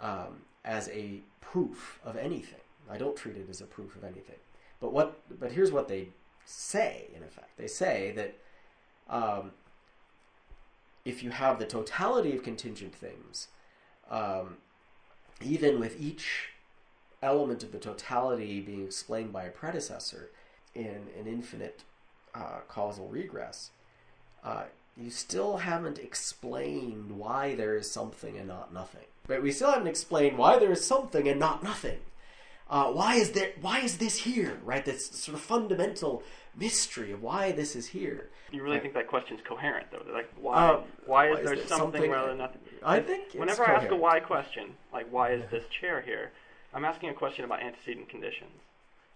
um, 0.00 0.42
as 0.64 0.88
a 0.90 1.20
proof 1.40 1.98
of 2.04 2.16
anything. 2.16 2.60
I 2.90 2.96
don't 2.96 3.16
treat 3.16 3.36
it 3.36 3.48
as 3.50 3.60
a 3.60 3.64
proof 3.66 3.96
of 3.96 4.04
anything. 4.04 4.36
But 4.80 4.92
what? 4.92 5.20
But 5.38 5.52
here's 5.52 5.72
what 5.72 5.88
they 5.88 6.08
say. 6.44 7.08
In 7.14 7.22
effect, 7.22 7.56
they 7.56 7.66
say 7.66 8.12
that 8.16 8.34
um, 9.10 9.52
if 11.04 11.22
you 11.22 11.30
have 11.30 11.58
the 11.58 11.66
totality 11.66 12.34
of 12.34 12.42
contingent 12.42 12.94
things, 12.94 13.48
um, 14.10 14.58
even 15.42 15.80
with 15.80 16.00
each 16.00 16.50
element 17.22 17.62
of 17.62 17.72
the 17.72 17.78
totality 17.78 18.60
being 18.60 18.84
explained 18.84 19.32
by 19.32 19.44
a 19.44 19.50
predecessor 19.50 20.30
in 20.74 21.06
an 21.18 21.26
infinite 21.26 21.82
uh, 22.34 22.60
causal 22.68 23.08
regress, 23.08 23.70
uh, 24.44 24.64
you 24.98 25.10
still 25.10 25.58
haven't 25.58 25.98
explained 25.98 27.12
why 27.12 27.54
there 27.54 27.76
is 27.76 27.90
something 27.90 28.36
and 28.36 28.48
not 28.48 28.72
nothing. 28.72 29.04
But 29.26 29.42
we 29.42 29.52
still 29.52 29.70
haven't 29.70 29.86
explained 29.86 30.36
why 30.38 30.58
there 30.58 30.72
is 30.72 30.84
something 30.84 31.28
and 31.28 31.38
not 31.38 31.62
nothing. 31.62 31.98
Uh, 32.68 32.90
why 32.92 33.14
is 33.14 33.32
there? 33.32 33.52
Why 33.60 33.80
is 33.80 33.98
this 33.98 34.18
here? 34.18 34.58
Right? 34.64 34.84
This 34.84 35.06
sort 35.06 35.34
of 35.36 35.40
fundamental 35.40 36.22
mystery 36.54 37.12
of 37.12 37.22
why 37.22 37.52
this 37.52 37.76
is 37.76 37.88
here. 37.88 38.28
You 38.50 38.62
really 38.62 38.76
Right. 38.76 38.82
think 38.82 38.94
that 38.94 39.06
question's 39.06 39.40
coherent, 39.42 39.90
though? 39.90 40.02
Like, 40.12 40.28
why? 40.36 40.68
Um, 40.68 40.84
why 41.06 41.28
is 41.30 41.36
there 41.44 41.56
something, 41.56 41.78
something- 41.78 42.10
rather 42.10 42.28
than 42.28 42.38
nothing? 42.38 42.60
I 42.82 43.00
think 43.00 43.26
it's 43.26 43.34
Whenever 43.36 43.66
I 43.68 43.74
ask 43.74 43.90
a 43.90 43.96
why 43.96 44.20
question, 44.20 44.76
like 44.92 45.06
why 45.10 45.30
is 45.30 45.48
this 45.50 45.64
chair 45.68 46.00
here, 46.00 46.32
I'm 46.74 46.84
asking 46.84 47.08
a 47.10 47.14
question 47.14 47.44
about 47.44 47.60
antecedent 47.60 48.08
conditions. 48.08 48.60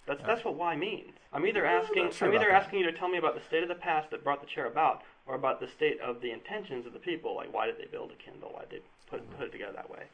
That's 0.07 0.23
that's 0.25 0.45
what 0.45 0.55
why 0.55 0.75
means. 0.77 1.13
I'm 1.33 1.47
either 1.47 1.67
I'm 1.67 1.83
asking 1.83 2.11
sure 2.11 2.29
I'm 2.29 2.35
either 2.35 2.47
that. 2.51 2.65
asking 2.65 2.81
you 2.81 2.87
to 2.91 2.93
tell 2.93 3.09
me 3.09 3.19
about 3.19 3.35
the 3.35 3.41
state 3.43 3.63
of 3.63 3.69
the 3.69 3.75
past 3.75 4.11
that 4.11 4.25
brought 4.25 4.41
the 4.41 4.47
chair 4.49 4.67
about, 4.67 5.03
or 5.27 5.35
about 5.35 5.61
the 5.61 5.69
state 5.69 6.01
of 6.01 6.21
the 6.21 6.31
intentions 6.33 6.87
of 6.87 6.93
the 6.93 6.99
people. 6.99 7.35
Like 7.37 7.53
why 7.53 7.67
did 7.67 7.79
they 7.79 7.87
build 7.87 8.11
a 8.11 8.15
Kindle? 8.23 8.51
Why 8.53 8.63
did 8.63 8.71
they 8.71 8.83
put 9.11 9.21
Mm-hmm. 9.23 9.39
put 9.39 9.47
it 9.49 9.53
together 9.53 9.73
that 9.75 9.91
way? 9.91 10.05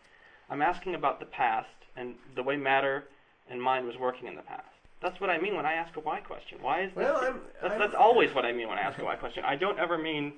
I'm 0.50 0.62
asking 0.62 0.94
about 0.94 1.20
the 1.20 1.26
past 1.26 1.68
and 1.96 2.14
the 2.34 2.42
way 2.42 2.56
matter 2.56 3.04
and 3.50 3.62
mind 3.62 3.86
was 3.86 3.96
working 3.96 4.26
in 4.28 4.34
the 4.36 4.42
past. 4.42 4.64
That's 5.00 5.20
what 5.20 5.30
I 5.30 5.38
mean 5.38 5.54
when 5.56 5.64
I 5.66 5.74
ask 5.74 5.96
a 5.96 6.00
why 6.00 6.20
question. 6.20 6.58
Why 6.60 6.82
is 6.82 6.88
this? 6.88 7.04
Well, 7.04 7.16
I'm- 7.18 7.40
that's, 7.62 7.70
I'm- 7.72 7.78
that's 7.80 7.94
always 7.94 8.34
what 8.34 8.44
I 8.44 8.52
mean 8.52 8.68
when 8.68 8.78
I 8.78 8.82
ask 8.82 8.98
a 8.98 9.04
why 9.04 9.16
question. 9.24 9.44
I 9.44 9.56
don't 9.56 9.78
ever 9.78 9.96
mean 9.96 10.32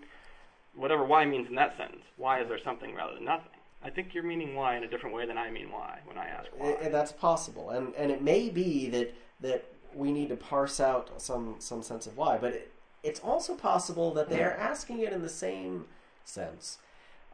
whatever 0.76 1.04
why 1.04 1.24
means 1.24 1.48
in 1.48 1.54
that 1.56 1.76
sentence. 1.76 2.04
Why 2.16 2.40
is 2.40 2.48
there 2.48 2.58
something 2.62 2.94
rather 2.94 3.14
than 3.14 3.24
nothing? 3.24 3.48
I 3.82 3.88
think 3.90 4.12
you're 4.12 4.22
meaning 4.22 4.54
why 4.54 4.76
in 4.76 4.84
a 4.84 4.88
different 4.88 5.16
way 5.16 5.24
than 5.26 5.38
I 5.38 5.50
mean 5.50 5.70
why 5.70 6.00
when 6.04 6.18
I 6.18 6.26
ask 6.28 6.48
why. 6.56 6.76
I- 6.82 6.88
that's 6.90 7.12
possible, 7.12 7.70
and 7.70 7.94
and 7.94 8.10
it 8.10 8.20
may 8.22 8.50
be 8.50 8.88
that 8.90 9.14
that 9.40 9.64
we 9.94 10.12
need 10.12 10.28
to 10.28 10.36
parse 10.36 10.80
out 10.80 11.20
some 11.20 11.56
some 11.60 11.82
sense 11.82 12.06
of 12.06 12.16
why. 12.18 12.36
But 12.36 12.52
it, 12.52 12.72
it's 13.02 13.20
also 13.20 13.54
possible 13.54 14.12
that 14.14 14.28
they 14.28 14.42
are 14.42 14.52
asking 14.52 15.00
it 15.00 15.12
in 15.12 15.22
the 15.22 15.28
same 15.28 15.86
sense, 16.24 16.78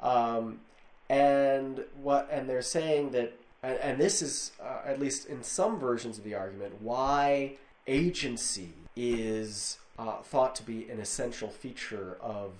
um, 0.03 0.61
and 1.09 1.85
what 2.03 2.29
and 2.31 2.49
they're 2.49 2.63
saying 2.63 3.11
that, 3.11 3.33
and, 3.63 3.79
and 3.79 4.01
this 4.01 4.23
is 4.23 4.53
uh, 4.63 4.81
at 4.85 5.01
least 5.01 5.27
in 5.27 5.43
some 5.43 5.79
versions 5.79 6.19
of 6.19 6.25
the 6.25 6.35
argument 6.35 6.81
why 6.81 7.57
agency 7.87 8.73
is 8.97 9.79
uh, 9.99 10.17
thought 10.23 10.55
to 10.57 10.63
be 10.63 10.89
an 10.89 11.01
essential 11.01 11.49
feature 11.49 12.17
of 12.21 12.53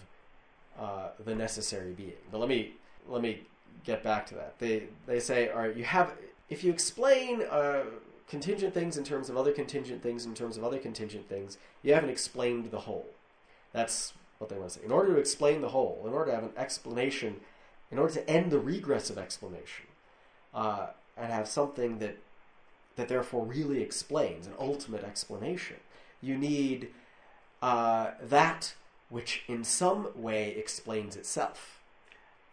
uh, 0.79 1.09
the 1.25 1.35
necessary 1.35 1.93
being. 1.93 2.13
But 2.31 2.39
let 2.39 2.49
me 2.49 2.73
let 3.09 3.23
me 3.23 3.43
get 3.85 4.03
back 4.03 4.27
to 4.27 4.35
that. 4.35 4.59
They 4.59 4.85
they 5.07 5.21
say, 5.21 5.49
all 5.49 5.61
right, 5.61 5.77
you 5.77 5.85
have 5.85 6.13
if 6.49 6.63
you 6.63 6.73
explain 6.73 7.43
uh, 7.43 7.85
contingent 8.29 8.75
things 8.75 8.97
in 8.97 9.05
terms 9.05 9.29
of 9.29 9.37
other 9.37 9.53
contingent 9.53 10.03
things 10.03 10.25
in 10.25 10.35
terms 10.35 10.57
of 10.57 10.65
other 10.65 10.79
contingent 10.79 11.29
things, 11.29 11.59
you 11.83 11.95
haven't 11.95 12.11
explained 12.11 12.71
the 12.71 12.81
whole. 12.81 13.11
That's 13.73 14.15
what 14.39 14.51
they 14.51 14.57
want 14.57 14.71
to 14.71 14.79
say. 14.79 14.85
In 14.85 14.93
order 14.93 15.15
to 15.15 15.21
explain 15.21 15.61
the 15.61 15.69
whole, 15.69 16.03
in 16.07 16.13
order 16.13 16.31
to 16.31 16.35
have 16.35 16.45
an 16.45 16.53
explanation, 16.57 17.41
in 17.91 17.99
order 17.99 18.15
to 18.15 18.29
end 18.29 18.51
the 18.51 18.59
regress 18.59 19.11
of 19.11 19.19
explanation, 19.19 19.87
uh, 20.55 20.89
and 21.17 21.33
have 21.33 21.49
something 21.49 21.99
that 21.99 22.19
that 22.97 23.09
therefore 23.09 23.45
really 23.45 23.83
explains 23.83 24.47
an 24.47 24.55
ultimate 24.59 25.05
explanation, 25.05 25.77
you 26.23 26.37
need 26.37 26.89
uh, 27.61 28.13
that 28.23 28.75
which 29.11 29.45
in 29.47 29.63
some 29.63 30.09
way 30.15 30.51
explains 30.51 31.15
itself. 31.15 31.81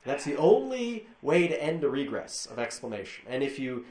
That's 0.04 0.26
the 0.26 0.36
only 0.36 1.08
way 1.22 1.48
to 1.48 1.64
end 1.64 1.84
a 1.84 1.90
regress 1.90 2.46
of 2.46 2.60
explanation. 2.60 3.26
And 3.28 3.42
if 3.42 3.58
you 3.58 3.86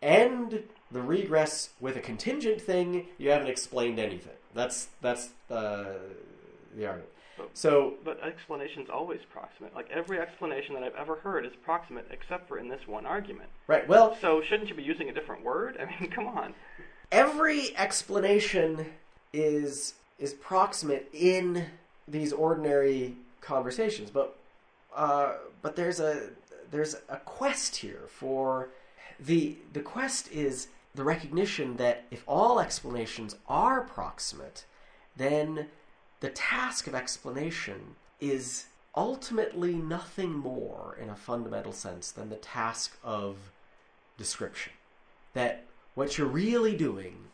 end 0.00 0.62
the 0.90 1.02
regress 1.02 1.70
with 1.80 1.96
a 1.96 2.00
contingent 2.00 2.60
thing, 2.60 3.06
you 3.18 3.30
haven't 3.30 3.48
explained 3.48 3.98
anything. 3.98 4.32
That's 4.54 4.88
that's 5.00 5.30
uh, 5.50 5.84
the 6.76 6.86
argument. 6.86 7.10
So, 7.52 7.94
But 8.02 8.22
explanation's 8.22 8.88
always 8.88 9.20
proximate. 9.30 9.74
Like 9.74 9.90
every 9.90 10.18
explanation 10.18 10.72
that 10.74 10.82
I've 10.82 10.94
ever 10.94 11.16
heard 11.16 11.44
is 11.44 11.52
proximate, 11.64 12.06
except 12.10 12.48
for 12.48 12.58
in 12.58 12.68
this 12.68 12.80
one 12.86 13.04
argument. 13.04 13.50
right. 13.66 13.86
Well, 13.86 14.16
So 14.22 14.40
shouldn't 14.40 14.70
you 14.70 14.74
be 14.74 14.82
using 14.82 15.10
a 15.10 15.12
different 15.12 15.44
word? 15.44 15.76
I 15.80 15.84
mean, 16.00 16.10
come 16.10 16.26
on. 16.26 16.54
every 17.12 17.76
explanation 17.76 18.86
is 19.32 19.94
is 20.18 20.32
proximate 20.32 21.08
in 21.12 21.66
these 22.08 22.32
ordinary 22.32 23.16
conversations, 23.42 24.10
but 24.10 24.36
uh, 24.94 25.34
but 25.60 25.76
there's 25.76 26.00
a 26.00 26.30
there's 26.70 26.96
a 27.10 27.18
quest 27.18 27.76
here 27.76 28.04
for 28.08 28.70
the 29.20 29.56
the 29.74 29.80
quest 29.80 30.30
is 30.32 30.68
the 30.96 31.04
recognition 31.04 31.76
that 31.76 32.04
if 32.10 32.24
all 32.26 32.58
explanations 32.58 33.36
are 33.48 33.82
proximate, 33.82 34.64
then 35.16 35.68
the 36.20 36.30
task 36.30 36.86
of 36.86 36.94
explanation 36.94 37.96
is 38.20 38.66
ultimately 38.96 39.74
nothing 39.74 40.32
more 40.32 40.96
in 41.00 41.10
a 41.10 41.14
fundamental 41.14 41.72
sense 41.72 42.10
than 42.10 42.30
the 42.30 42.36
task 42.36 42.96
of 43.04 43.36
description. 44.16 44.72
That 45.34 45.64
what 45.94 46.16
you're 46.16 46.26
really 46.26 46.74
doing 46.74 47.26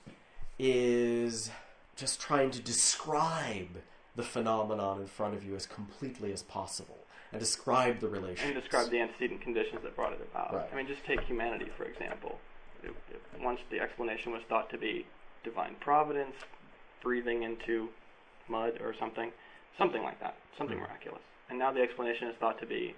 is 0.59 1.51
just 1.95 2.21
trying 2.21 2.51
to 2.51 2.61
describe 2.61 3.81
the 4.17 4.25
phenomenon 4.25 5.01
in 5.01 5.07
front 5.07 5.35
of 5.35 5.45
you 5.45 5.55
as 5.55 5.67
completely 5.67 6.33
as 6.33 6.43
possible 6.43 6.99
and 7.31 7.41
describe 7.41 8.01
the 8.01 8.09
relations. 8.09 8.51
And 8.51 8.61
describe 8.61 8.91
the 8.91 9.01
antecedent 9.01 9.41
conditions 9.41 9.83
that 9.85 9.95
brought 9.95 10.13
it 10.13 10.29
about. 10.31 10.53
Right. 10.53 10.69
I 10.73 10.77
mean, 10.77 10.87
just 10.87 11.05
take 11.05 11.21
humanity, 11.21 11.71
for 11.77 11.85
example. 11.85 12.39
It, 12.83 12.95
once 13.41 13.61
the 13.71 13.81
explanation 13.81 14.33
was 14.33 14.43
thought 14.49 14.71
to 14.71 14.79
be 14.79 15.07
divine 15.45 15.77
providence, 15.81 16.35
breathing 17.03 17.43
into 17.43 17.89
mud 18.49 18.81
or 18.81 18.95
something, 18.99 19.33
something 19.79 20.03
like 20.03 20.21
that, 20.21 20.37
something 20.59 20.77
Mhm. 20.79 20.83
miraculous. 20.83 21.23
And 21.49 21.59
now 21.59 21.73
the 21.73 21.83
explanation 21.83 22.29
is 22.29 22.37
thought 22.37 22.59
to 22.61 22.67
be 22.67 22.95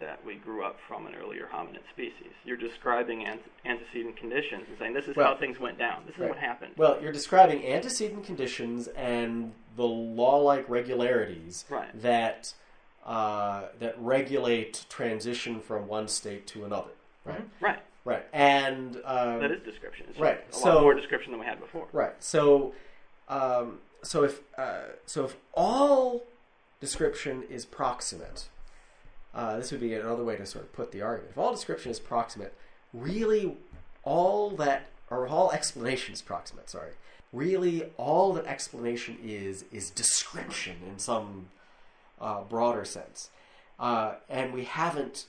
that 0.00 0.24
we 0.24 0.36
grew 0.36 0.62
up 0.62 0.78
from 0.86 1.06
an 1.08 1.14
earlier 1.16 1.48
hominid 1.52 1.80
species. 1.90 2.32
You're 2.44 2.56
describing 2.56 3.24
ante- 3.26 3.50
antecedent 3.64 4.16
conditions 4.16 4.68
and 4.68 4.78
saying 4.78 4.92
this 4.92 5.08
is 5.08 5.16
Well, 5.16 5.34
how 5.34 5.36
things 5.36 5.58
went 5.58 5.76
down. 5.78 6.04
This 6.06 6.14
is 6.14 6.20
right. 6.20 6.28
what 6.30 6.38
happened. 6.38 6.74
Well, 6.76 7.00
you're 7.02 7.12
describing 7.12 7.66
antecedent 7.66 8.24
conditions 8.24 8.86
and 8.88 9.54
the 9.76 9.86
law-like 9.86 10.68
regularities 10.68 11.64
Right. 11.68 11.90
that 12.00 12.54
uh, 13.04 13.68
that 13.78 13.98
regulate 13.98 14.84
transition 14.90 15.60
from 15.60 15.88
one 15.88 16.06
state 16.08 16.46
to 16.46 16.64
another. 16.66 16.90
Right. 17.24 17.40
Right. 17.58 17.78
Right. 18.08 18.26
And 18.32 18.96
um, 19.04 19.40
That 19.40 19.50
is 19.50 19.62
description. 19.62 20.06
It's 20.08 20.18
right. 20.18 20.40
A 20.50 20.56
lot 20.56 20.62
So- 20.62 20.80
more 20.80 20.94
description 20.94 21.30
than 21.32 21.40
we 21.40 21.46
had 21.46 21.60
before. 21.60 21.88
Right. 21.92 22.14
So, 22.22 22.74
um, 23.28 23.80
so 24.02 24.24
if 24.24 24.40
uh, 24.56 24.94
so, 25.04 25.26
if 25.26 25.36
all 25.52 26.24
description 26.80 27.42
is 27.50 27.66
proximate, 27.66 28.48
uh, 29.34 29.58
this 29.58 29.70
would 29.72 29.80
be 29.80 29.92
another 29.94 30.24
way 30.24 30.36
to 30.36 30.46
sort 30.46 30.64
of 30.64 30.72
put 30.72 30.90
the 30.92 31.02
argument. 31.02 31.32
If 31.32 31.38
all 31.38 31.52
description 31.52 31.90
is 31.90 32.00
proximate, 32.00 32.54
really, 32.94 33.56
all 34.04 34.50
that 34.52 34.86
or 35.10 35.28
all 35.28 35.50
explanation 35.52 36.14
is 36.14 36.22
proximate. 36.22 36.70
Sorry. 36.70 36.92
Really, 37.32 37.90
all 37.98 38.32
that 38.34 38.46
explanation 38.46 39.18
is 39.22 39.64
is 39.70 39.90
description 39.90 40.76
in 40.88 40.98
some 40.98 41.50
uh, 42.18 42.40
broader 42.42 42.86
sense, 42.86 43.28
uh, 43.78 44.14
and 44.30 44.54
we 44.54 44.64
haven't 44.64 45.26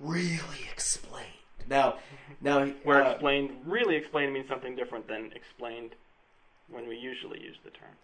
really 0.00 0.68
explained. 0.70 1.35
Now, 1.68 1.96
now, 2.40 2.66
Where 2.84 3.04
uh, 3.04 3.12
explained, 3.12 3.50
really 3.64 3.96
explained 3.96 4.32
means 4.32 4.48
something 4.48 4.76
different 4.76 5.08
than 5.08 5.32
explained 5.34 5.92
when 6.68 6.88
we 6.88 6.96
usually 6.96 7.40
use 7.40 7.56
the 7.64 7.70
term. 7.70 7.94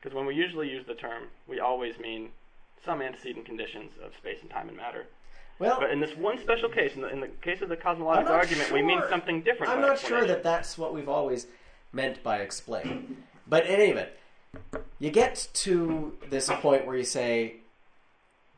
Because 0.00 0.14
when 0.14 0.26
we 0.26 0.34
usually 0.34 0.68
use 0.68 0.86
the 0.86 0.94
term, 0.94 1.24
we 1.46 1.60
always 1.60 1.98
mean 1.98 2.30
some 2.84 3.02
antecedent 3.02 3.44
conditions 3.44 3.92
of 4.02 4.12
space 4.16 4.38
and 4.40 4.50
time 4.50 4.68
and 4.68 4.76
matter. 4.76 5.06
well, 5.58 5.78
But 5.80 5.90
in 5.90 6.00
this 6.00 6.16
one 6.16 6.38
special 6.38 6.68
case, 6.68 6.94
in 6.94 7.02
the, 7.02 7.08
in 7.08 7.20
the 7.20 7.28
case 7.42 7.60
of 7.62 7.68
the 7.68 7.76
cosmological 7.76 8.32
argument, 8.34 8.70
we 8.70 8.82
mean 8.82 9.02
something 9.08 9.42
different. 9.42 9.72
I'm 9.72 9.80
not 9.80 9.98
sure 9.98 10.24
that 10.24 10.42
that's 10.42 10.78
what 10.78 10.94
we've 10.94 11.08
always 11.08 11.46
meant 11.92 12.22
by 12.22 12.38
explain. 12.38 13.24
But 13.46 13.66
in 13.66 13.80
any 13.80 13.90
event, 13.90 14.10
you 14.98 15.10
get 15.10 15.48
to 15.54 16.16
this 16.30 16.48
point 16.48 16.86
where 16.86 16.96
you 16.96 17.04
say, 17.04 17.56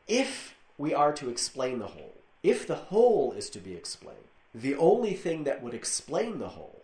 if 0.07 0.55
we 0.77 0.93
are 0.93 1.13
to 1.13 1.29
explain 1.29 1.79
the 1.79 1.87
whole, 1.87 2.13
if 2.43 2.65
the 2.65 2.75
whole 2.75 3.33
is 3.33 3.49
to 3.51 3.59
be 3.59 3.73
explained, 3.73 4.17
the 4.53 4.75
only 4.75 5.13
thing 5.13 5.43
that 5.43 5.61
would 5.61 5.73
explain 5.73 6.39
the 6.39 6.49
whole 6.49 6.83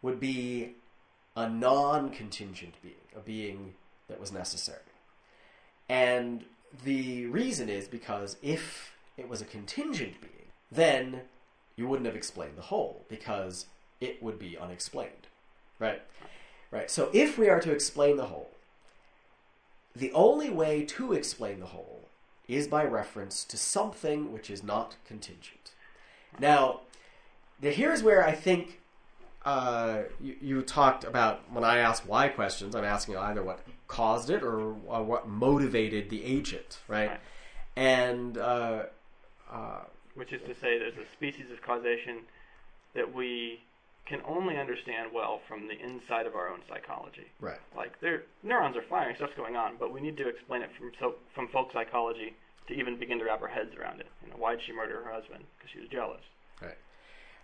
would 0.00 0.18
be 0.18 0.74
a 1.36 1.48
non 1.48 2.10
contingent 2.10 2.74
being, 2.82 2.94
a 3.16 3.20
being 3.20 3.74
that 4.08 4.20
was 4.20 4.32
necessary. 4.32 4.78
And 5.88 6.44
the 6.84 7.26
reason 7.26 7.68
is 7.68 7.86
because 7.86 8.36
if 8.42 8.92
it 9.16 9.28
was 9.28 9.40
a 9.40 9.46
contingent 9.46 10.20
being, 10.20 10.48
then 10.70 11.22
you 11.76 11.86
wouldn't 11.86 12.06
have 12.06 12.16
explained 12.16 12.56
the 12.56 12.62
whole 12.62 13.04
because 13.08 13.66
it 14.00 14.22
would 14.22 14.38
be 14.38 14.58
unexplained. 14.58 15.28
Right? 15.78 16.02
Right. 16.70 16.90
So 16.90 17.10
if 17.12 17.38
we 17.38 17.48
are 17.48 17.60
to 17.60 17.72
explain 17.72 18.16
the 18.16 18.26
whole, 18.26 18.50
the 19.94 20.12
only 20.12 20.48
way 20.48 20.84
to 20.86 21.12
explain 21.12 21.60
the 21.60 21.66
whole 21.66 22.01
is 22.48 22.68
by 22.68 22.84
reference 22.84 23.44
to 23.44 23.56
something 23.56 24.32
which 24.32 24.50
is 24.50 24.62
not 24.62 24.96
contingent. 25.06 25.72
Now, 26.38 26.80
now 27.60 27.70
here's 27.70 28.02
where 28.02 28.26
I 28.26 28.32
think 28.32 28.80
uh, 29.44 30.02
you, 30.20 30.36
you 30.40 30.62
talked 30.62 31.04
about 31.04 31.50
when 31.52 31.64
I 31.64 31.78
ask 31.78 32.02
why 32.04 32.28
questions. 32.28 32.74
I'm 32.74 32.84
asking 32.84 33.16
either 33.16 33.42
what 33.42 33.60
caused 33.88 34.30
it 34.30 34.42
or 34.42 34.72
uh, 34.72 35.02
what 35.02 35.28
motivated 35.28 36.10
the 36.10 36.24
agent, 36.24 36.78
right? 36.88 37.08
Right. 37.10 37.20
And 37.76 38.38
uh, 38.38 38.84
uh, 39.50 39.80
Which 40.14 40.32
is 40.32 40.42
to 40.42 40.54
say, 40.54 40.78
there's 40.78 40.96
a 40.96 41.10
species 41.12 41.50
of 41.50 41.62
causation 41.62 42.20
that 42.94 43.14
we 43.14 43.62
can 44.06 44.20
only 44.26 44.56
understand 44.58 45.10
well 45.14 45.40
from 45.46 45.68
the 45.68 45.78
inside 45.78 46.26
of 46.26 46.34
our 46.34 46.48
own 46.48 46.60
psychology. 46.68 47.26
right, 47.40 47.58
Like, 47.76 48.00
their 48.00 48.22
neurons 48.42 48.76
are 48.76 48.82
firing, 48.82 49.14
stuff's 49.16 49.34
going 49.36 49.56
on, 49.56 49.76
but 49.78 49.92
we 49.92 50.00
need 50.00 50.16
to 50.16 50.28
explain 50.28 50.62
it 50.62 50.70
from 50.76 50.90
so, 50.98 51.14
from 51.34 51.48
folk 51.48 51.72
psychology 51.72 52.34
to 52.68 52.74
even 52.74 52.96
begin 52.98 53.18
to 53.18 53.24
wrap 53.24 53.42
our 53.42 53.48
heads 53.48 53.74
around 53.76 54.00
it. 54.00 54.06
You 54.24 54.30
know, 54.30 54.36
why'd 54.36 54.60
she 54.64 54.72
murder 54.72 55.02
her 55.04 55.12
husband? 55.12 55.44
Because 55.56 55.70
she 55.72 55.80
was 55.80 55.88
jealous. 55.88 56.20
right. 56.60 56.76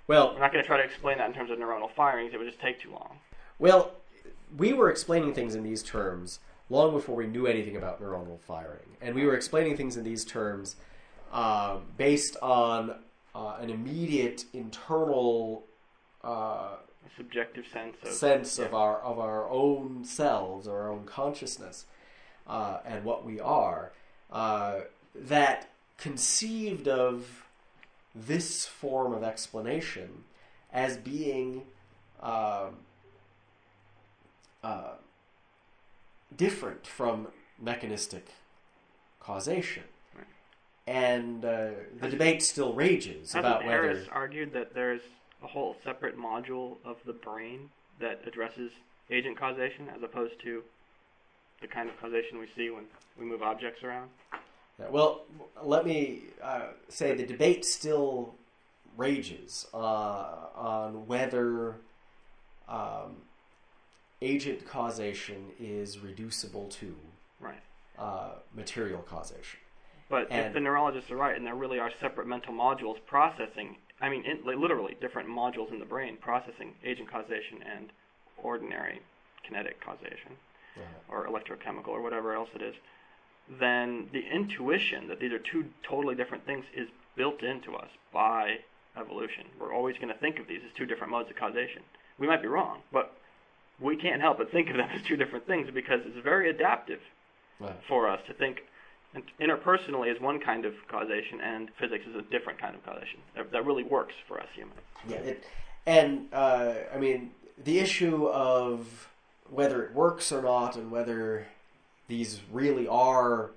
Well, 0.08 0.34
We're 0.34 0.40
not 0.40 0.52
going 0.52 0.62
to 0.64 0.66
try 0.66 0.78
to 0.78 0.84
explain 0.84 1.18
that 1.18 1.28
in 1.28 1.34
terms 1.34 1.50
of 1.50 1.58
neuronal 1.58 1.90
firings. 1.94 2.32
It 2.34 2.38
would 2.38 2.46
just 2.48 2.60
take 2.60 2.80
too 2.80 2.90
long. 2.90 3.18
Well, 3.58 3.92
we 4.56 4.72
were 4.72 4.90
explaining 4.90 5.34
things 5.34 5.54
in 5.54 5.62
these 5.62 5.82
terms 5.82 6.40
long 6.70 6.92
before 6.92 7.14
we 7.16 7.26
knew 7.26 7.46
anything 7.46 7.76
about 7.76 8.00
neuronal 8.02 8.38
firing, 8.40 8.96
and 9.00 9.14
we 9.14 9.24
were 9.26 9.34
explaining 9.34 9.76
things 9.76 9.96
in 9.96 10.04
these 10.04 10.24
terms 10.24 10.76
uh, 11.32 11.78
based 11.96 12.36
on 12.42 12.96
uh, 13.34 13.56
an 13.60 13.70
immediate 13.70 14.44
internal 14.52 15.64
uh, 16.24 16.28
A 16.28 17.10
subjective 17.16 17.66
sense 17.72 17.96
of 18.02 18.12
sense 18.12 18.58
yeah. 18.58 18.64
of 18.66 18.74
our 18.74 19.00
of 19.00 19.18
our 19.18 19.48
own 19.48 20.04
selves 20.04 20.66
or 20.66 20.80
our 20.82 20.92
own 20.92 21.04
consciousness 21.04 21.86
uh, 22.46 22.78
and 22.84 23.04
what 23.04 23.24
we 23.24 23.40
are 23.40 23.92
uh, 24.30 24.80
that 25.14 25.70
conceived 25.96 26.88
of 26.88 27.44
this 28.14 28.66
form 28.66 29.12
of 29.12 29.22
explanation 29.22 30.24
as 30.72 30.96
being 30.96 31.62
um, 32.22 32.76
uh, 34.62 34.92
different 36.36 36.86
from 36.86 37.28
mechanistic 37.60 38.28
causation. 39.20 39.84
Right. 40.14 40.26
And 40.86 41.44
uh, 41.44 41.70
the 42.00 42.08
debate 42.08 42.42
still 42.42 42.72
rages 42.72 43.34
about 43.34 43.64
whether. 43.64 43.82
Harris 43.82 44.08
argued 44.10 44.52
that 44.52 44.74
there's 44.74 45.02
a 45.42 45.46
whole 45.46 45.76
separate 45.84 46.18
module 46.18 46.76
of 46.84 46.96
the 47.06 47.12
brain 47.12 47.70
that 48.00 48.20
addresses 48.26 48.70
agent 49.10 49.38
causation 49.38 49.88
as 49.94 50.02
opposed 50.02 50.40
to 50.42 50.62
the 51.60 51.66
kind 51.66 51.88
of 51.88 51.98
causation 52.00 52.38
we 52.38 52.48
see 52.56 52.70
when 52.70 52.84
we 53.18 53.24
move 53.24 53.42
objects 53.42 53.82
around? 53.82 54.10
Well, 54.90 55.22
let 55.62 55.84
me 55.84 56.22
uh, 56.42 56.68
say 56.88 57.14
the 57.14 57.26
debate 57.26 57.64
still 57.64 58.34
rages 58.96 59.66
uh, 59.74 59.76
on 60.54 61.06
whether 61.06 61.76
um, 62.68 63.16
agent 64.22 64.66
causation 64.66 65.46
is 65.58 65.98
reducible 65.98 66.68
to 66.68 66.94
Right. 67.40 67.60
uh, 67.98 68.30
material 68.54 69.02
causation. 69.02 69.60
But 70.08 70.28
if 70.30 70.54
the 70.54 70.60
neurologists 70.60 71.10
are 71.10 71.16
right, 71.16 71.36
and 71.36 71.46
there 71.46 71.54
really 71.54 71.78
are 71.78 71.90
separate 72.00 72.26
mental 72.26 72.54
modules 72.54 72.96
processing, 73.06 73.76
I 74.00 74.08
mean, 74.08 74.24
in, 74.24 74.38
literally 74.60 74.96
different 75.00 75.28
modules 75.28 75.72
in 75.72 75.78
the 75.78 75.84
brain 75.84 76.16
processing 76.20 76.74
agent 76.84 77.10
causation 77.10 77.62
and 77.62 77.90
ordinary 78.42 79.00
kinetic 79.44 79.80
causation, 79.84 80.36
or 81.08 81.26
electrochemical, 81.26 81.88
or 81.88 82.02
whatever 82.02 82.34
else 82.34 82.48
it 82.54 82.62
is, 82.62 82.74
then 83.58 84.08
the 84.12 84.20
intuition 84.32 85.08
that 85.08 85.18
these 85.18 85.32
are 85.32 85.38
two 85.40 85.64
totally 85.88 86.14
different 86.14 86.44
things 86.46 86.64
is 86.76 86.86
built 87.16 87.42
into 87.42 87.74
us 87.74 87.88
by 88.12 88.56
evolution. 88.96 89.44
We're 89.60 89.74
always 89.74 89.96
going 89.96 90.12
to 90.12 90.18
think 90.20 90.38
of 90.38 90.46
these 90.46 90.60
as 90.64 90.70
two 90.76 90.86
different 90.86 91.10
modes 91.10 91.30
of 91.30 91.36
causation. 91.36 91.82
We 92.18 92.26
might 92.26 92.42
be 92.42 92.48
wrong, 92.48 92.80
but 92.92 93.12
we 93.80 93.96
can't 93.96 94.20
help 94.20 94.38
but 94.38 94.50
think 94.52 94.68
of 94.70 94.76
them 94.76 94.88
as 94.92 95.00
two 95.08 95.16
different 95.16 95.46
things 95.46 95.68
because 95.72 96.00
it's 96.04 96.22
very 96.22 96.50
adaptive 96.50 97.00
Right. 97.60 97.74
for 97.88 98.08
us 98.08 98.20
to 98.28 98.34
think 98.34 98.58
in- 98.58 98.62
interpersonally 99.40 100.14
is 100.14 100.20
one 100.20 100.40
kind 100.40 100.64
of 100.64 100.74
causation 100.88 101.40
and 101.40 101.70
physics 101.78 102.04
is 102.08 102.16
a 102.16 102.22
different 102.30 102.60
kind 102.60 102.74
of 102.74 102.84
causation. 102.84 103.20
That, 103.34 103.64
really 103.64 103.84
works 103.84 104.14
for 104.26 104.40
us 104.40 104.48
humans. 104.54 104.80
Yeah, 105.08 105.16
it, 105.16 105.44
and 105.86 106.28
uh, 106.32 106.74
I 106.94 106.98
mean 106.98 107.32
the 107.62 107.78
issue 107.78 108.26
of 108.26 109.08
whether 109.50 109.82
it 109.82 109.94
works 109.94 110.30
or 110.30 110.42
not, 110.42 110.76
and 110.76 110.90
whether 110.90 111.46
these 112.06 112.40
really 112.52 112.86
are 112.86 113.50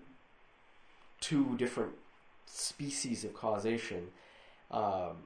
two 1.20 1.56
different 1.58 1.94
species 2.46 3.24
of 3.24 3.34
causation. 3.34 4.08
Um, 4.70 5.24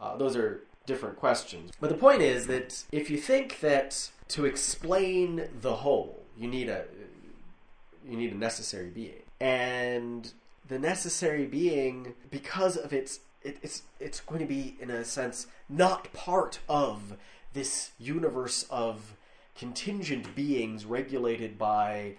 uh, 0.00 0.16
those 0.16 0.36
are 0.36 0.62
different 0.86 1.16
questions. 1.16 1.70
But 1.80 1.90
the 1.90 1.96
point 1.96 2.22
is 2.22 2.46
that 2.48 2.84
if 2.90 3.10
you 3.10 3.18
think 3.18 3.60
that 3.60 4.10
to 4.28 4.44
explain 4.44 5.48
the 5.60 5.76
whole, 5.76 6.22
you 6.36 6.48
need 6.48 6.68
a 6.68 6.84
you 8.08 8.16
need 8.16 8.32
a 8.32 8.36
necessary 8.36 8.88
being, 8.88 9.22
and 9.42 10.32
the 10.68 10.78
necessary 10.78 11.46
being, 11.46 12.14
because 12.30 12.76
of 12.76 12.92
its 12.92 13.20
it, 13.42 13.58
it's 13.60 13.82
it's 13.98 14.20
going 14.20 14.40
to 14.40 14.46
be 14.46 14.76
in 14.80 14.88
a 14.88 15.04
sense 15.04 15.48
not 15.68 16.12
part 16.12 16.60
of 16.68 17.16
this 17.52 17.90
universe 17.98 18.64
of 18.70 19.16
contingent 19.58 20.34
beings 20.36 20.86
regulated 20.86 21.58
by 21.58 22.14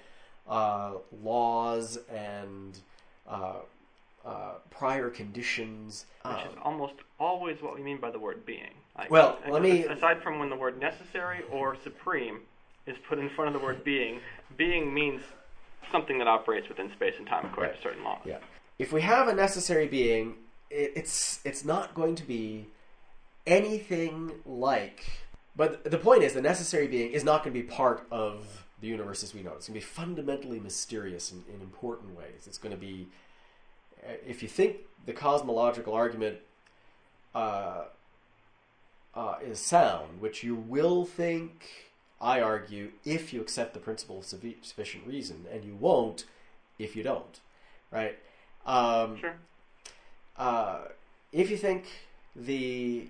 uh, 0.49 0.91
laws 1.23 1.97
and 2.13 2.79
uh, 3.27 3.53
uh, 4.25 4.51
prior 4.69 5.09
conditions. 5.09 6.05
Which 6.25 6.33
Um, 6.35 6.47
is 6.49 6.55
almost 6.61 6.95
always 7.19 7.61
what 7.61 7.73
we 7.73 7.81
mean 7.81 7.99
by 8.01 8.11
the 8.11 8.19
word 8.19 8.45
being. 8.45 8.73
Like, 8.97 9.09
Well, 9.09 9.39
let 9.49 9.61
me- 9.61 9.85
Aside 9.85 10.21
from 10.21 10.39
when 10.39 10.49
the 10.49 10.57
word 10.57 10.77
necessary 10.79 11.43
or 11.49 11.77
supreme 11.83 12.41
is 12.85 12.97
put 13.07 13.17
in 13.17 13.29
front 13.29 13.47
of 13.47 13.59
the 13.59 13.65
word 13.65 13.83
being, 13.85 14.19
being 14.57 14.93
means 14.93 15.21
something 15.91 16.17
that 16.19 16.27
operates 16.27 16.67
within 16.69 16.91
space 16.93 17.15
and 17.17 17.27
time 17.27 17.45
according 17.45 17.71
Right. 17.71 17.77
to 17.77 17.83
certain 17.83 18.03
laws. 18.03 18.21
Yeah. 18.25 18.39
If 18.79 18.91
we 18.91 19.01
have 19.01 19.27
a 19.27 19.33
necessary 19.33 19.87
being, 19.87 20.35
it, 20.69 20.93
it's 20.95 21.39
it's 21.45 21.63
not 21.63 21.93
going 21.93 22.15
to 22.15 22.23
be 22.23 22.67
anything 23.45 24.31
like. 24.45 25.05
But 25.55 25.83
the 25.89 25.97
point 25.99 26.23
is, 26.23 26.33
the 26.33 26.41
necessary 26.41 26.87
being 26.87 27.11
is 27.11 27.23
not 27.23 27.43
going 27.43 27.53
to 27.55 27.61
be 27.61 27.67
part 27.67 28.07
of 28.11 28.65
the 28.81 28.87
universe 28.87 29.23
as 29.23 29.33
we 29.33 29.43
know 29.43 29.51
it. 29.51 29.57
It's 29.57 29.67
going 29.67 29.79
to 29.79 29.85
be 29.85 29.91
fundamentally 29.91 30.59
mysterious 30.59 31.31
in, 31.31 31.43
in 31.53 31.61
important 31.61 32.17
ways. 32.17 32.47
It's 32.47 32.57
going 32.57 32.73
to 32.73 32.79
be, 32.81 33.07
uh, 34.03 34.13
if 34.25 34.41
you 34.41 34.49
think 34.49 34.77
the 35.05 35.13
cosmological 35.13 35.93
argument 35.93 36.39
uh, 37.35 37.83
uh, 39.15 39.35
is 39.43 39.59
sound, 39.59 40.19
which 40.19 40.43
you 40.43 40.55
will 40.55 41.05
think, 41.05 41.69
I 42.23 42.39
argue, 42.39 42.93
if 43.03 43.33
you 43.33 43.41
accept 43.41 43.73
the 43.73 43.81
principle 43.81 44.19
of 44.19 44.25
sufficient 44.25 45.05
reason, 45.05 45.45
and 45.51 45.65
you 45.65 45.75
won't 45.75 46.23
if 46.79 46.95
you 46.95 47.03
don't, 47.03 47.39
right? 47.91 48.17
Um, 48.65 49.17
Sure. 49.19 49.35
uh, 50.37 50.85
if 51.33 51.51
you 51.51 51.57
think 51.57 51.85
the 52.35 53.09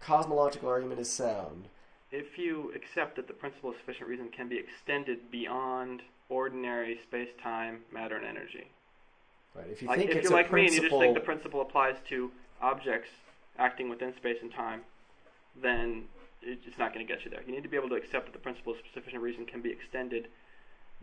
cosmological 0.00 0.68
argument 0.68 1.00
is 1.00 1.08
sound, 1.08 1.68
If 2.10 2.38
you 2.38 2.72
accept 2.74 3.16
that 3.16 3.26
the 3.28 3.34
principle 3.34 3.70
of 3.70 3.76
sufficient 3.76 4.08
reason 4.08 4.30
can 4.30 4.48
be 4.48 4.56
extended 4.58 5.30
beyond 5.30 6.02
ordinary 6.30 6.98
space 7.06 7.28
time, 7.42 7.84
matter, 7.92 8.16
and 8.16 8.24
energy. 8.26 8.66
right? 9.54 9.66
If 9.70 9.82
you 9.82 9.88
like 9.88 9.98
think 9.98 10.10
if 10.10 10.16
it's 10.16 10.24
you're 10.24 10.38
like 10.38 10.52
me 10.52 10.64
and 10.66 10.74
you 10.74 10.80
just 10.80 10.98
think 10.98 11.14
the 11.14 11.20
principle 11.20 11.60
applies 11.60 11.96
to 12.08 12.30
objects 12.60 13.10
acting 13.58 13.88
within 13.88 14.14
space 14.16 14.38
and 14.40 14.52
time, 14.52 14.82
then 15.54 16.08
it's 16.42 16.78
not 16.78 16.94
going 16.94 17.06
to 17.06 17.12
get 17.12 17.24
you 17.24 17.30
there. 17.30 17.42
You 17.46 17.52
need 17.52 17.62
to 17.62 17.68
be 17.68 17.76
able 17.76 17.88
to 17.90 17.94
accept 17.96 18.26
that 18.26 18.32
the 18.32 18.38
principle 18.38 18.72
of 18.72 18.78
sufficient 18.94 19.22
reason 19.22 19.46
can 19.46 19.60
be 19.60 19.70
extended 19.70 20.28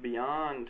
beyond 0.01 0.69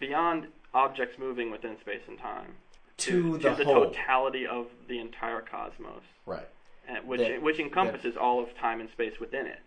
beyond 0.00 0.48
objects 0.72 1.18
moving 1.18 1.50
within 1.50 1.78
space 1.80 2.02
and 2.08 2.18
time 2.18 2.54
to, 2.96 3.38
to 3.38 3.38
the, 3.38 3.54
the 3.54 3.64
whole, 3.64 3.84
totality 3.86 4.46
of 4.46 4.66
the 4.88 4.98
entire 4.98 5.40
cosmos, 5.40 6.02
right? 6.26 6.48
and 6.88 7.06
which 7.06 7.20
That- 7.20 7.42
which 7.42 7.58
encompasses 7.58 8.16
all 8.16 8.42
of 8.42 8.54
time 8.56 8.80
and 8.80 8.90
space 8.90 9.18
within 9.20 9.46
it. 9.46 9.60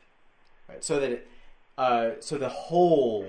Right. 0.68 0.84
So 0.84 1.00
that, 1.00 1.12
it, 1.12 1.28
uh, 1.78 2.12
so 2.20 2.38
the 2.38 2.50
whole, 2.50 3.26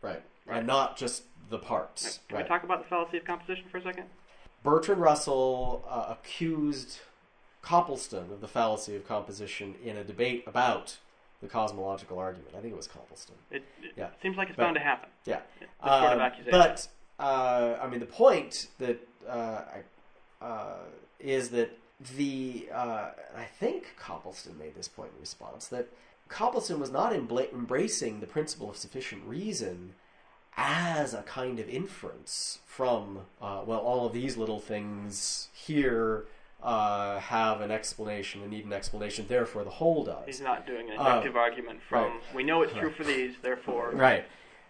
right, 0.00 0.22
Right. 0.46 0.58
and 0.58 0.66
not 0.66 0.96
just 0.96 1.24
the 1.48 1.58
parts. 1.58 2.18
Can 2.28 2.36
right. 2.38 2.44
we 2.44 2.48
talk 2.48 2.64
about 2.64 2.82
the 2.82 2.88
fallacy 2.88 3.18
of 3.18 3.24
composition 3.24 3.64
for 3.70 3.78
a 3.78 3.82
second? 3.82 4.06
Bertrand 4.64 5.00
Russell 5.00 5.84
uh, 5.88 6.06
accused 6.18 7.00
Copleston 7.62 8.30
of 8.32 8.40
the 8.40 8.48
fallacy 8.48 8.96
of 8.96 9.06
composition 9.06 9.74
in 9.84 9.96
a 9.96 10.04
debate 10.04 10.44
about 10.46 10.98
the 11.40 11.48
cosmological 11.48 12.18
argument. 12.18 12.50
I 12.56 12.60
think 12.60 12.72
it 12.72 12.76
was 12.76 12.88
Copleston. 12.88 13.36
It, 13.50 13.64
it 13.82 13.92
Yeah. 13.96 14.08
seems 14.20 14.36
like 14.36 14.48
it's 14.48 14.56
But- 14.56 14.64
bound 14.64 14.74
to 14.76 14.80
happen. 14.82 15.08
Yeah. 15.24 15.40
This 15.60 15.68
sort 15.80 16.02
of 16.04 16.12
Um, 16.12 16.20
accusation. 16.20 16.50
But 16.52 16.88
uh, 17.18 17.78
I 17.80 17.86
mean, 17.88 18.00
the 18.00 18.06
point 18.06 18.68
that 18.78 18.98
uh, 19.28 19.62
I, 20.40 20.44
uh, 20.44 20.76
is 21.20 21.50
that 21.50 21.70
the 22.16 22.68
uh, 22.72 23.10
I 23.36 23.44
think 23.44 23.94
Copleston 23.96 24.58
made 24.58 24.74
this 24.74 24.88
point 24.88 25.12
in 25.14 25.20
response 25.20 25.68
that 25.68 25.86
Copleston 26.28 26.80
was 26.80 26.90
not 26.90 27.12
embla- 27.12 27.52
embracing 27.52 28.18
the 28.20 28.26
principle 28.26 28.68
of 28.70 28.76
sufficient 28.76 29.24
reason 29.24 29.94
as 30.56 31.14
a 31.14 31.22
kind 31.22 31.58
of 31.60 31.68
inference 31.68 32.58
from 32.66 33.26
uh, 33.40 33.62
well, 33.64 33.78
all 33.80 34.04
of 34.06 34.12
these 34.12 34.36
little 34.36 34.58
things 34.60 35.48
here. 35.52 36.26
Uh, 36.62 37.18
have 37.18 37.60
an 37.60 37.72
explanation 37.72 38.40
and 38.42 38.50
need 38.50 38.64
an 38.64 38.72
explanation. 38.72 39.26
Therefore, 39.28 39.64
the 39.64 39.70
whole 39.70 40.04
does. 40.04 40.24
He's 40.26 40.40
not 40.40 40.64
doing 40.64 40.90
an 40.90 40.96
Uh, 40.98 41.06
inductive 41.06 41.36
argument 41.36 41.80
from 41.82 42.04
right. 42.04 42.20
we 42.34 42.44
know 42.44 42.62
it's 42.62 42.72
true 42.72 42.92
for 42.92 43.02
these, 43.02 43.34
therefore 43.42 43.90
Right. 43.94 44.24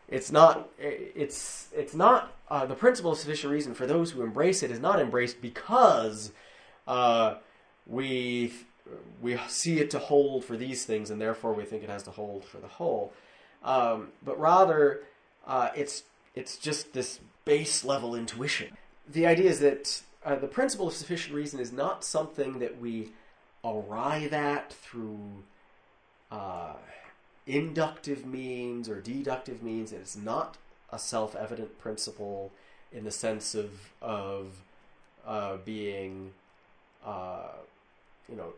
It's 0.09 0.33
not. 0.33 0.71
It's 0.79 1.69
it's 1.75 1.95
not 1.95 2.35
uh, 2.51 2.67
the 2.67 2.75
principle 2.75 3.13
of 3.13 3.19
sufficient 3.19 3.53
reason 3.53 3.75
for 3.75 3.87
those 3.87 4.11
who 4.11 4.23
embrace 4.23 4.63
it 4.63 4.71
is 4.71 4.81
not 4.81 5.01
embraced 5.01 5.41
because 5.43 6.33
uh, 6.87 7.37
we 7.87 8.53
we 9.21 9.39
see 9.49 9.79
it 9.79 9.91
to 9.91 9.99
hold 9.99 10.45
for 10.45 10.57
these 10.57 10.85
things 10.85 11.11
and 11.11 11.21
therefore 11.21 11.53
we 11.53 11.65
think 11.65 11.83
it 11.83 11.89
has 11.91 12.03
to 12.05 12.11
hold 12.11 12.45
for 12.45 12.59
the 12.59 12.69
whole. 12.69 13.13
Um, 13.65 14.09
but 14.25 14.39
rather, 14.41 15.03
uh, 15.47 15.71
it's 15.77 16.05
it's 16.35 16.57
just 16.59 16.93
this 16.95 17.21
base 17.45 17.85
level 17.85 18.15
intuition. 18.15 18.77
The 19.09 19.27
idea 19.27 19.51
is 19.51 19.61
that 19.61 20.03
uh, 20.25 20.37
the 20.37 20.47
principle 20.47 20.89
of 20.89 20.95
sufficient 20.95 21.35
reason 21.35 21.61
is 21.61 21.73
not 21.73 22.05
something 22.05 22.59
that 22.59 22.81
we 22.81 23.11
arrive 23.65 24.33
at 24.33 24.73
through. 24.73 25.45
Uh, 26.31 26.73
inductive 27.47 28.25
means 28.25 28.89
or 28.89 29.01
deductive 29.01 29.63
means. 29.63 29.93
It's 29.93 30.17
not 30.17 30.57
a 30.91 30.99
self-evident 30.99 31.79
principle 31.79 32.53
in 32.93 33.05
the 33.05 33.11
sense 33.11 33.55
of 33.55 33.71
of 34.01 34.63
uh, 35.27 35.57
being, 35.65 36.33
uh, 37.05 37.49
you 38.29 38.37
know, 38.37 38.53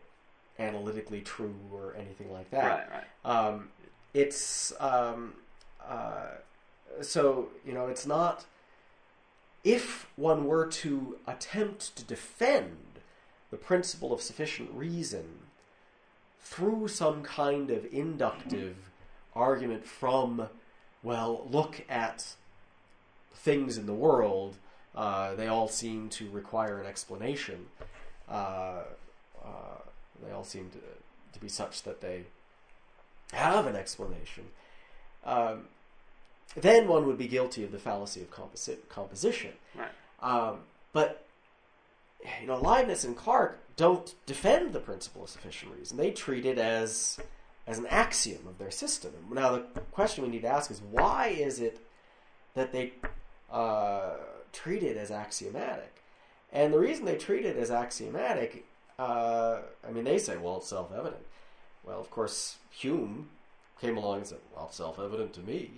analytically 0.59 1.21
true 1.21 1.55
or 1.71 1.95
anything 1.97 2.31
like 2.31 2.49
that. 2.51 2.89
right, 2.91 3.03
right. 3.25 3.47
Um, 3.47 3.69
it's 4.13 4.73
um, 4.79 5.33
uh, 5.85 6.27
so 7.01 7.49
you 7.65 7.73
know 7.73 7.87
it's 7.87 8.05
not. 8.05 8.45
If 9.65 10.07
one 10.15 10.45
were 10.45 10.67
to 10.67 11.17
attempt 11.25 11.95
to 11.95 12.03
defend 12.03 12.77
the 13.49 13.57
principle 13.57 14.13
of 14.13 14.21
sufficient 14.21 14.69
reason 14.71 15.25
through 16.39 16.87
some 16.87 17.23
kind 17.23 17.71
of 17.71 17.91
inductive 17.91 18.75
argument 19.35 19.87
from, 19.87 20.49
well, 21.01 21.47
look 21.49 21.83
at 21.89 22.35
things 23.33 23.77
in 23.79 23.87
the 23.87 23.93
world. 23.93 24.55
Uh, 24.95 25.33
they 25.33 25.47
all 25.47 25.67
seem 25.67 26.09
to 26.09 26.29
require 26.29 26.79
an 26.79 26.85
explanation. 26.85 27.65
Uh, 28.29 28.83
uh, 29.43 29.79
they 30.23 30.31
all 30.31 30.43
seem 30.43 30.69
to, 30.69 30.77
to 31.33 31.39
be 31.39 31.49
such 31.49 31.81
that 31.81 32.01
they 32.01 32.25
have 33.33 33.65
an 33.65 33.75
explanation. 33.75 34.45
Um, 35.25 35.63
then 36.55 36.87
one 36.87 37.05
would 37.07 37.17
be 37.17 37.27
guilty 37.27 37.63
of 37.63 37.71
the 37.71 37.79
fallacy 37.79 38.21
of 38.21 38.31
composi- 38.31 38.87
composition. 38.89 39.51
Right. 39.75 39.89
Um, 40.21 40.59
but 40.93 41.25
you 42.41 42.47
know, 42.47 42.57
Leibniz 42.57 43.03
and 43.03 43.15
Clarke 43.15 43.59
don't 43.75 44.13
defend 44.25 44.73
the 44.73 44.79
principle 44.79 45.23
of 45.23 45.29
sufficient 45.29 45.73
reason. 45.77 45.97
They 45.97 46.11
treat 46.11 46.45
it 46.45 46.57
as 46.57 47.19
as 47.67 47.79
an 47.79 47.87
axiom 47.87 48.47
of 48.47 48.57
their 48.57 48.71
system. 48.71 49.11
Now, 49.31 49.53
the 49.73 49.81
question 49.91 50.23
we 50.23 50.29
need 50.29 50.43
to 50.43 50.47
ask 50.47 50.69
is 50.69 50.81
why 50.81 51.27
is 51.27 51.59
it 51.59 51.79
that 52.53 52.71
they 52.71 52.93
uh, 53.51 54.13
treat 54.53 54.83
it 54.83 54.97
as 54.97 55.09
axiomatic? 55.11 56.03
And 56.53 56.73
the 56.73 56.79
reason 56.79 57.05
they 57.05 57.17
treat 57.17 57.43
it 57.43 57.57
as 57.57 57.71
axiomatic, 57.71 58.65
uh, 58.99 59.61
I 59.85 59.91
mean, 59.91 60.03
they 60.03 60.19
say, 60.19 60.37
well, 60.37 60.57
it's 60.57 60.67
self-evident. 60.67 61.25
Well, 61.83 61.99
of 61.99 62.09
course, 62.11 62.57
Hume 62.69 63.29
came 63.81 63.97
along 63.97 64.17
and 64.17 64.27
said, 64.27 64.37
well, 64.55 64.67
it's 64.67 64.77
self-evident 64.77 65.33
to 65.33 65.41
me. 65.41 65.71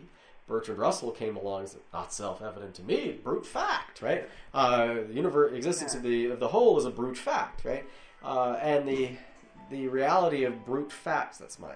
Bertrand 0.47 0.79
Russell 0.79 1.11
came 1.11 1.35
along 1.35 1.61
and 1.61 1.69
said, 1.69 1.81
not 1.93 2.13
self-evident 2.13 2.73
to 2.75 2.83
me, 2.83 3.19
brute 3.23 3.45
fact, 3.45 4.01
right? 4.01 4.29
Uh, 4.53 4.93
the 5.07 5.13
universe, 5.13 5.53
existence 5.53 5.93
of 5.93 6.03
the 6.03 6.27
of 6.27 6.39
the 6.39 6.47
whole 6.47 6.77
is 6.77 6.85
a 6.85 6.89
brute 6.89 7.17
fact, 7.17 7.65
right? 7.65 7.85
Uh, 8.23 8.57
and 8.61 8.87
the 8.87 9.11
the 9.69 9.87
reality 9.89 10.45
of 10.45 10.65
brute 10.65 10.91
facts. 10.91 11.37
That's 11.37 11.59
my 11.59 11.75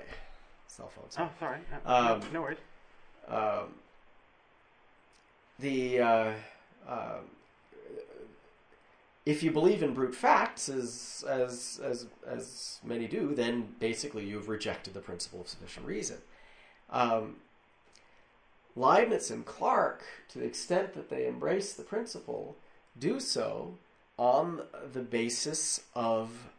cell 0.68 0.88
phone. 0.90 1.06
Oh, 1.20 1.30
sorry. 1.40 1.60
Uh, 1.86 2.14
Um, 2.14 2.20
no, 2.22 2.28
no 2.32 2.42
worries. 2.42 2.58
Um, 3.28 3.76
the 5.60 6.00
uh, 6.00 6.32
um, 6.88 7.26
if 9.26 9.44
you 9.44 9.52
believe 9.52 9.84
in 9.84 9.94
brute 9.94 10.16
facts, 10.16 10.70
as 10.70 11.24
as 11.28 11.80
as 11.84 12.08
as 12.26 12.80
many 12.84 13.08
do, 13.08 13.36
then 13.36 13.76
basically 13.80 14.26
you've 14.26 14.48
rejected 14.50 14.94
the 14.94 15.02
principle 15.02 15.42
of 15.42 15.48
sufficient 15.50 15.86
reason. 15.86 16.18
Um, 16.90 17.36
Leibniz 18.76 19.30
and 19.32 19.46
Clarke, 19.46 20.04
to 20.30 20.40
the 20.40 20.46
extent 20.46 20.94
that 20.94 21.10
they 21.10 21.28
embrace 21.28 21.74
the 21.74 21.84
principle, 21.84 22.56
do 22.98 23.20
so 23.20 23.78
on 24.18 24.64
the 24.94 25.02
basis 25.02 25.82
of 25.96 26.50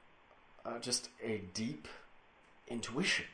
uh, 0.65 0.79
just 0.79 1.09
a 1.25 1.43
deep 1.55 1.89
intuition 2.69 3.27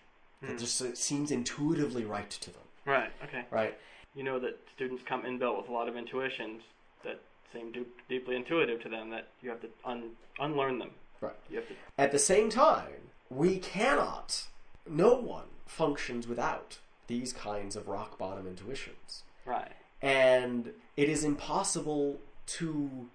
that 0.42 0.50
Hmm. 0.52 0.56
just 0.58 0.80
uh, 0.82 0.94
seems 0.94 1.30
intuitively 1.30 2.04
right 2.04 2.30
to 2.30 2.50
them. 2.50 2.62
Right. 2.84 3.10
Okay. 3.24 3.44
Right. 3.50 3.78
You 4.14 4.22
know 4.24 4.38
that 4.38 4.58
students 4.74 5.02
come 5.06 5.22
inbuilt 5.22 5.58
with 5.58 5.68
a 5.68 5.72
lot 5.72 5.88
of 5.88 5.96
intuitions 5.96 6.62
that 7.04 7.20
seem 7.52 7.72
du- 7.72 7.86
deeply 8.08 8.36
intuitive 8.36 8.80
to 8.82 8.88
them 8.88 9.10
that 9.10 9.28
you 9.42 9.50
have 9.50 9.60
to 9.62 9.68
un- 9.84 10.12
unlearn 10.38 10.78
them. 10.78 10.90
Right. 11.20 11.34
You 11.50 11.56
have 11.56 11.68
to. 11.68 11.74
At 11.98 12.12
the 12.12 12.18
same 12.18 12.48
time, 12.50 13.10
we 13.30 13.58
cannot, 13.58 14.46
no 14.88 15.14
one 15.14 15.48
functions 15.66 16.26
without 16.26 16.78
these 17.08 17.32
kinds 17.32 17.74
of 17.74 17.88
rock 17.88 18.16
bottom 18.18 18.46
intuitions. 18.46 19.24
Right. 19.44 19.72
And 20.00 20.72
it 20.96 21.08
is 21.08 21.24
impossible 21.24 22.20
to 22.46 23.08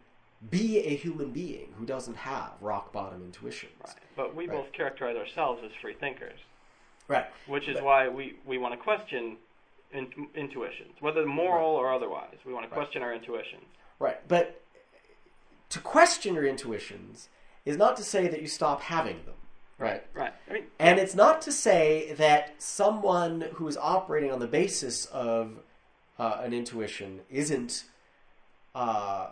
be 0.49 0.79
a 0.79 0.95
human 0.95 1.31
being 1.31 1.73
who 1.79 1.85
doesn't 1.85 2.17
have 2.17 2.51
rock 2.59 2.91
bottom 2.91 3.21
intuitions. 3.23 3.71
Right. 3.85 3.95
But 4.17 4.35
we 4.35 4.47
Right. 4.47 4.57
both 4.57 4.73
characterize 4.73 5.15
ourselves 5.15 5.63
as 5.63 5.71
free 5.81 5.93
thinkers, 5.93 6.37
Right. 7.07 7.27
which 7.47 7.69
is 7.69 7.81
why 7.81 8.09
we, 8.09 8.35
we 8.45 8.57
want 8.57 8.73
to 8.73 8.77
question 8.77 9.37
in, 9.91 10.11
intuitions, 10.35 10.99
whether 10.99 11.25
moral 11.25 11.69
or 11.69 11.93
otherwise. 11.93 12.35
We 12.43 12.53
want 12.53 12.67
to 12.67 12.73
question 12.73 13.01
our 13.03 13.13
intuitions. 13.13 13.63
Right. 13.99 14.27
But 14.27 14.61
to 15.69 15.79
question 15.79 16.33
your 16.33 16.45
intuitions 16.45 17.29
is 17.63 17.77
not 17.77 17.95
to 17.97 18.03
say 18.03 18.27
that 18.27 18.41
you 18.41 18.47
stop 18.47 18.81
having 18.81 19.23
them. 19.25 19.35
Right. 19.84 20.03
Right. 20.13 20.34
I 20.49 20.53
mean, 20.53 20.63
And 20.79 20.97
it's 20.99 21.13
not 21.15 21.41
to 21.43 21.51
say 21.51 22.13
that 22.17 22.61
someone 22.61 23.41
who 23.55 23.67
is 23.67 23.75
operating 23.77 24.31
on 24.31 24.39
the 24.39 24.47
basis 24.47 25.05
of 25.07 25.59
uh, 26.17 26.39
an 26.41 26.53
intuition 26.53 27.19
isn't 27.29 27.84
uh, 28.75 29.27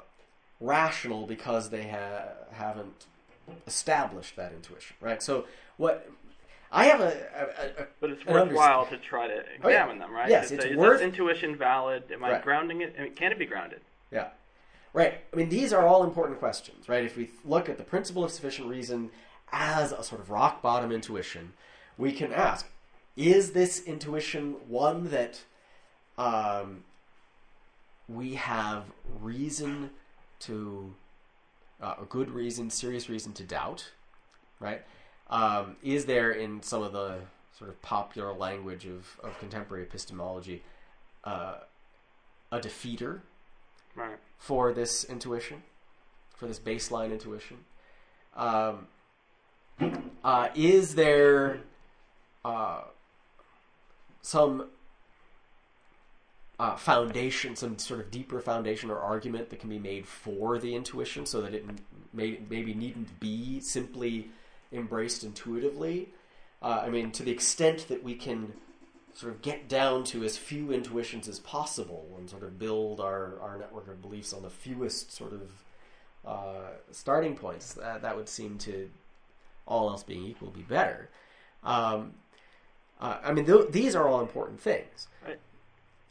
rational 0.60 1.26
because 1.26 1.70
they 1.70 1.88
ha- 1.88 2.30
haven't 2.52 3.06
established 3.66 4.36
that 4.36 4.52
intuition, 4.52 4.95
right? 4.99 5.22
So 5.24 5.45
what 5.78 6.10
I 6.72 6.86
have 6.86 7.02
a, 7.02 7.06
a, 7.78 7.82
a, 7.84 7.88
but 7.99 8.10
it's 8.12 8.26
worthwhile 8.26 8.86
to 8.88 8.97
try 8.97 9.28
to 9.28 9.34
Oh, 9.64 9.70
yeah. 9.70 9.84
examine 9.84 9.99
them, 9.99 10.12
right? 10.14 10.30
Yes, 10.30 10.49
To 10.49 10.56
it's 10.56 10.64
say, 10.66 10.76
worth- 10.76 10.95
Is 10.95 10.99
this 10.99 11.06
intuition 11.08 11.56
valid? 11.58 12.04
Am 12.12 12.24
I 12.24 12.32
Right. 12.34 12.43
grounding 12.43 12.82
it? 12.82 12.95
I 12.99 13.04
mean, 13.04 13.14
can 13.16 13.32
it 13.32 13.39
be 13.39 13.45
grounded? 13.45 13.82
Yeah. 14.12 14.30
Right. 14.93 15.22
I 15.32 15.36
mean, 15.38 15.49
these 15.49 15.72
are 15.74 15.86
all 15.88 16.04
important 16.04 16.39
questions, 16.39 16.89
right? 16.89 17.04
If 17.06 17.16
we 17.16 17.32
look 17.45 17.70
at 17.70 17.78
the 17.78 17.84
principle 17.84 18.24
of 18.26 18.32
sufficient 18.32 18.68
reason 18.68 19.10
as 19.52 19.91
a 19.91 20.04
sort 20.04 20.22
of 20.22 20.30
rock 20.30 20.62
bottom 20.62 20.91
intuition, 20.91 21.54
we 21.97 22.12
can 22.12 22.32
ask 22.32 22.68
is 23.16 23.52
this 23.52 23.84
intuition 23.84 24.56
one 24.68 25.10
that 25.10 25.41
um, 26.18 26.84
we 28.08 28.36
have 28.36 28.86
reason 29.22 29.89
to, 30.39 30.93
uh, 31.82 31.95
a 32.02 32.06
good 32.06 32.30
reason, 32.32 32.70
serious 32.70 33.10
reason 33.10 33.34
to 33.34 33.43
doubt, 33.43 33.91
right? 34.60 34.82
Um, 35.30 35.76
is 35.84 36.06
there 36.06 36.32
in 36.32 36.62
some 36.62 36.84
of 36.84 36.93
the 36.93 37.20
sort 37.58 37.70
of 37.70 37.82
popular 37.82 38.34
language 38.34 38.86
of, 38.86 39.20
of 39.24 39.38
contemporary 39.39 39.84
epistemology 39.84 40.64
uh, 41.24 41.56
a 42.52 42.60
defeater 42.60 43.22
Right. 43.95 44.18
for 44.38 44.72
this 44.74 45.04
intuition, 45.04 45.64
for 46.36 46.47
this 46.47 46.60
baseline 46.60 47.12
intuition? 47.12 47.66
Um, 48.36 48.88
uh, 50.24 50.50
is 50.56 50.96
there 50.96 51.62
uh, 52.46 52.82
some 54.22 54.68
uh, 56.60 56.76
foundation, 56.76 57.56
some 57.56 57.78
sort 57.80 58.00
of 58.00 58.12
deeper 58.12 58.40
foundation 58.40 58.92
or 58.92 59.00
argument 59.00 59.50
that 59.50 59.60
can 59.60 59.70
be 59.70 59.80
made 59.80 60.08
for 60.08 60.60
the 60.60 60.76
intuition 60.76 61.26
so 61.26 61.42
that 61.42 61.54
it 61.54 61.66
may, 62.14 62.40
maybe 62.50 62.74
needn't 62.74 63.20
be 63.20 63.60
simply 63.60 64.30
embraced 64.72 65.24
intuitively? 65.24 66.10
Uh, 66.62 66.84
I 66.86 66.90
mean, 66.90 67.12
to 67.14 67.24
the 67.24 67.32
extent 67.32 67.88
that 67.88 68.04
we 68.04 68.14
can 68.14 68.54
sort 69.14 69.34
of 69.34 69.42
get 69.42 69.68
down 69.68 70.04
to 70.04 70.24
as 70.24 70.38
few 70.38 70.72
intuitions 70.72 71.28
as 71.28 71.40
possible 71.40 72.08
and 72.18 72.30
sort 72.30 72.44
of 72.44 72.58
build 72.60 73.00
our, 73.00 73.40
our 73.42 73.58
network 73.58 73.88
of 73.88 74.02
beliefs 74.02 74.32
on 74.32 74.44
the 74.44 74.50
fewest 74.50 75.12
sort 75.12 75.34
of 75.34 75.52
uh, 76.26 76.70
starting 76.92 77.36
points, 77.36 77.74
that, 77.74 78.04
that 78.04 78.16
would 78.16 78.30
seem 78.30 78.58
to, 78.60 78.90
all 79.66 79.89
else 79.89 80.03
being 80.03 80.26
equal, 80.26 80.49
be 80.49 80.62
better. 80.62 81.09
Um, 81.64 82.14
uh, 82.99 83.18
I 83.24 83.34
mean, 83.34 83.45
th- 83.45 83.72
these 83.72 83.95
are 83.95 84.07
all 84.07 84.22
important 84.22 84.59
things. 84.59 85.07
Let 85.26 85.39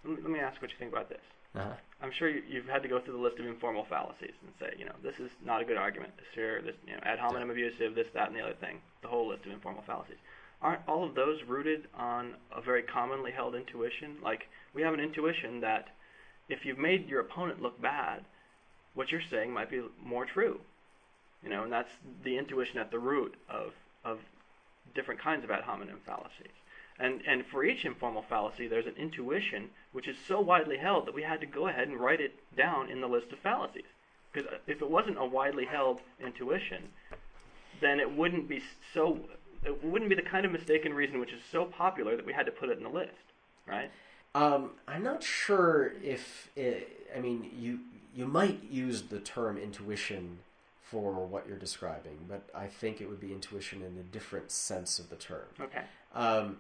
me, 0.05 0.23
let 0.23 0.31
me 0.31 0.39
ask 0.41 0.61
what 0.63 0.71
you 0.71 0.77
think 0.79 0.93
about 0.93 1.09
this. 1.09 1.21
Uh-huh. 1.55 1.75
I'm 2.03 2.13
sure 2.13 2.29
you, 2.29 2.43
you've 2.49 2.69
had 2.69 2.83
to 2.83 2.89
go 2.89 3.01
through 3.01 3.15
the 3.15 3.21
list 3.21 3.39
of 3.39 3.47
informal 3.47 3.85
fallacies 3.85 4.35
and 4.43 4.53
say, 4.59 4.75
you 4.79 4.85
know, 4.85 4.95
this 5.03 5.19
is 5.19 5.31
not 5.45 5.61
a 5.61 5.65
good 5.65 5.77
argument. 5.77 6.17
This 6.17 6.27
here, 6.35 6.63
this, 6.63 6.77
you 6.87 6.95
know, 6.95 7.01
ad 7.03 7.19
hominem 7.19 7.51
abusive, 7.51 7.95
this, 7.95 8.07
that, 8.15 8.29
and 8.29 8.37
the 8.37 8.43
other 8.43 8.55
thing. 8.55 8.79
The 9.03 9.09
whole 9.09 9.29
list 9.29 9.45
of 9.47 9.53
informal 9.53 9.83
fallacies. 9.87 10.17
Aren't 10.63 10.87
all 10.89 11.05
of 11.05 11.15
those 11.15 11.43
rooted 11.47 11.89
on 11.97 12.35
a 12.55 12.61
very 12.61 12.83
commonly 12.83 13.33
held 13.33 13.55
intuition? 13.55 14.17
Like, 14.23 14.49
we 14.75 14.83
have 14.83 14.95
an 14.95 15.01
intuition 15.01 15.61
that 15.61 15.89
if 16.49 16.65
you've 16.65 16.79
made 16.79 17.09
your 17.09 17.21
opponent 17.21 17.63
look 17.63 17.81
bad, 17.81 18.25
what 18.95 19.11
you're 19.11 19.23
saying 19.31 19.53
might 19.53 19.71
be 19.71 19.83
more 20.03 20.25
true. 20.25 20.61
You 21.43 21.51
know, 21.51 21.65
and 21.65 21.73
that's 21.73 21.91
the 22.23 22.37
intuition 22.37 22.79
at 22.79 22.91
the 22.91 22.99
root 22.99 23.35
of, 23.49 23.73
of 24.05 24.19
different 24.95 25.21
kinds 25.21 25.45
of 25.45 25.51
ad 25.51 25.63
hominem 25.63 26.01
fallacies. 26.05 26.53
And, 26.99 27.23
and 27.27 27.47
for 27.47 27.65
each 27.65 27.87
informal 27.87 28.23
fallacy, 28.29 28.69
there's 28.69 28.87
an 28.87 28.97
intuition 28.99 29.71
which 29.93 30.07
is 30.07 30.17
so 30.29 30.41
widely 30.41 30.77
held 30.77 31.07
that 31.07 31.15
we 31.15 31.23
had 31.23 31.41
to 31.41 31.47
go 31.47 31.69
ahead 31.69 31.89
and 31.89 31.99
write 31.99 32.21
it 32.21 32.35
down 32.57 32.91
in 32.91 33.01
the 33.01 33.09
list 33.09 33.33
of 33.33 33.39
fallacies. 33.39 33.85
Because 34.33 34.51
if 34.67 34.83
it 34.83 34.91
wasn't 34.91 35.19
a 35.19 35.25
widely 35.25 35.65
held 35.65 36.01
intuition, 36.23 36.91
then 37.81 37.99
it 37.99 38.17
wouldn't 38.17 38.49
be 38.49 38.63
so. 38.95 39.19
It 39.65 39.83
wouldn't 39.85 40.09
be 40.09 40.17
the 40.17 40.23
kind 40.23 40.47
of 40.47 40.53
mistaken 40.53 40.95
reason 40.95 41.21
which 41.21 41.33
is 41.33 41.41
so 41.51 41.65
popular 41.65 42.17
that 42.17 42.25
we 42.25 42.33
had 42.33 42.47
to 42.47 42.53
put 42.53 42.69
it 42.71 42.79
in 42.79 42.85
the 42.85 42.91
list, 42.91 43.13
right? 43.67 43.91
Um, 44.35 44.71
I'm 44.87 45.03
not 45.03 45.23
sure 45.23 45.93
if 46.03 46.49
it, 46.55 47.09
I 47.15 47.21
mean 47.21 47.51
you 47.59 47.81
you 48.15 48.27
might 48.27 48.63
use 48.71 49.03
the 49.03 49.19
term 49.19 49.59
intuition 49.59 50.39
for 50.91 51.25
what 51.25 51.47
you're 51.47 51.59
describing, 51.59 52.19
but 52.29 52.43
I 52.55 52.67
think 52.67 53.01
it 53.01 53.09
would 53.09 53.21
be 53.21 53.33
intuition 53.33 53.83
in 53.83 53.97
a 53.99 54.03
different 54.03 54.51
sense 54.51 54.99
of 54.99 55.09
the 55.09 55.17
term. 55.17 55.47
Okay. 55.61 55.83
Um, 56.15 56.57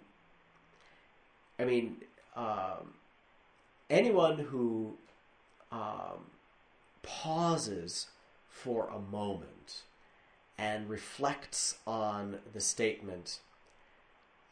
I 1.58 1.64
mean, 1.64 1.96
um, 2.36 2.94
anyone 3.88 4.38
who 4.38 4.94
um, 5.72 6.30
pauses 7.02 8.06
for 8.48 8.88
a 8.88 9.00
moment 9.00 9.82
and 10.56 10.88
reflects 10.88 11.78
on 11.86 12.38
the 12.52 12.60
statement, 12.60 13.40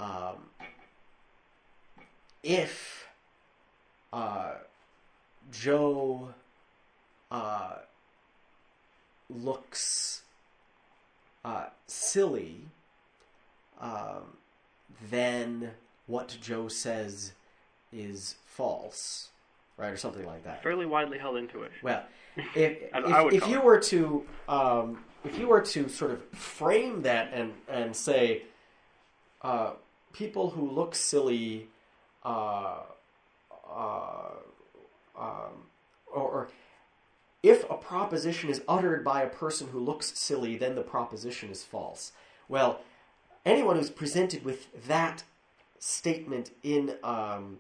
um, 0.01 0.51
if 2.43 3.07
uh, 4.13 4.55
Joe 5.53 6.35
uh, 7.31 7.77
looks 9.31 10.23
uh, 11.45 11.67
silly, 11.87 12.63
um, 13.81 14.37
then 15.11 15.71
what 16.07 16.37
Joe 16.41 16.69
says 16.69 17.33
is 17.93 18.37
false, 18.47 19.29
right, 19.77 19.93
or 19.93 19.97
something 19.97 20.27
like 20.27 20.45
that. 20.45 20.63
Fairly 20.63 20.87
widely 20.87 21.19
held 21.19 21.37
intuition. 21.37 21.79
Well, 21.83 22.05
if 22.55 22.79
I- 22.95 22.99
I 22.99 23.23
would 23.23 23.35
if, 23.35 23.43
if 23.45 23.49
you 23.49 23.59
it. 23.59 23.65
were 23.65 23.81
to 23.81 24.25
um, 24.49 25.05
if 25.25 25.39
you 25.39 25.49
were 25.49 25.61
to 25.63 25.89
sort 25.89 26.11
of 26.13 26.23
frame 26.31 27.03
that 27.03 27.33
and 27.33 27.53
and 27.69 27.95
say 27.95 28.43
uh, 29.43 29.73
people 30.13 30.51
who 30.51 30.71
look 30.71 30.95
silly 30.95 31.69
uh, 32.25 32.79
uh, 33.71 34.31
um, 35.19 35.67
or, 36.13 36.23
or 36.23 36.49
if 37.43 37.69
a 37.71 37.75
proposition 37.75 38.51
is 38.51 38.63
uttered 38.67 39.05
by 39.05 39.23
a 39.23 39.29
person 39.29 39.69
who 39.69 39.79
looks 39.79 40.19
silly, 40.19 40.57
then 40.57 40.75
the 40.75 40.83
proposition 40.83 41.51
is 41.51 41.63
false. 41.63 42.13
Well, 42.49 42.81
anyone 43.45 43.77
who's 43.77 43.91
presented 43.91 44.45
with 44.45 44.87
that 44.87 45.23
statement 45.79 46.51
in 46.63 46.97
um, 47.05 47.59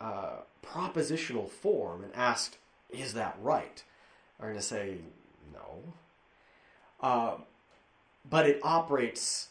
uh, 0.00 0.40
propositional 0.62 1.48
form 1.48 2.04
and 2.04 2.14
asked, 2.14 2.58
"Is 2.90 3.14
that 3.14 3.38
right?" 3.40 3.82
are 4.38 4.48
going 4.48 4.58
to 4.58 4.64
say 4.64 4.96
no. 5.52 5.94
Uh, 7.00 7.36
but 8.28 8.46
it 8.46 8.60
operates 8.62 9.48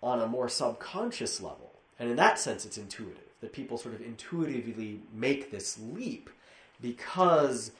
on 0.00 0.20
a 0.20 0.26
more 0.26 0.48
subconscious 0.48 1.40
level, 1.40 1.72
and 1.98 2.10
in 2.10 2.16
that 2.16 2.38
sense, 2.38 2.64
it's 2.64 2.78
intuitive. 2.78 3.22
That 3.40 3.52
people 3.52 3.78
sort 3.78 3.94
of 3.94 4.00
intuitively 4.00 5.00
make 5.12 5.52
this 5.52 5.78
leap 5.78 6.28
because 6.80 7.70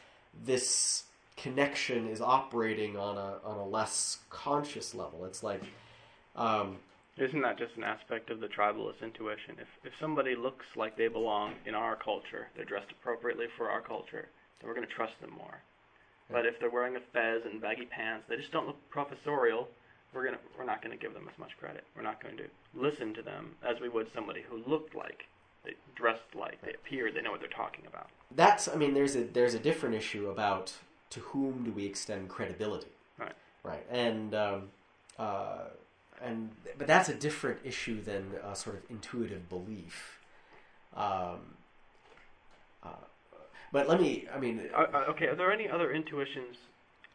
this 0.45 1.05
connection 1.36 2.09
is 2.09 2.20
operating 2.20 2.97
on 2.97 3.16
a 3.16 3.39
on 3.45 3.57
a 3.59 3.66
less 3.66 4.18
conscious 4.30 4.95
level. 4.95 5.24
It's 5.24 5.43
like 5.43 5.62
um, 6.36 6.78
Isn't 7.16 7.43
that 7.43 7.59
just 7.59 7.76
an 7.76 7.84
aspect 7.84 8.30
of 8.30 8.41
the 8.41 8.49
tribalist 8.49 9.03
intuition? 9.03 9.57
If 9.61 9.68
if 9.84 9.93
somebody 10.01 10.34
looks 10.36 10.66
like 10.76 10.97
they 10.97 11.09
belong 11.09 11.55
in 11.66 11.74
our 11.74 11.97
culture, 11.97 12.49
they're 12.55 12.64
dressed 12.64 12.91
appropriately 12.93 13.47
for 13.57 13.70
our 13.70 13.80
culture, 13.80 14.28
then 14.61 14.68
we're 14.68 14.74
going 14.74 14.86
to 14.86 14.93
trust 14.95 15.20
them 15.20 15.30
more. 15.30 15.62
But 16.30 16.45
if 16.47 16.61
they're 16.61 16.70
wearing 16.70 16.97
a 16.97 17.01
fez 17.12 17.43
and 17.45 17.61
baggy 17.61 17.86
pants, 17.86 18.26
they 18.28 18.36
just 18.36 18.53
don't 18.53 18.66
look 18.66 18.76
professorial. 18.91 19.68
We're 20.12 20.24
gonna 20.24 20.39
we're 20.59 20.64
not 20.64 20.82
going 20.82 20.97
to 20.97 21.03
give 21.03 21.14
them 21.14 21.28
as 21.30 21.39
much 21.39 21.57
credit. 21.59 21.84
We're 21.97 22.03
not 22.03 22.22
going 22.22 22.36
to 22.39 22.45
listen 22.74 23.14
to 23.14 23.22
them 23.22 23.55
as 23.62 23.80
we 23.80 23.89
would 23.89 24.12
somebody 24.14 24.43
who 24.49 24.62
looked 24.66 24.95
like, 24.95 25.26
they 25.65 25.75
dressed 25.95 26.35
like, 26.35 26.61
they 26.63 26.73
appeared, 26.75 27.15
they 27.15 27.21
know 27.23 27.31
what 27.31 27.41
they're 27.41 27.49
talking 27.49 27.85
about. 27.87 28.09
that's 28.35 28.69
I 28.69 28.77
mean 28.77 28.95
there's 28.95 29.17
a 29.17 29.25
there's 29.25 29.55
a 29.55 29.59
different 29.59 29.95
issue 29.95 30.29
about 30.31 30.73
to 31.11 31.21
whom 31.21 31.65
do 31.65 31.73
we 31.73 31.85
extend 31.87 32.29
credibility, 32.29 32.93
Right. 33.19 33.33
right? 33.65 33.85
And 33.91 34.35
um, 34.35 34.63
uh, 35.19 35.69
and 36.23 36.51
but 36.77 36.87
that's 36.87 37.09
a 37.09 37.15
different 37.15 37.61
issue 37.65 38.03
than 38.03 38.33
a 38.45 38.55
sort 38.55 38.77
of 38.77 38.83
intuitive 38.91 39.49
belief. 39.49 40.19
Um, 40.97 41.57
uh, 42.83 42.89
but 43.73 43.89
let 43.89 44.01
me 44.01 44.27
I 44.35 44.39
mean 44.39 44.69
okay, 45.11 45.27
are 45.27 45.35
there 45.37 45.53
any 45.53 45.69
other 45.69 45.93
intuitions 45.93 46.57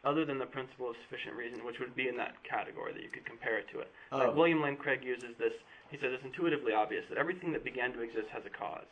other 0.04 0.24
than 0.26 0.38
the 0.38 0.46
principle 0.46 0.90
of 0.90 0.96
sufficient 1.08 1.34
reason, 1.36 1.64
which 1.64 1.78
would 1.80 1.94
be 1.96 2.08
in 2.08 2.16
that 2.18 2.34
category 2.44 2.92
that 2.92 3.02
you 3.02 3.08
could 3.08 3.24
compare 3.24 3.58
it 3.58 3.66
to 3.72 3.80
it? 3.80 3.90
Like 4.12 4.28
Oh. 4.28 4.32
William 4.32 4.60
Lane 4.62 4.76
Craig 4.76 5.02
uses 5.02 5.34
this. 5.38 5.52
He 5.94 6.00
says 6.00 6.12
it's 6.12 6.24
intuitively 6.24 6.72
obvious 6.72 7.04
that 7.08 7.18
everything 7.18 7.52
that 7.52 7.62
began 7.62 7.92
to 7.92 8.00
exist 8.00 8.26
has 8.32 8.42
a 8.44 8.50
cause. 8.50 8.82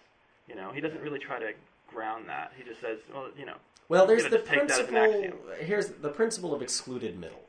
You 0.46 0.55
know, 0.55 0.70
he 0.72 0.80
doesn't 0.80 1.00
really 1.00 1.18
try 1.18 1.40
to 1.40 1.50
ground 1.88 2.28
that. 2.28 2.53
He 2.57 2.62
just 2.62 2.80
says, 2.80 2.98
well, 3.12 3.26
you 3.36 3.44
know, 3.44 3.57
well 3.88 4.07
there's 4.07 4.22
the 4.22 4.38
gotta 4.38 4.42
take 4.44 4.68
that 4.68 4.80
as 4.82 4.88
an 4.88 4.94
principle 4.94 5.38
here's 5.59 5.88
the 5.88 6.11
principle 6.11 6.55
of 6.55 6.62
excluded 6.62 7.18
middle. 7.18 7.42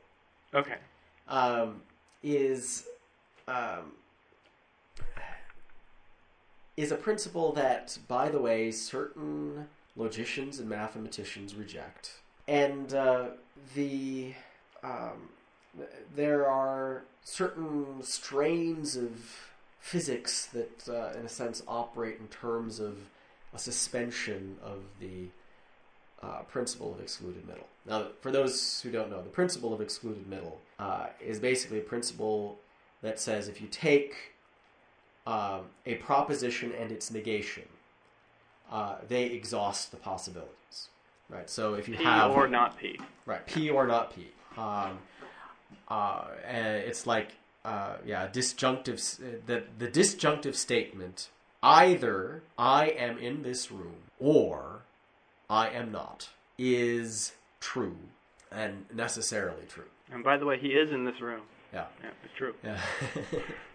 okay, 0.54 0.78
um, 1.28 1.82
is 2.24 2.86
um, 3.46 3.92
is 6.76 6.90
a 6.90 6.96
principle 6.96 7.52
that, 7.52 7.96
by 8.08 8.28
the 8.28 8.40
way, 8.40 8.72
certain 8.72 9.68
logicians 9.94 10.58
and 10.58 10.68
mathematicians 10.68 11.54
reject, 11.54 12.14
and 12.48 12.92
uh, 12.92 13.26
the 13.76 14.34
um, 14.82 15.28
there 16.14 16.48
are 16.48 17.04
certain 17.22 18.02
strains 18.02 18.96
of 18.96 19.50
physics 19.80 20.46
that, 20.46 20.88
uh, 20.88 21.18
in 21.18 21.26
a 21.26 21.28
sense, 21.28 21.62
operate 21.66 22.18
in 22.20 22.26
terms 22.28 22.80
of 22.80 22.96
a 23.52 23.58
suspension 23.58 24.56
of 24.62 24.82
the 25.00 25.28
uh, 26.22 26.42
principle 26.42 26.92
of 26.94 27.00
excluded 27.00 27.46
middle. 27.46 27.66
Now, 27.86 28.06
for 28.20 28.30
those 28.30 28.80
who 28.80 28.90
don't 28.90 29.10
know, 29.10 29.22
the 29.22 29.28
principle 29.28 29.74
of 29.74 29.80
excluded 29.80 30.26
middle 30.26 30.60
uh, 30.78 31.08
is 31.20 31.38
basically 31.38 31.78
a 31.78 31.82
principle 31.82 32.58
that 33.02 33.20
says 33.20 33.48
if 33.48 33.60
you 33.60 33.68
take 33.68 34.14
um, 35.26 35.66
a 35.86 35.96
proposition 35.96 36.72
and 36.72 36.90
its 36.90 37.10
negation, 37.10 37.64
uh, 38.70 38.96
they 39.06 39.24
exhaust 39.24 39.90
the 39.90 39.98
possibilities. 39.98 40.88
Right. 41.28 41.48
So 41.48 41.74
if 41.74 41.88
you 41.88 41.96
P 41.96 42.04
have 42.04 42.30
or 42.30 42.48
not 42.48 42.78
P. 42.78 42.98
Right, 43.26 43.46
P 43.46 43.70
or 43.70 43.86
not 43.86 44.14
P. 44.14 44.28
Um, 44.56 44.98
uh, 45.88 46.24
it's 46.46 47.06
like, 47.06 47.32
uh, 47.64 47.96
yeah, 48.04 48.28
disjunctive. 48.28 49.00
The 49.46 49.64
the 49.78 49.88
disjunctive 49.88 50.56
statement 50.56 51.28
either 51.62 52.42
I 52.58 52.88
am 52.88 53.18
in 53.18 53.42
this 53.42 53.70
room 53.72 53.96
or 54.20 54.82
I 55.48 55.68
am 55.70 55.90
not 55.92 56.28
is 56.58 57.32
true 57.60 57.96
and 58.52 58.84
necessarily 58.92 59.64
true. 59.68 59.84
And 60.12 60.22
by 60.22 60.36
the 60.36 60.44
way, 60.46 60.58
he 60.58 60.68
is 60.68 60.92
in 60.92 61.04
this 61.04 61.20
room. 61.20 61.42
Yeah, 61.72 61.86
Yeah, 62.02 62.10
it's 62.22 62.34
true. 62.36 62.54
yeah. 62.62 62.80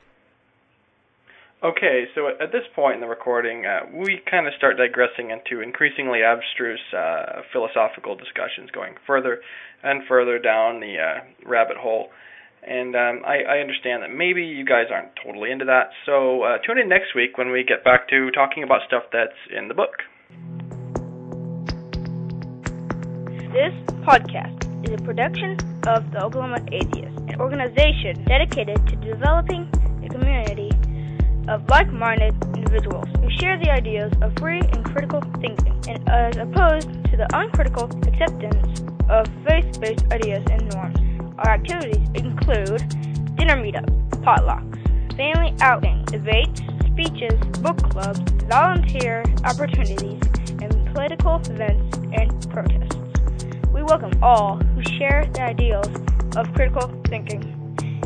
Okay, 1.62 2.06
so 2.16 2.30
at 2.30 2.54
this 2.54 2.64
point 2.74 2.96
in 2.96 3.02
the 3.02 3.08
recording, 3.08 3.66
uh, 3.66 3.82
we 3.94 4.22
kind 4.32 4.48
of 4.48 4.54
start 4.58 4.78
digressing 4.78 5.30
into 5.30 5.62
increasingly 5.62 6.24
abstruse 6.24 6.80
uh, 6.96 7.42
philosophical 7.52 8.16
discussions, 8.16 8.72
going 8.72 8.96
further 9.06 9.42
and 9.84 10.04
further 10.08 10.40
down 10.40 10.80
the 10.80 10.96
uh, 10.96 11.20
rabbit 11.46 11.76
hole. 11.76 12.08
And 12.64 12.96
um, 12.96 13.24
I, 13.28 13.44
I 13.44 13.60
understand 13.60 14.04
that 14.04 14.16
maybe 14.16 14.44
you 14.44 14.64
guys 14.64 14.86
aren't 14.90 15.12
totally 15.22 15.52
into 15.52 15.66
that, 15.66 15.92
so 16.06 16.44
uh, 16.44 16.60
tune 16.66 16.78
in 16.78 16.88
next 16.88 17.14
week 17.14 17.38
when 17.38 17.52
we 17.52 17.66
get 17.68 17.84
back 17.84 18.08
to 18.08 18.32
talking 18.32 18.64
about 18.64 18.80
stuff 18.88 19.04
that's 19.12 19.36
in 19.52 19.68
the 19.68 19.74
book. 19.74 20.00
This 23.52 23.76
podcast 24.08 24.64
is 24.88 24.96
a 24.96 25.04
production 25.04 25.60
of 25.88 26.10
the 26.12 26.24
Oklahoma 26.24 26.64
Atheists, 26.72 27.20
an 27.28 27.36
organization 27.42 28.24
dedicated 28.24 28.80
to 28.88 28.96
developing 29.04 29.68
a 30.06 30.08
community 30.08 30.69
of 31.50 31.68
like-minded 31.68 32.36
individuals 32.56 33.08
who 33.20 33.30
share 33.40 33.58
the 33.58 33.72
ideas 33.72 34.14
of 34.22 34.32
free 34.38 34.60
and 34.60 34.86
critical 34.86 35.20
thinking, 35.42 35.76
and 35.88 36.08
as 36.08 36.38
opposed 36.38 36.88
to 37.06 37.18
the 37.18 37.28
uncritical 37.34 37.86
acceptance 38.08 38.82
of 39.10 39.28
faith-based 39.48 40.06
ideas 40.14 40.46
and 40.52 40.70
norms. 40.74 40.98
Our 41.40 41.50
activities 41.50 42.08
include 42.14 42.78
dinner 43.36 43.58
meetups, 43.58 44.10
potlucks, 44.22 45.16
family 45.18 45.56
outings, 45.62 46.12
debates, 46.12 46.62
speeches, 46.86 47.40
book 47.62 47.78
clubs, 47.90 48.20
volunteer 48.46 49.24
opportunities, 49.44 50.22
and 50.62 50.94
political 50.94 51.38
events 51.38 51.98
and 52.14 52.52
protests. 52.52 52.96
We 53.74 53.82
welcome 53.82 54.12
all 54.22 54.58
who 54.58 54.84
share 55.00 55.26
the 55.34 55.42
ideals 55.42 55.88
of 56.38 56.54
critical 56.54 56.94
thinking 57.08 57.44